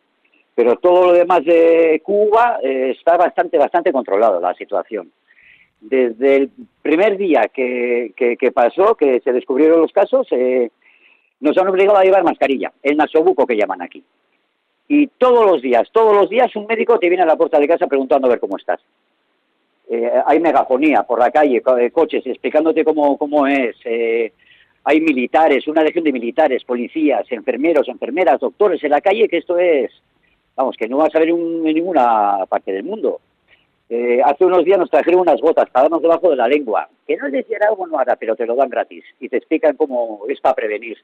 [0.55, 5.13] Pero todo lo demás de Cuba eh, está bastante, bastante controlado la situación.
[5.83, 6.51] Desde el
[6.81, 10.71] primer día que, que, que pasó, que se descubrieron los casos, eh,
[11.41, 14.03] nos han obligado a llevar mascarilla, el nasobuco que llaman aquí.
[14.89, 17.69] Y todos los días, todos los días un médico te viene a la puerta de
[17.69, 18.81] casa preguntando a ver cómo estás.
[19.89, 23.77] Eh, hay megafonía por la calle, eh, coches explicándote cómo, cómo es.
[23.85, 24.33] eh,
[24.85, 29.59] hay militares, una legión de militares, policías, enfermeros, enfermeras, doctores en la calle, que esto
[29.59, 29.91] es,
[30.57, 33.21] vamos, que no vas a ver en ninguna parte del mundo.
[33.93, 37.17] Eh, hace unos días nos trajeron unas gotas para darnos debajo de la lengua, que
[37.17, 40.21] no es decir algo no hará, pero te lo dan gratis y te explican cómo
[40.29, 40.97] es para prevenir.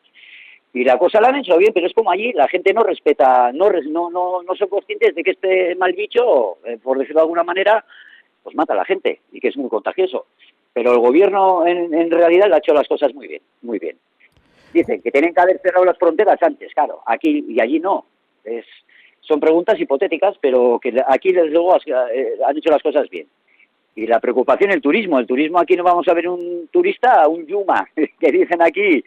[0.72, 3.50] Y la cosa la han hecho bien, pero es como allí, la gente no respeta,
[3.52, 7.24] no, no, no, no son conscientes de que este mal bicho, eh, por decirlo de
[7.24, 7.84] alguna manera,
[8.44, 10.26] pues mata a la gente y que es muy contagioso.
[10.72, 13.96] Pero el gobierno en, en realidad le ha hecho las cosas muy bien, muy bien.
[14.72, 18.06] Dicen que tienen que haber cerrado las fronteras antes, claro, aquí y allí no.
[18.44, 18.64] Es,
[19.27, 23.27] son preguntas hipotéticas, pero que aquí desde luego has- eh, han hecho las cosas bien.
[23.94, 25.19] Y la preocupación el turismo.
[25.19, 27.86] El turismo aquí no vamos a ver un turista, un yuma,
[28.20, 29.03] que dicen aquí,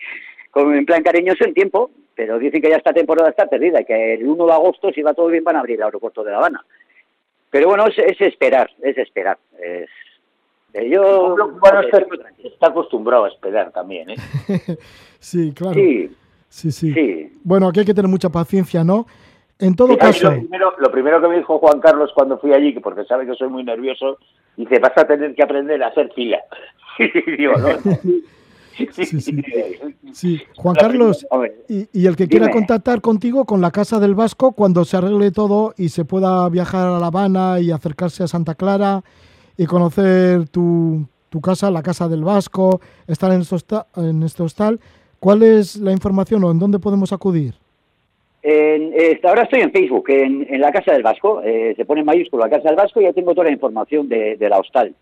[0.52, 3.86] con, en plan cariñoso en tiempo, pero dicen que ya esta temporada está perdida y
[3.86, 6.32] que el 1 de agosto, si va todo bien, van a abrir el aeropuerto de
[6.32, 6.66] La Habana.
[7.52, 9.38] Pero bueno, es, es esperar, es esperar.
[9.62, 9.90] Es,
[10.74, 14.16] eh, yo, El pueblo cubano está, acostumbrado a esperar también, ¿eh?
[15.20, 15.74] Sí, claro.
[15.76, 16.12] Sí,
[16.52, 16.92] Sí, sí.
[16.94, 17.32] sí.
[17.44, 19.06] Bueno, aquí hay que tener mucha paciencia, ¿no?
[19.60, 22.54] En todo Sí, caso, Lo primero, lo primero que me dijo Juan Carlos cuando fui
[22.54, 24.18] allí, que porque sabe que soy muy nervioso,
[24.56, 26.40] dice, vas a tener que aprender a hacer fila.
[27.38, 27.70] Digo, no.
[28.94, 29.44] Sí, sí.
[30.14, 30.42] sí.
[30.56, 31.28] Juan Carlos,
[31.68, 35.32] y, y el que quiera contactar contigo con la Casa del Vasco cuando se arregle
[35.32, 39.04] todo y se pueda viajar a La Habana y acercarse a Santa Clara
[39.58, 44.80] y conocer tu, tu casa, la Casa del Vasco, estar en este, en este hostal,
[45.20, 47.56] ¿cuál es la información o en dónde podemos acudir?
[48.42, 51.42] En- eh, ahora estoy en Facebook, en, en la Casa del Vasco.
[51.44, 54.08] eh, se pone en mayúscula la Casa del Vasco y ya tengo toda la información
[54.08, 54.94] de, de la hostal.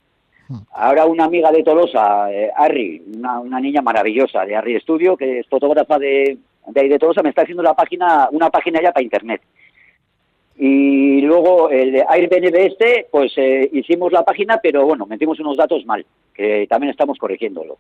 [0.73, 5.39] Ahora una amiga de Tolosa, eh, Arri, una, una niña maravillosa de Arri Estudio, que
[5.39, 6.38] es fotógrafa de
[6.68, 9.41] de ahí de Tolosa, me está haciendo la página, una página ya para internet.
[10.57, 15.55] Y luego el de Airbnb este, pues eh, hicimos la página, pero bueno, metimos unos
[15.55, 17.77] datos mal, que también estamos corrigiéndolo.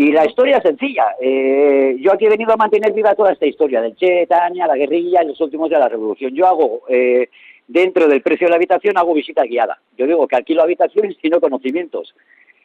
[0.00, 1.16] Y la historia es sencilla.
[1.20, 4.76] Eh, yo aquí he venido a mantener viva toda esta historia del Che, Tania, la
[4.76, 6.32] guerrilla y los últimos de la revolución.
[6.36, 7.28] Yo hago, eh,
[7.66, 9.76] dentro del precio de la habitación, hago visita guiada.
[9.96, 12.14] Yo digo que alquilo habitaciones y no conocimientos.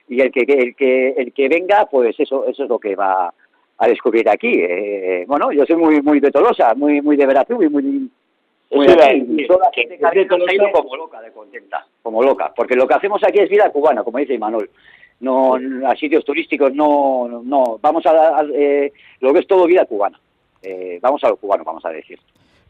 [0.07, 3.33] Y el que, el que, el que venga, pues eso, eso es lo que va
[3.79, 4.51] a descubrir aquí.
[4.53, 8.87] Eh, bueno, yo soy muy, muy de Tolosa, muy, muy de Veracruz y muy, muy
[8.87, 9.21] Sí, aquí.
[9.21, 12.53] sí, Y toda la que- gente que que como loca de contenta, como loca.
[12.55, 14.69] Porque lo que hacemos aquí es vida cubana, como dice Imanol.
[15.23, 18.91] No, a sitios turísticos no, no, vamos a, a- eh,
[19.21, 20.19] lo que es todo vida cubana.
[20.61, 22.19] Eh, vamos a lo cubano, vamos a decir.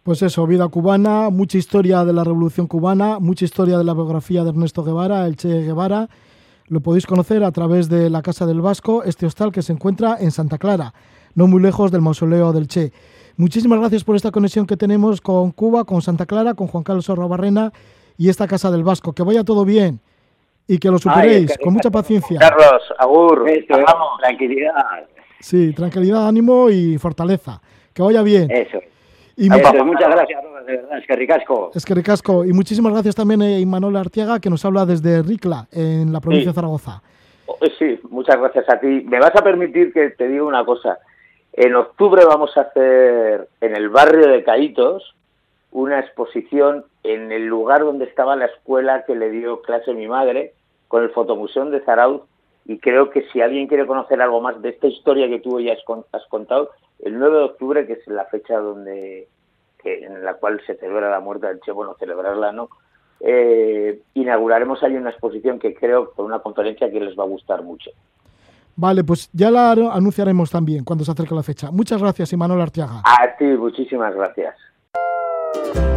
[0.03, 4.43] Pues eso, vida cubana, mucha historia de la Revolución Cubana, mucha historia de la biografía
[4.43, 6.09] de Ernesto Guevara, el Che Guevara.
[6.67, 10.17] Lo podéis conocer a través de la Casa del Vasco, este hostal que se encuentra
[10.19, 10.93] en Santa Clara,
[11.35, 12.91] no muy lejos del mausoleo del Che.
[13.37, 17.07] Muchísimas gracias por esta conexión que tenemos con Cuba, con Santa Clara, con Juan Carlos
[17.07, 17.73] Barrena
[18.17, 19.13] y esta Casa del Vasco.
[19.13, 19.99] Que vaya todo bien
[20.67, 22.39] y que lo superéis Ay, con mucha paciencia.
[22.39, 24.19] Carlos, Agur, Eso, eh, hablamos.
[24.19, 24.73] tranquilidad.
[25.39, 27.61] Sí, tranquilidad, ánimo y fortaleza.
[27.93, 28.49] Que vaya bien.
[28.49, 28.79] Eso.
[29.35, 31.71] Y Eso, mu- muchas gracias, Robert, de verdad, es que ricasco.
[31.73, 32.45] Es que ricasco.
[32.45, 36.45] Y muchísimas gracias también a Imanol Artiaga, que nos habla desde Ricla, en la provincia
[36.45, 36.49] Sí.
[36.49, 37.01] de Zaragoza.
[37.47, 38.87] Oh, Sí, muchas gracias a ti.
[39.07, 40.99] Me vas a permitir que te diga una cosa.
[41.51, 45.13] En octubre vamos a hacer en el barrio de Caítos
[45.73, 50.53] una exposición en el lugar donde estaba la escuela que le dio clase mi madre,
[50.87, 52.21] con el Fotomuseo de Zarauz.
[52.65, 55.73] Y creo que si alguien quiere conocer algo más de esta historia que tú ya
[55.73, 56.69] has con- has contado,
[57.03, 59.27] el 9 de octubre, que es la fecha donde
[59.81, 62.69] que, en la cual se celebra la muerte del Che, bueno, celebrarla no,
[63.19, 67.63] eh, inauguraremos ahí una exposición que creo con una conferencia que les va a gustar
[67.63, 67.91] mucho.
[68.77, 71.69] Vale, pues ya la anunciaremos también cuando se acerque la fecha.
[71.71, 73.01] Muchas gracias, Imanol Artiaga.
[73.03, 74.55] A ti, muchísimas gracias.
[75.53, 75.92] Thank you.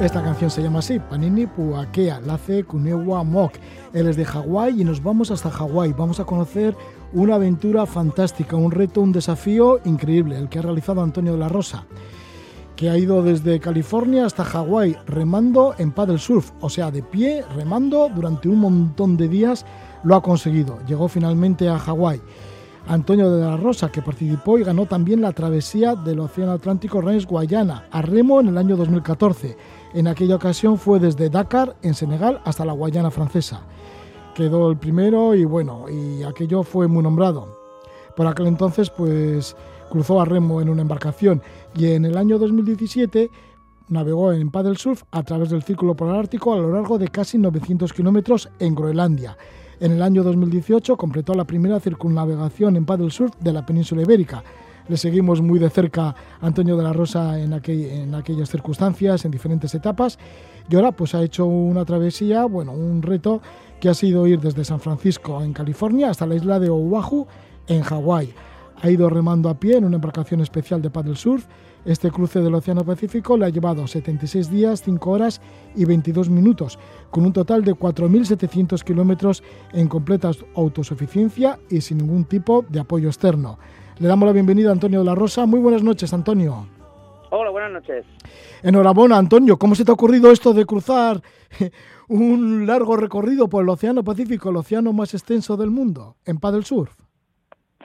[0.00, 3.52] Esta canción se llama así, Panini Puakea, la hace Kunewa Mok.
[3.92, 5.92] Él es de Hawái y nos vamos hasta Hawái.
[5.92, 6.74] Vamos a conocer
[7.12, 11.50] una aventura fantástica, un reto, un desafío increíble, el que ha realizado Antonio de la
[11.50, 11.84] Rosa,
[12.76, 17.44] que ha ido desde California hasta Hawái remando en paddle surf, o sea, de pie,
[17.54, 19.66] remando durante un montón de días,
[20.02, 20.78] lo ha conseguido.
[20.86, 22.22] Llegó finalmente a Hawái.
[22.88, 27.26] Antonio de la Rosa, que participó y ganó también la travesía del Océano Atlántico Rennes
[27.26, 29.79] Guayana a remo en el año 2014.
[29.92, 33.62] En aquella ocasión fue desde Dakar, en Senegal, hasta la Guayana francesa.
[34.36, 37.58] Quedó el primero y bueno, y aquello fue muy nombrado.
[38.14, 39.56] Por aquel entonces, pues
[39.90, 41.42] cruzó a remo en una embarcación
[41.74, 43.30] y en el año 2017
[43.88, 47.38] navegó en paddle surf a través del Círculo Polar Ártico a lo largo de casi
[47.38, 49.36] 900 kilómetros en Groenlandia.
[49.80, 54.44] En el año 2018 completó la primera circunnavegación en paddle surf de la península ibérica.
[54.90, 59.24] Le seguimos muy de cerca a Antonio de la Rosa en, aquel- en aquellas circunstancias,
[59.24, 60.18] en diferentes etapas.
[60.68, 63.40] Y ahora pues ha hecho una travesía, bueno, un reto
[63.80, 67.24] que ha sido ir desde San Francisco en California hasta la isla de Oahu
[67.68, 68.34] en Hawái.
[68.82, 71.46] Ha ido remando a pie en una embarcación especial de paddle surf.
[71.84, 75.40] Este cruce del Océano Pacífico le ha llevado 76 días, 5 horas
[75.76, 76.80] y 22 minutos,
[77.12, 83.06] con un total de 4.700 kilómetros en completa autosuficiencia y sin ningún tipo de apoyo
[83.08, 83.56] externo.
[84.00, 85.44] Le damos la bienvenida a Antonio de la Rosa.
[85.44, 86.66] Muy buenas noches, Antonio.
[87.28, 88.06] Hola, buenas noches.
[88.62, 89.58] Enhorabuena, Antonio.
[89.58, 91.20] ¿Cómo se te ha ocurrido esto de cruzar
[92.08, 96.62] un largo recorrido por el Océano Pacífico, el océano más extenso del mundo, en paddle
[96.62, 96.90] surf?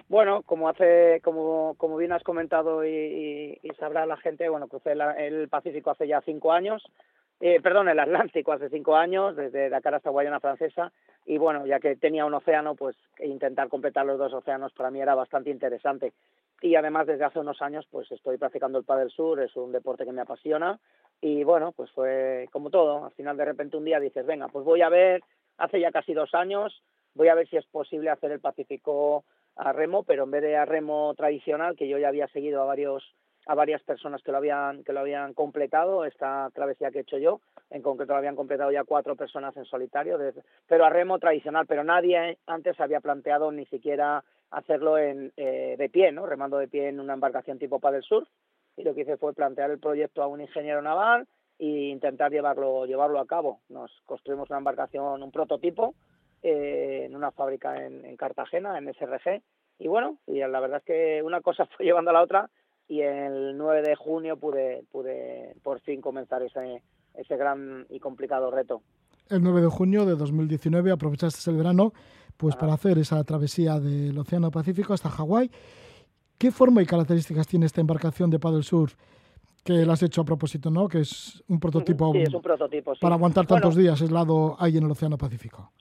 [0.08, 4.96] Bueno, como hace, como, como bien has comentado y, y, sabrá la gente, bueno, crucé
[4.96, 6.82] la, el Pacífico hace ya cinco años,
[7.40, 10.92] eh, perdón, el Atlántico hace cinco años, desde Dakar hasta Guayana Francesa,
[11.26, 15.02] y bueno, ya que tenía un océano, pues intentar completar los dos océanos para mí
[15.02, 16.14] era bastante interesante.
[16.62, 20.06] Y además desde hace unos años pues estoy practicando el pádel sur, es un deporte
[20.06, 20.80] que me apasiona
[21.20, 24.64] y bueno, pues fue como todo, al final de repente un día dices, venga, pues
[24.64, 25.22] voy a ver,
[25.58, 26.82] hace ya casi dos años,
[27.14, 29.26] voy a ver si es posible hacer el Pacífico
[29.58, 32.66] a remo, pero en vez de a remo tradicional, que yo ya había seguido a
[32.66, 33.04] varios
[33.46, 37.18] a varias personas que lo habían que lo habían completado esta travesía que he hecho
[37.18, 40.18] yo en concreto lo habían completado ya cuatro personas en solitario
[40.68, 45.90] pero a remo tradicional pero nadie antes había planteado ni siquiera hacerlo en, eh, de
[45.90, 46.26] pie, ¿no?
[46.26, 48.28] remando de pie en una embarcación tipo paddle surf.
[48.78, 51.28] Y lo que hice fue plantear el proyecto a un ingeniero naval
[51.60, 53.62] e intentar llevarlo, llevarlo a cabo.
[53.70, 55.96] Nos construimos una embarcación, un prototipo,
[56.44, 59.42] eh, en una fábrica en, en, Cartagena, en SRG.
[59.80, 62.50] Y bueno, y la verdad es que una cosa fue llevando a la otra
[62.88, 66.82] y el 9 de junio pude, pude por fin comenzar ese,
[67.16, 68.82] ese gran y complicado reto.
[69.30, 71.94] El 9 de junio de 2019 aprovechaste el verano
[72.38, 75.50] pues para hacer esa travesía del Océano Pacífico hasta Hawái.
[76.38, 78.96] ¿Qué forma y características tiene esta embarcación de paddle surf
[79.64, 80.88] que la has hecho a propósito, ¿no?
[80.88, 83.00] Que es un prototipo, sí, es un prototipo sí.
[83.02, 85.72] para aguantar tantos días aislado ahí en el Océano Pacífico.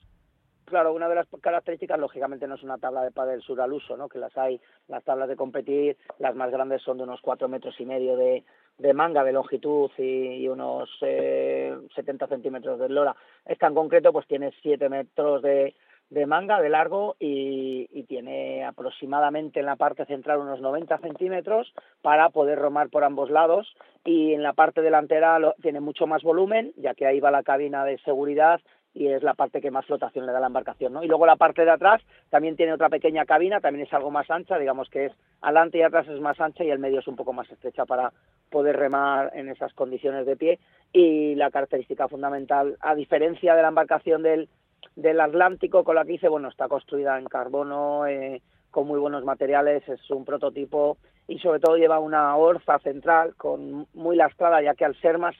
[0.65, 3.95] Claro, una de las características, lógicamente, no es una tabla de paddle sur al uso,
[3.95, 4.09] ¿no?
[4.09, 7.79] Que las hay, las tablas de competir, las más grandes son de unos cuatro metros
[7.79, 8.43] y medio de,
[8.79, 13.15] de manga de longitud y, y unos eh, 70 centímetros de lora.
[13.45, 15.75] Esta en concreto, pues tiene siete metros de,
[16.09, 21.73] de manga de largo y, y, tiene aproximadamente en la parte central unos 90 centímetros
[22.01, 26.21] para poder romar por ambos lados y en la parte delantera lo, tiene mucho más
[26.21, 28.61] volumen ya que ahí va la cabina de seguridad
[28.95, 31.03] y es la parte que más flotación le da la embarcación, ¿no?
[31.03, 34.31] Y luego la parte de atrás también tiene otra pequeña cabina, también es algo más
[34.31, 37.17] ancha, digamos que es adelante y atrás es más ancha y el medio es un
[37.17, 38.11] poco más estrecha para
[38.49, 40.59] poder remar en esas condiciones de pie
[40.93, 44.49] y la característica fundamental, a diferencia de la embarcación del
[44.95, 48.41] del Atlántico con la que hice, bueno, está construida en carbono, eh,
[48.71, 50.97] con muy buenos materiales, es un prototipo
[51.27, 55.35] y sobre todo lleva una orza central con muy lastrada, ya que al ser más,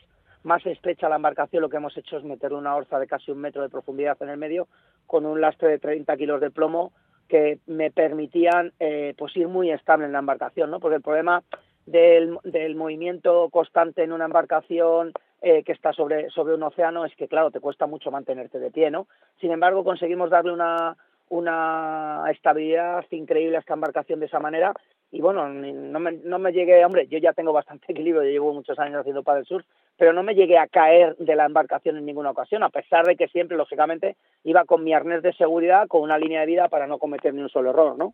[0.45, 3.39] más estrecha la embarcación lo que hemos hecho es meterle una orza de casi un
[3.39, 4.67] metro de profundidad en el medio
[5.07, 6.93] con un lastre de 30 kilos de plomo
[7.27, 10.79] que me permitían eh, pues ir muy estable en la embarcación, ¿no?
[10.79, 11.43] Porque el problema
[11.87, 15.11] del, del movimiento constante en una embarcación
[15.41, 18.71] eh, que está sobre, sobre un océano es que, claro, te cuesta mucho mantenerte de
[18.71, 19.07] pie, ¿no?
[19.41, 20.95] Sin embargo, conseguimos darle una,
[21.29, 24.73] una estabilidad increíble a esta embarcación de esa manera
[25.11, 28.53] y bueno, no me, no me llegué, hombre, yo ya tengo bastante equilibrio, yo llevo
[28.53, 29.65] muchos años haciendo paddle surf,
[29.97, 33.15] pero no me llegué a caer de la embarcación en ninguna ocasión, a pesar de
[33.15, 36.87] que siempre, lógicamente, iba con mi arnés de seguridad, con una línea de vida para
[36.87, 38.13] no cometer ni un solo error, ¿no?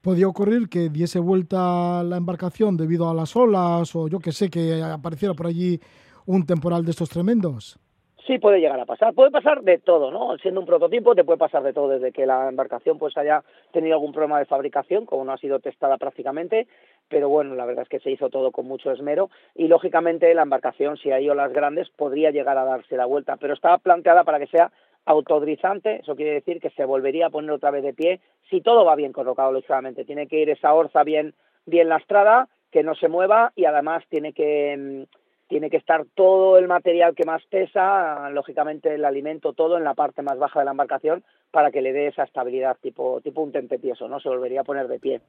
[0.00, 4.48] podía ocurrir que diese vuelta la embarcación debido a las olas o yo que sé,
[4.48, 5.78] que apareciera por allí
[6.26, 7.78] un temporal de estos tremendos?
[8.30, 9.12] Sí, puede llegar a pasar.
[9.12, 10.38] Puede pasar de todo, ¿no?
[10.38, 13.42] Siendo un prototipo te puede pasar de todo, desde que la embarcación pues haya
[13.72, 16.68] tenido algún problema de fabricación, como no ha sido testada prácticamente,
[17.08, 20.42] pero bueno, la verdad es que se hizo todo con mucho esmero y lógicamente la
[20.42, 24.38] embarcación, si hay olas grandes, podría llegar a darse la vuelta, pero estaba planteada para
[24.38, 24.70] que sea
[25.06, 28.84] autodrizante, eso quiere decir que se volvería a poner otra vez de pie si todo
[28.84, 30.04] va bien colocado, lógicamente.
[30.04, 31.34] Tiene que ir esa orza bien,
[31.66, 35.19] bien lastrada, que no se mueva y además tiene que mm,
[35.50, 39.94] tiene que estar todo el material que más pesa, lógicamente el alimento, todo en la
[39.94, 43.50] parte más baja de la embarcación para que le dé esa estabilidad tipo, tipo un
[43.50, 44.20] tentepieso, ¿no?
[44.20, 45.20] Se volvería a poner de pie.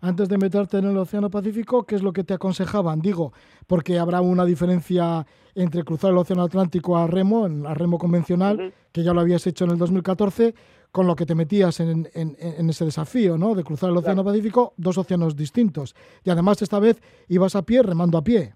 [0.00, 3.00] Antes de meterte en el Océano Pacífico, ¿qué es lo que te aconsejaban?
[3.00, 3.32] Digo,
[3.66, 5.26] porque habrá una diferencia
[5.56, 8.72] entre cruzar el Océano Atlántico a remo, a remo convencional, uh -huh.
[8.92, 10.54] que ya lo habías hecho en el 2014,
[10.92, 13.56] con lo que te metías en, en, en ese desafío, ¿no?
[13.56, 14.36] De cruzar el Océano claro.
[14.36, 15.96] Pacífico, dos océanos distintos.
[16.22, 18.54] Y además esta vez ibas a pie, remando a pie.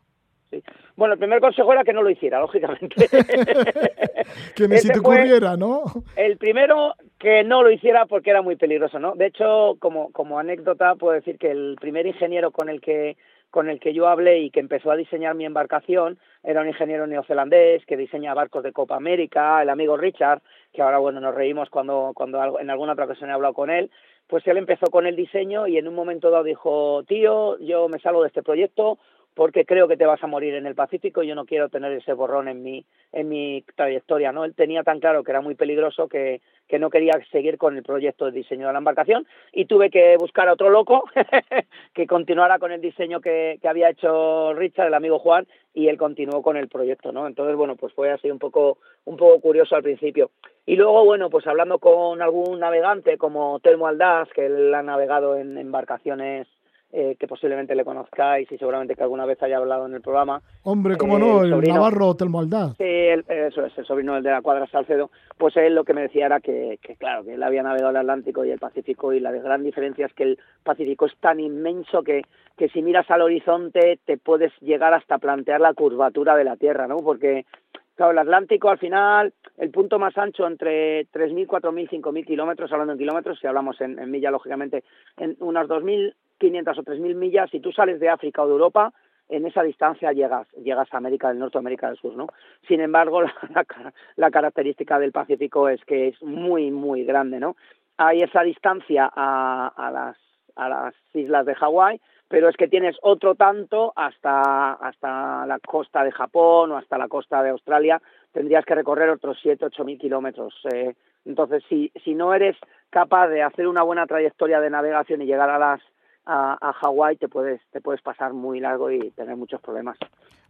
[0.53, 0.62] Sí.
[0.97, 2.95] Bueno, el primer consejo era que no lo hiciera, lógicamente.
[4.55, 5.85] que ni si te ocurriera, ¿no?
[6.15, 9.15] El primero, que no lo hiciera porque era muy peligroso, ¿no?
[9.15, 13.16] De hecho, como, como anécdota, puedo decir que el primer ingeniero con el que
[13.51, 17.07] con el que yo hablé y que empezó a diseñar mi embarcación era un ingeniero
[17.07, 20.41] neozelandés que diseña barcos de Copa América, el amigo Richard,
[20.73, 23.91] que ahora bueno nos reímos cuando cuando en alguna otra ocasión he hablado con él,
[24.27, 27.99] pues él empezó con el diseño y en un momento dado dijo, tío, yo me
[27.99, 28.99] salgo de este proyecto,
[29.35, 31.93] porque creo que te vas a morir en el Pacífico y yo no quiero tener
[31.93, 34.45] ese borrón en mi, en mi trayectoria, ¿no?
[34.45, 37.83] Él tenía tan claro que era muy peligroso que, que no quería seguir con el
[37.83, 41.05] proyecto de diseño de la embarcación y tuve que buscar a otro loco
[41.95, 45.97] que continuara con el diseño que, que había hecho Richard, el amigo Juan, y él
[45.97, 47.27] continuó con el proyecto, ¿no?
[47.27, 50.31] Entonces, bueno, pues fue así un poco, un poco curioso al principio.
[50.67, 55.37] Y luego, bueno, pues hablando con algún navegante como Telmo Aldaz, que él ha navegado
[55.37, 56.47] en embarcaciones
[56.94, 60.43] eh, que posiblemente le conozcáis y seguramente que alguna vez haya hablado en el programa.
[60.62, 62.77] Hombre, cómo no, el, Navarro Telmo Aldaz.
[62.77, 65.10] Sí, eso es, el sobrino del de la cuadra Salcedo.
[65.39, 67.97] Pues él lo que me decía era que, que, claro, que él había navegado el
[67.97, 72.02] Atlántico y el Pacífico y la gran diferencia es que el Pacífico es tan inmenso
[72.02, 72.23] que,
[72.59, 76.86] que si miras al horizonte te puedes llegar hasta plantear la curvatura de la Tierra,
[76.86, 76.98] ¿no?
[76.98, 77.47] Porque
[77.94, 82.94] Claro, el Atlántico al final, el punto más ancho entre 3.000, 4.000, 5.000 kilómetros, hablando
[82.94, 84.82] en kilómetros, si hablamos en, en millas, lógicamente,
[85.19, 88.93] en unas 2.000 500 o 3.000 millas, si tú sales de África o de Europa,
[89.28, 92.27] en esa distancia llegas, llegas a América del Norte o América del Sur, ¿no?
[92.66, 93.23] Sin embargo,
[94.16, 97.55] la, característica del Pacífico es que es muy, muy grande, ¿no?
[97.97, 100.16] Hay esa distancia a, a las,
[100.56, 106.02] a las islas de Hawái, pero es que tienes otro tanto hasta, hasta la costa
[106.02, 108.02] de Japón o hasta la costa de Australia,
[108.32, 110.55] tendrías que recorrer otros 7, 8 mil kilómetros.
[110.74, 110.94] Eh.
[111.24, 112.56] entonces, si, si no eres
[112.90, 115.81] capaz de hacer una buena trayectoria de navegación y llegar a las
[116.27, 119.99] a, a Hawái te puedes, te puedes pasar muy largo y tener muchos problemas.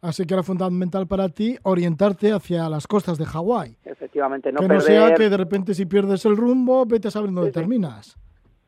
[0.01, 3.77] Así que era fundamental para ti orientarte hacia las costas de Hawái.
[3.85, 7.31] Efectivamente, no Que no sea que de repente si pierdes el rumbo, vete a saber
[7.31, 8.19] dónde terminas.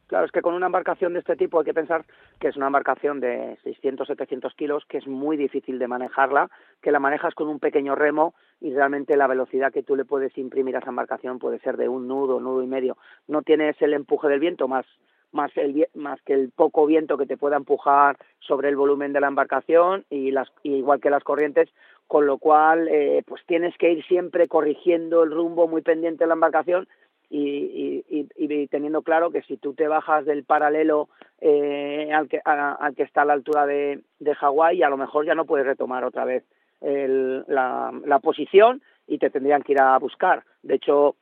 [0.07, 2.05] Claro, es que con una embarcación de este tipo hay que pensar
[2.39, 6.51] que es una embarcación de 600, 700 kilos, que es muy difícil de manejarla,
[6.83, 10.37] que la manejas con un pequeño remo y realmente la velocidad que tú le puedes
[10.37, 12.97] imprimir a esa embarcación puede ser de un nudo, nudo y medio.
[13.27, 14.87] No tienes el empuje del viento más
[15.35, 19.21] más, el, más que el poco viento que te pueda empujar sobre el volumen de
[19.21, 21.69] la embarcación y las igual que las corrientes
[22.07, 26.29] con lo cual eh, pues tienes que ir siempre corrigiendo el rumbo muy pendiente de
[26.29, 26.87] la embarcación
[27.31, 31.09] y, y, y, teniendo claro que si tú te bajas del paralelo
[31.41, 35.27] eh, al, que, al que está a la altura de, de Hawái a lo mejor
[35.27, 36.45] ya no puedes retomar otra vez
[36.81, 40.45] el, la, la posición y te tendrían que ir a buscar.
[40.63, 41.17] De hecho,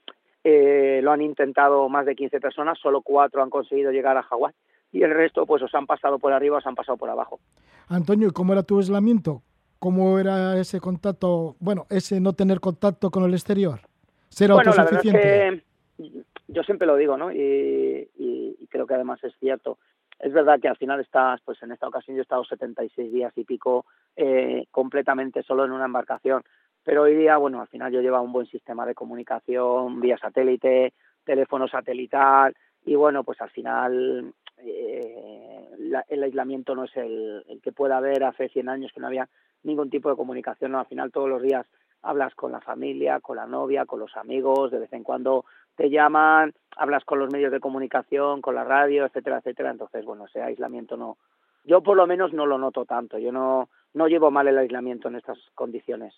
[0.44, 4.52] eh, lo han intentado más de 15 personas, solo cuatro han conseguido llegar a Hawái
[4.92, 7.40] y el resto pues os han pasado por arriba, os han pasado por abajo.
[7.88, 9.42] Antonio, ¿y cómo era tu aislamiento?
[9.78, 13.80] ¿Cómo era ese contacto, bueno, ese no tener contacto con el exterior?
[14.28, 15.48] ¿Ser bueno, autosuficiente?
[15.48, 15.62] Es
[15.96, 17.32] que yo siempre lo digo, ¿no?
[17.32, 19.78] Y, y, y, creo que además es cierto.
[20.18, 23.32] Es verdad que al final estás, pues en esta ocasión yo he estado 76 días
[23.36, 23.84] y pico
[24.16, 26.44] eh, completamente solo en una embarcación
[26.84, 30.92] pero hoy día, bueno, al final yo llevaba un buen sistema de comunicación vía satélite,
[31.24, 32.54] teléfono satelital,
[32.84, 38.24] y bueno, pues al final eh, la, el aislamiento no es el, que pueda haber.
[38.24, 39.28] Hace 100 años que no había
[39.62, 41.66] ningún tipo de comunicación, no, al final todos los días
[42.02, 45.44] hablas con la familia, con la novia, con los amigos, de vez en cuando
[45.76, 50.26] te llaman, hablas con los medios de comunicación, con la radio, etcétera, etcétera, entonces, bueno,
[50.26, 51.16] ese aislamiento no,
[51.64, 55.08] yo por lo menos no lo noto tanto, yo no, no llevo mal el aislamiento
[55.08, 56.14] en estas condiciones.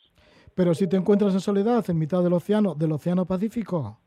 [0.54, 3.98] Pero si te encuentras en soledad en mitad del océano, del océano Pacífico.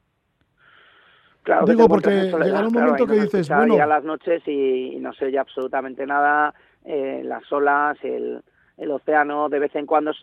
[1.44, 3.82] Claro, Digo, porque llegará un momento claro, que dices, bueno...
[3.82, 6.54] a las noches y, y, no se oye absolutamente nada,
[6.84, 8.42] eh, las olas, el,
[8.78, 10.12] el océano, de vez en cuando...
[10.12, 10.18] Es,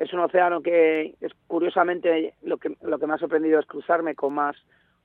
[0.00, 4.14] es un océano que, es curiosamente, lo que, lo que me ha sorprendido es cruzarme
[4.14, 4.56] con más,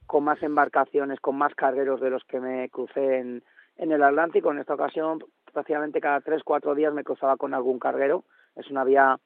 [0.07, 3.43] con más embarcaciones, con más cargueros de los que me crucé en,
[3.75, 4.51] en el Atlántico.
[4.51, 5.19] En esta ocasión,
[5.55, 8.25] prácticamente cada tres, cuatro días me cruzaba con algún carguero.
[8.55, 9.17] Es una vía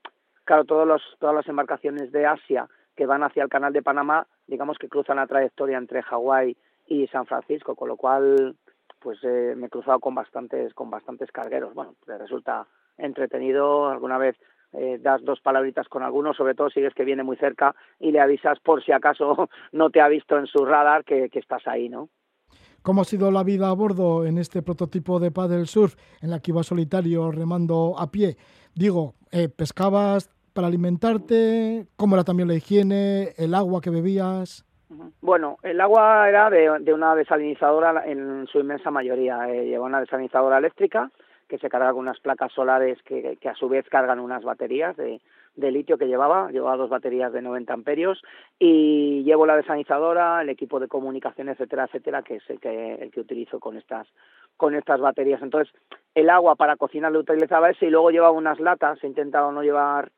[0.45, 4.27] claro, todos los, todas las embarcaciones de Asia que van hacia el canal de Panamá,
[4.47, 6.56] digamos que cruzan la trayectoria entre Hawái
[6.88, 8.56] y San Francisco, con lo cual
[8.99, 11.73] pues eh, me he cruzado con bastantes, con bastantes cargueros.
[11.73, 14.35] Bueno, resulta entretenido, alguna vez
[14.73, 18.11] eh, das dos palabritas con alguno, sobre todo si ves que viene muy cerca y
[18.11, 21.65] le avisas por si acaso no te ha visto en su radar que, que estás
[21.68, 22.10] ahí, ¿no?
[22.81, 26.39] ¿Cómo ha sido la vida a bordo en este prototipo de paddle surf en la
[26.39, 28.38] que iba solitario remando a pie?
[28.73, 31.85] Digo, eh, pescabas, para alimentarte?
[31.95, 33.30] ¿Cómo era también la higiene?
[33.38, 34.65] ¿El agua que bebías?
[35.22, 39.49] Bueno, el agua era de, una desalinizadora en su inmensa mayoría.
[39.49, 41.11] Eh, una desalinizadora eléctrica
[41.47, 44.97] que se carga con unas placas solares que, que a su vez cargan unas baterías
[44.97, 45.22] de,
[45.55, 48.21] de litio que llevaba, llevaba dos baterías de 90 amperios
[48.57, 53.11] y llevo la desalinizadora, el equipo de comunicación, etcétera, etcétera, que es el que, el
[53.11, 54.07] que utilizo con estas,
[54.57, 55.41] con estas baterías.
[55.41, 55.73] Entonces,
[56.15, 59.63] el agua para cocinar lo utilizaba ese y luego llevaba unas latas, he intentado no
[59.63, 60.11] llevar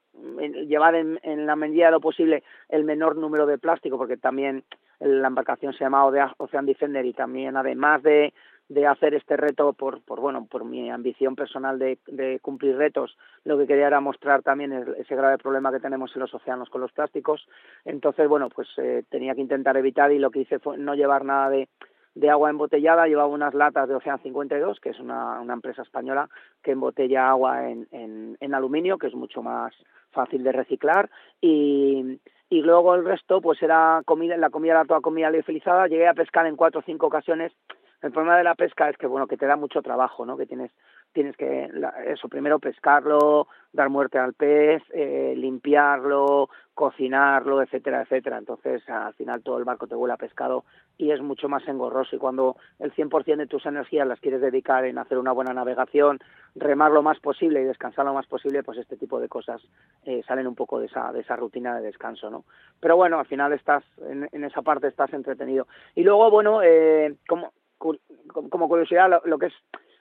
[0.68, 4.64] llevar en, en, la medida de lo posible el menor número de plástico, porque también
[5.00, 6.06] la embarcación se llama
[6.38, 8.34] Ocean Defender y también además de,
[8.72, 13.18] de hacer este reto por, por bueno por mi ambición personal de, de cumplir retos
[13.44, 16.80] lo que quería era mostrar también ese grave problema que tenemos en los océanos con
[16.80, 17.46] los plásticos.
[17.84, 21.26] Entonces bueno pues eh, tenía que intentar evitar y lo que hice fue no llevar
[21.26, 25.82] nada de agua embotellada, llevaba unas latas de Ocean 52, que es una, una empresa
[25.82, 26.30] española
[26.64, 29.74] que embotella agua en, en, en, aluminio, que es mucho más
[30.12, 32.20] fácil de reciclar, y,
[32.50, 36.14] y luego el resto pues era comida, la comida era toda comida liofilizada, llegué a
[36.14, 37.54] pescar en cuatro o cinco ocasiones
[38.02, 40.38] el problema de la pesca es que bueno que te da mucho trabajo, ¿no?
[40.38, 40.72] Que tienes
[41.14, 41.70] tienes que
[42.08, 48.38] eso primero pescarlo, dar muerte al pez, eh, limpiarlo, cocinarlo, etcétera, etcétera.
[48.38, 50.64] Entonces al final todo el barco te huele a pescado
[50.98, 52.16] y es mucho más engorroso.
[52.16, 56.20] Y cuando el 100% de tus energías las quieres dedicar en hacer una buena navegación,
[56.56, 59.62] remar lo más posible y descansar lo más posible, pues este tipo de cosas
[60.06, 62.46] eh, salen un poco de esa de esa rutina de descanso, ¿no?
[62.80, 65.68] Pero bueno, al final estás en, en esa parte estás entretenido.
[65.96, 69.54] Y luego bueno, eh, como como curiosidad, lo, que es,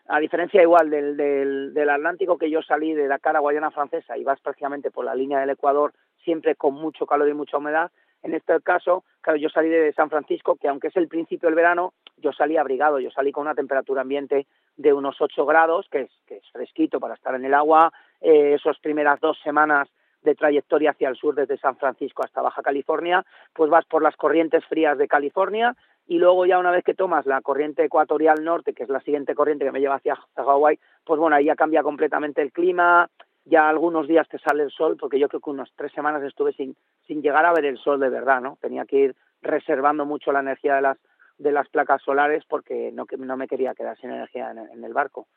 [0.07, 4.17] a diferencia igual del, del, del, Atlántico que yo salí de la cara Guayana Francesa
[4.19, 5.93] y vas prácticamente por la línea del Ecuador,
[6.25, 7.91] siempre con mucho calor y mucha humedad,
[8.23, 11.57] en este caso, claro, yo salí de San Francisco, que aunque es el principio del
[11.57, 14.47] verano, yo salí abrigado, yo salí con una temperatura ambiente
[14.77, 18.55] de unos 8 grados, que es, que es fresquito para estar en el agua, eh,
[18.55, 19.89] esas primeras dos semanas
[20.23, 23.25] de trayectoria hacia el sur desde San Francisco hasta Baja California,
[23.55, 25.75] pues vas por las corrientes frías de California
[26.11, 29.37] y luego ya una vez que tomas la corriente ecuatorial norte, que es la siguiente
[29.37, 33.09] corriente que me lleva hacia Hawái, pues bueno, ahí ya cambia completamente el clima,
[33.45, 36.53] ya algunos días te sale el sol, porque yo creo que unas tres semanas estuve
[36.55, 36.75] sin,
[37.07, 38.59] sin llegar a ver el sol de verdad, ¿no?
[38.61, 40.99] Tenía que ir reservando mucho la energía de las,
[41.39, 44.93] de las placas solares porque no, no me quería quedar sin energía en, en el
[44.93, 45.29] barco.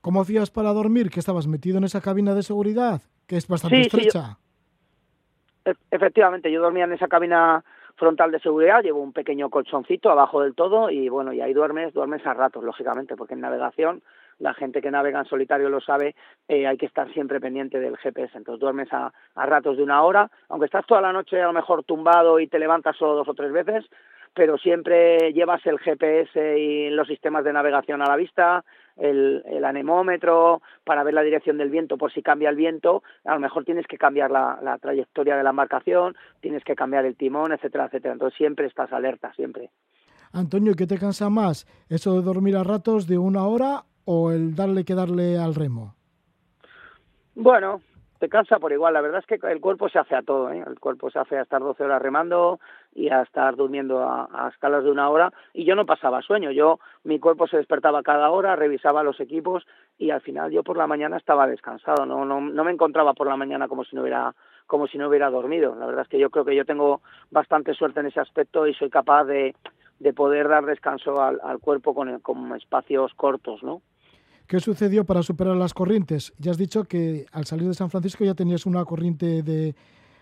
[0.00, 1.10] ¿Cómo hacías para dormir?
[1.10, 3.02] ¿Que estabas metido en esa cabina de seguridad?
[3.28, 4.36] Que es bastante sí, estrecha.
[5.64, 7.64] Sí, yo, efectivamente, yo dormía en esa cabina
[8.02, 11.94] frontal de seguridad, llevo un pequeño colchoncito abajo del todo y bueno, y ahí duermes,
[11.94, 14.02] duermes a ratos, lógicamente, porque en navegación,
[14.40, 16.16] la gente que navega en solitario lo sabe,
[16.48, 20.02] eh, hay que estar siempre pendiente del GPS, entonces duermes a, a ratos de una
[20.02, 23.28] hora, aunque estás toda la noche a lo mejor tumbado y te levantas solo dos
[23.28, 23.84] o tres veces,
[24.34, 28.64] pero siempre llevas el GPS y los sistemas de navegación a la vista,
[28.96, 33.34] el, el, anemómetro para ver la dirección del viento por si cambia el viento, a
[33.34, 37.16] lo mejor tienes que cambiar la, la trayectoria de la embarcación, tienes que cambiar el
[37.16, 38.14] timón, etcétera, etcétera.
[38.14, 39.70] Entonces siempre estás alerta, siempre.
[40.32, 41.66] Antonio, ¿qué te cansa más?
[41.88, 45.94] ¿Eso de dormir a ratos de una hora o el darle que darle al remo?
[47.34, 47.80] Bueno,
[48.22, 48.94] te cansa por igual.
[48.94, 50.48] La verdad es que el cuerpo se hace a todo.
[50.52, 50.62] ¿eh?
[50.64, 52.60] El cuerpo se hace a estar 12 horas remando
[52.94, 55.32] y a estar durmiendo a, escalas de una hora.
[55.52, 56.52] Y yo no pasaba sueño.
[56.52, 59.66] Yo, mi cuerpo se despertaba cada hora, revisaba los equipos
[59.98, 62.06] y al final yo por la mañana estaba descansado.
[62.06, 64.32] No, no, no me encontraba por la mañana como si no hubiera
[64.68, 65.74] como si no hubiera dormido.
[65.74, 67.00] La verdad es que yo creo que yo tengo
[67.32, 69.56] bastante suerte en ese aspecto y soy capaz de,
[69.98, 73.82] de poder dar descanso al, al cuerpo con, con espacios cortos, ¿no?
[74.52, 76.34] ¿Qué sucedió para superar las corrientes?
[76.36, 79.74] Ya has dicho que al salir de San Francisco ya tenías una corriente de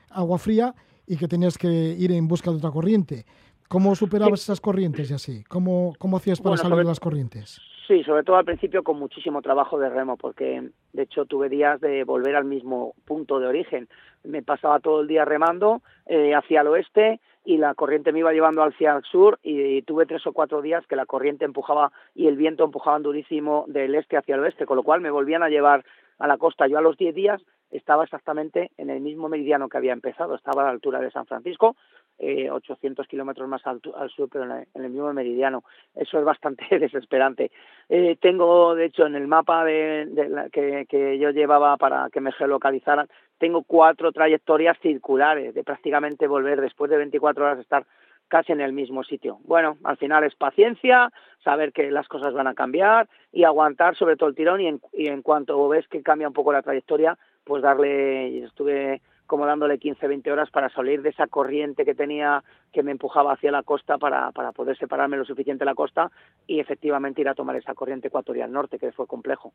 [0.09, 0.73] agua fría
[1.05, 3.27] y que tenías que ir en busca de otra corriente.
[3.67, 5.43] ¿Cómo superabas esas corrientes y así?
[5.49, 7.61] ¿Cómo, cómo hacías para bueno, salir de las corrientes?
[7.91, 10.63] Sí, sobre todo al principio con muchísimo trabajo de remo, porque
[10.93, 13.89] de hecho tuve días de volver al mismo punto de origen.
[14.23, 18.33] Me pasaba todo el día remando eh, hacia el oeste y la corriente me iba
[18.33, 22.29] llevando hacia el sur y, tuve tres o cuatro días que la corriente empujaba y
[22.29, 25.49] el viento empujaban durísimo del este hacia el oeste, con lo cual me volvían a
[25.49, 25.85] llevar
[26.21, 26.69] a la costa.
[26.69, 30.63] Yo a los diez días estaba exactamente en el mismo meridiano que había empezado, estaba
[30.63, 31.77] a la altura de San Francisco,
[32.19, 33.81] eh, 800 kilómetros más al,
[34.11, 35.65] sur, pero en, el mismo meridiano.
[35.95, 37.51] Eso es bastante desesperante.
[37.89, 42.21] Eh, tengo, de hecho, en el mapa de, la, que, que, yo llevaba para que
[42.21, 47.87] me geolocalizaran, tengo cuatro trayectorias circulares de prácticamente volver después de 24 horas estar
[48.29, 49.39] casi en el mismo sitio.
[49.45, 51.11] Bueno, al final es paciencia,
[51.43, 54.81] saber que las cosas van a cambiar y aguantar sobre todo el tirón y en,
[54.93, 57.19] y en cuanto ves que cambia un poco la trayectoria,
[57.51, 62.45] pues darle, estuve como dándole 15, 20 horas para salir de esa corriente que tenía
[62.73, 66.13] que me empujaba hacia la costa para, para poder separarme lo suficiente de la costa
[66.47, 69.53] y efectivamente ir a tomar esa corriente ecuatorial norte, que fue complejo.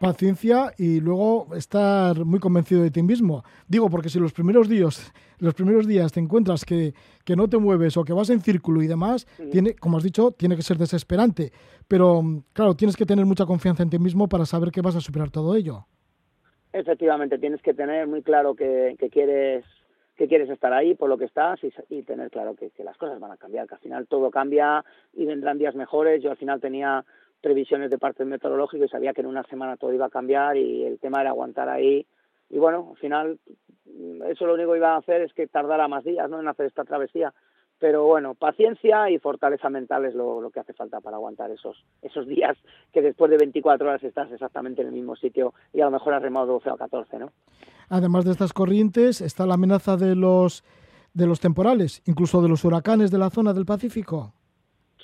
[0.00, 3.44] Paciencia y luego estar muy convencido de ti mismo.
[3.68, 7.58] Digo, porque si los primeros días, los primeros días te encuentras que, que no te
[7.58, 10.78] mueves o que vas en círculo y demás, tiene, como has dicho, tiene que ser
[10.78, 11.52] desesperante.
[11.86, 12.22] Pero
[12.54, 15.30] claro, tienes que tener mucha confianza en ti mismo para saber que vas a superar
[15.30, 15.86] todo ello.
[16.76, 19.64] Efectivamente, tienes que tener muy claro que, que quieres
[20.14, 23.20] que quieres estar ahí por lo que estás y, y tener claro que, las cosas
[23.20, 26.22] van a cambiar, que al final todo cambia y vendrán días mejores.
[26.22, 27.04] Yo al final tenía
[27.42, 30.84] previsiones de parte meteorológico y sabía que en una semana todo iba a cambiar y
[30.84, 32.06] el tema era aguantar ahí.
[32.48, 33.38] Y bueno, al final
[34.28, 36.40] eso lo único que iba a hacer es que tardara más días ¿no?
[36.40, 37.32] en hacer esta travesía,
[37.78, 41.84] pero bueno, paciencia y fortaleza mental es lo, lo, que hace falta para aguantar esos,
[42.02, 42.56] esos días
[42.92, 46.14] que después de 24 horas estás exactamente en el mismo sitio y a lo mejor
[46.14, 47.32] has remado 12 o 14, ¿no?
[47.88, 50.64] Además de estas corrientes, está la amenaza de los,
[51.14, 54.32] de los temporales, incluso de los huracanes de la zona del Pacífico.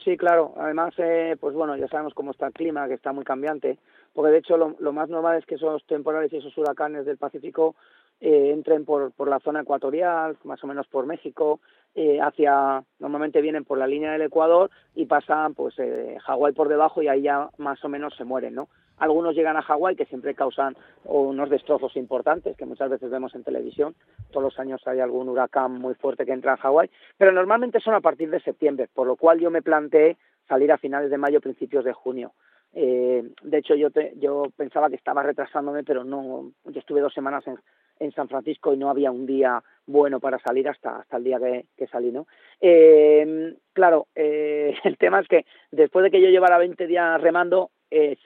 [0.02, 0.54] Sí, claro.
[0.56, 3.78] Además, eh, pues bueno, ya sabemos cómo está el clima, que está muy cambiante,
[4.12, 7.18] porque de hecho lo, lo más normal es que esos temporales y esos huracanes del
[7.18, 7.76] Pacífico
[8.20, 11.60] eh, entren por, por la zona ecuatorial, más o menos por México,
[11.94, 16.68] eh, hacia, normalmente vienen por la línea del Ecuador y pasan pues eh, Hawái por
[16.68, 18.68] debajo y ahí ya más o menos se mueren, ¿no?
[18.98, 23.42] Algunos llegan a Hawái que siempre causan unos destrozos importantes que muchas veces vemos en
[23.42, 23.94] televisión.
[24.30, 27.94] Todos los años hay algún huracán muy fuerte que entra en Hawái, pero normalmente son
[27.94, 30.16] a partir de septiembre, por lo cual yo me planteé
[30.48, 32.32] salir a finales de mayo, principios de junio.
[32.74, 36.52] Eh, de hecho, yo, te, yo pensaba que estaba retrasándome, pero no.
[36.64, 37.58] Yo estuve dos semanas en,
[37.98, 41.38] en San Francisco y no había un día bueno para salir hasta, hasta el día
[41.38, 42.26] que, que salí, ¿no?
[42.60, 47.70] Eh, claro, eh, el tema es que después de que yo llevara 20 días remando,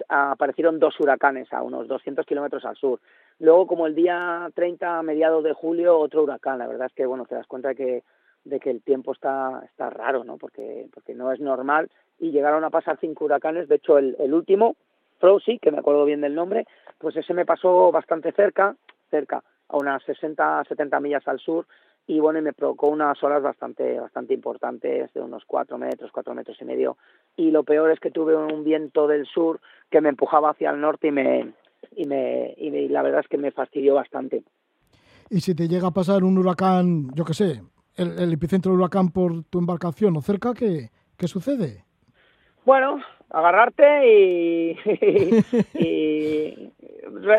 [0.08, 3.00] aparecieron dos huracanes a unos 200 kilómetros al sur.
[3.40, 6.60] Luego, como el día 30, mediados de julio, otro huracán.
[6.60, 8.02] La verdad es que, bueno, te das cuenta de que,
[8.46, 10.36] de que el tiempo está, está raro, ¿no?
[10.38, 13.68] Porque, porque no es normal y llegaron a pasar cinco huracanes.
[13.68, 14.76] De hecho, el, el último,
[15.18, 16.66] Frozy, que me acuerdo bien del nombre,
[16.98, 18.76] pues ese me pasó bastante cerca,
[19.10, 21.66] cerca, a unas 60, 70 millas al sur
[22.06, 26.34] y bueno, y me provocó unas olas bastante, bastante importantes, de unos cuatro metros, cuatro
[26.34, 26.96] metros y medio.
[27.36, 29.60] Y lo peor es que tuve un viento del sur
[29.90, 31.52] que me empujaba hacia el norte y me,
[31.96, 34.44] y me, y me, y la verdad es que me fastidió bastante.
[35.30, 37.60] Y si te llega a pasar un huracán, yo qué sé,
[37.96, 41.85] el, epicentro del huracán por tu embarcación o cerca, ¿qué, qué sucede?
[42.66, 44.72] Bueno, agarrarte y,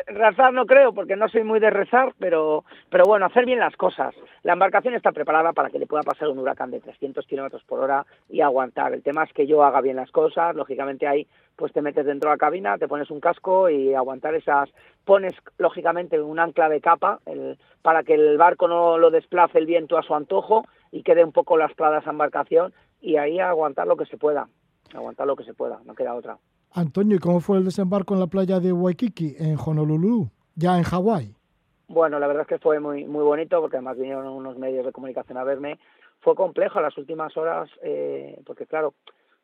[0.07, 3.75] rezar no creo porque no soy muy de rezar, pero, pero bueno, hacer bien las
[3.75, 4.15] cosas.
[4.43, 7.81] La embarcación está preparada para que le pueda pasar un huracán de 300 kilómetros por
[7.81, 8.93] hora y aguantar.
[8.93, 11.27] El tema es que yo haga bien las cosas, lógicamente ahí
[11.57, 14.69] pues te metes dentro de la cabina, te pones un casco y aguantar esas,
[15.03, 19.65] pones lógicamente un ancla de capa el, para que el barco no lo desplace el
[19.65, 22.71] viento a su antojo y quede un poco lastrada esa embarcación
[23.01, 24.47] y ahí aguantar lo que se pueda,
[24.93, 26.37] aguantar lo que se pueda, no queda otra.
[26.73, 30.83] Antonio, ¿y cómo fue el desembarco en la playa de Waikiki, en Honolulu, ya en
[30.83, 31.33] Hawái?
[31.87, 34.91] Bueno, la verdad es que fue muy muy bonito porque además vinieron unos medios de
[34.91, 35.79] comunicación a verme.
[36.19, 38.93] Fue complejo las últimas horas eh, porque claro,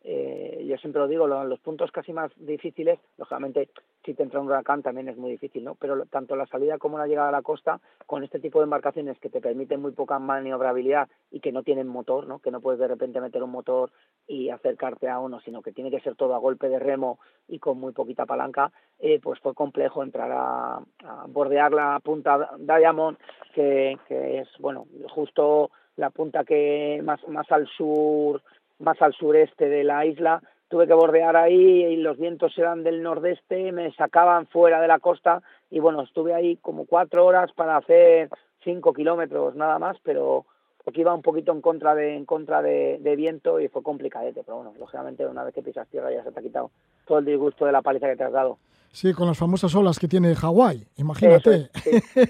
[0.04, 3.70] eh, yo siempre lo digo, lo, los puntos casi más difíciles, lógicamente
[4.04, 5.76] si te entra un huracán también es muy difícil, ¿no?
[5.76, 9.18] Pero tanto la salida como la llegada a la costa, con este tipo de embarcaciones
[9.20, 12.40] que te permiten muy poca maniobrabilidad y que no tienen motor, ¿no?
[12.40, 13.92] Que no puedes de repente meter un motor
[14.28, 17.60] y acercarte a uno, sino que tiene que ser todo a golpe de remo y
[17.60, 23.18] con muy poquita palanca, eh, pues fue complejo entrar a, a bordear la punta Diamond,
[23.54, 28.42] que, que es, bueno, justo la punta que más, más al sur
[28.80, 33.04] más al sureste de la isla, tuve que bordear ahí y los vientos eran del
[33.04, 37.78] nordeste, me sacaban fuera de la costa y bueno, estuve ahí como cuatro horas para
[37.78, 38.30] hacer
[38.64, 40.46] cinco kilómetros nada más, pero
[40.84, 44.42] porque iba un poquito en contra de en contra de, de, viento y fue complicadete,
[44.44, 46.72] pero bueno, lógicamente una vez que pisas tierra ya se te ha quitado
[47.06, 48.58] todo el disgusto de la paliza que te has dado.
[48.94, 51.72] Sí, con las famosas olas que tiene Hawái, imagínate.
[51.84, 51.90] Sí.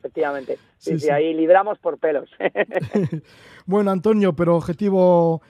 [0.00, 0.58] Efectivamente.
[0.78, 2.30] Sí, sí, sí, ahí libramos por pelos.
[3.66, 5.42] bueno, Antonio, pero objetivo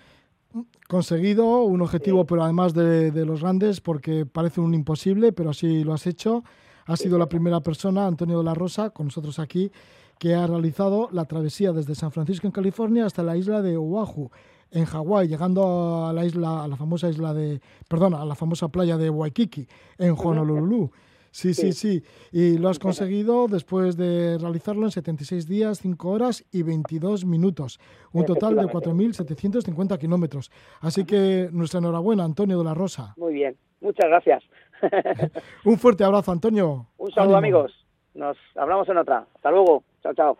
[0.89, 5.85] conseguido, un objetivo, pero además de, de, los grandes, porque parece un imposible, pero así
[5.85, 6.44] lo has hecho.
[6.86, 9.73] Has sido la primera persona, Antonio de la Rosa, con nosotros aquí,
[10.19, 14.31] que ha realizado la travesía desde San Francisco, en California, hasta la isla de Oahu,
[14.70, 18.69] en Hawái, llegando a la isla, a la famosa isla de, perdón, a la famosa
[18.69, 19.66] playa de Waikiki,
[19.98, 20.90] en Honolulu.
[21.35, 22.05] Sí, sí, sí.
[22.31, 27.81] Y lo has conseguido después de realizarlo en 76 días, 5 horas y 22 minutos.
[28.12, 30.52] Un total de 4.750 kilómetros.
[30.81, 33.15] Así que nuestra enhorabuena, Antonio de la Rosa.
[33.16, 33.56] Muy bien.
[33.81, 34.44] Muchas gracias.
[35.65, 36.86] Un fuerte abrazo, Antonio.
[36.98, 37.59] Un saludo, Ánimo.
[37.59, 37.85] amigos.
[38.15, 39.27] Nos hablamos en otra.
[39.35, 39.82] Hasta luego.
[40.05, 40.39] Chao, chao.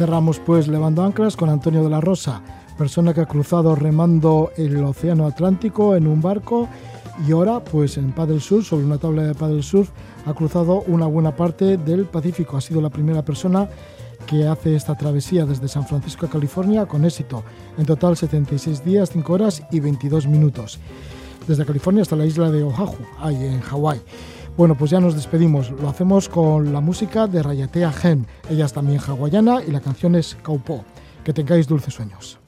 [0.00, 2.40] Cerramos pues levando anclas con Antonio de la Rosa,
[2.78, 6.70] persona que ha cruzado remando el Océano Atlántico en un barco
[7.28, 9.90] y ahora pues en paddle surf, sobre una tabla de paddle surf,
[10.24, 12.56] ha cruzado una buena parte del Pacífico.
[12.56, 13.68] Ha sido la primera persona
[14.26, 17.44] que hace esta travesía desde San Francisco a California con éxito.
[17.76, 20.78] En total 76 días, 5 horas y 22 minutos.
[21.46, 24.00] Desde California hasta la isla de Oahu, ahí en Hawái.
[24.60, 25.70] Bueno, pues ya nos despedimos.
[25.70, 28.26] Lo hacemos con la música de Rayatea Gen.
[28.50, 30.84] Ella es también hawaiana y la canción es Kaupo.
[31.24, 32.38] Que tengáis dulces sueños.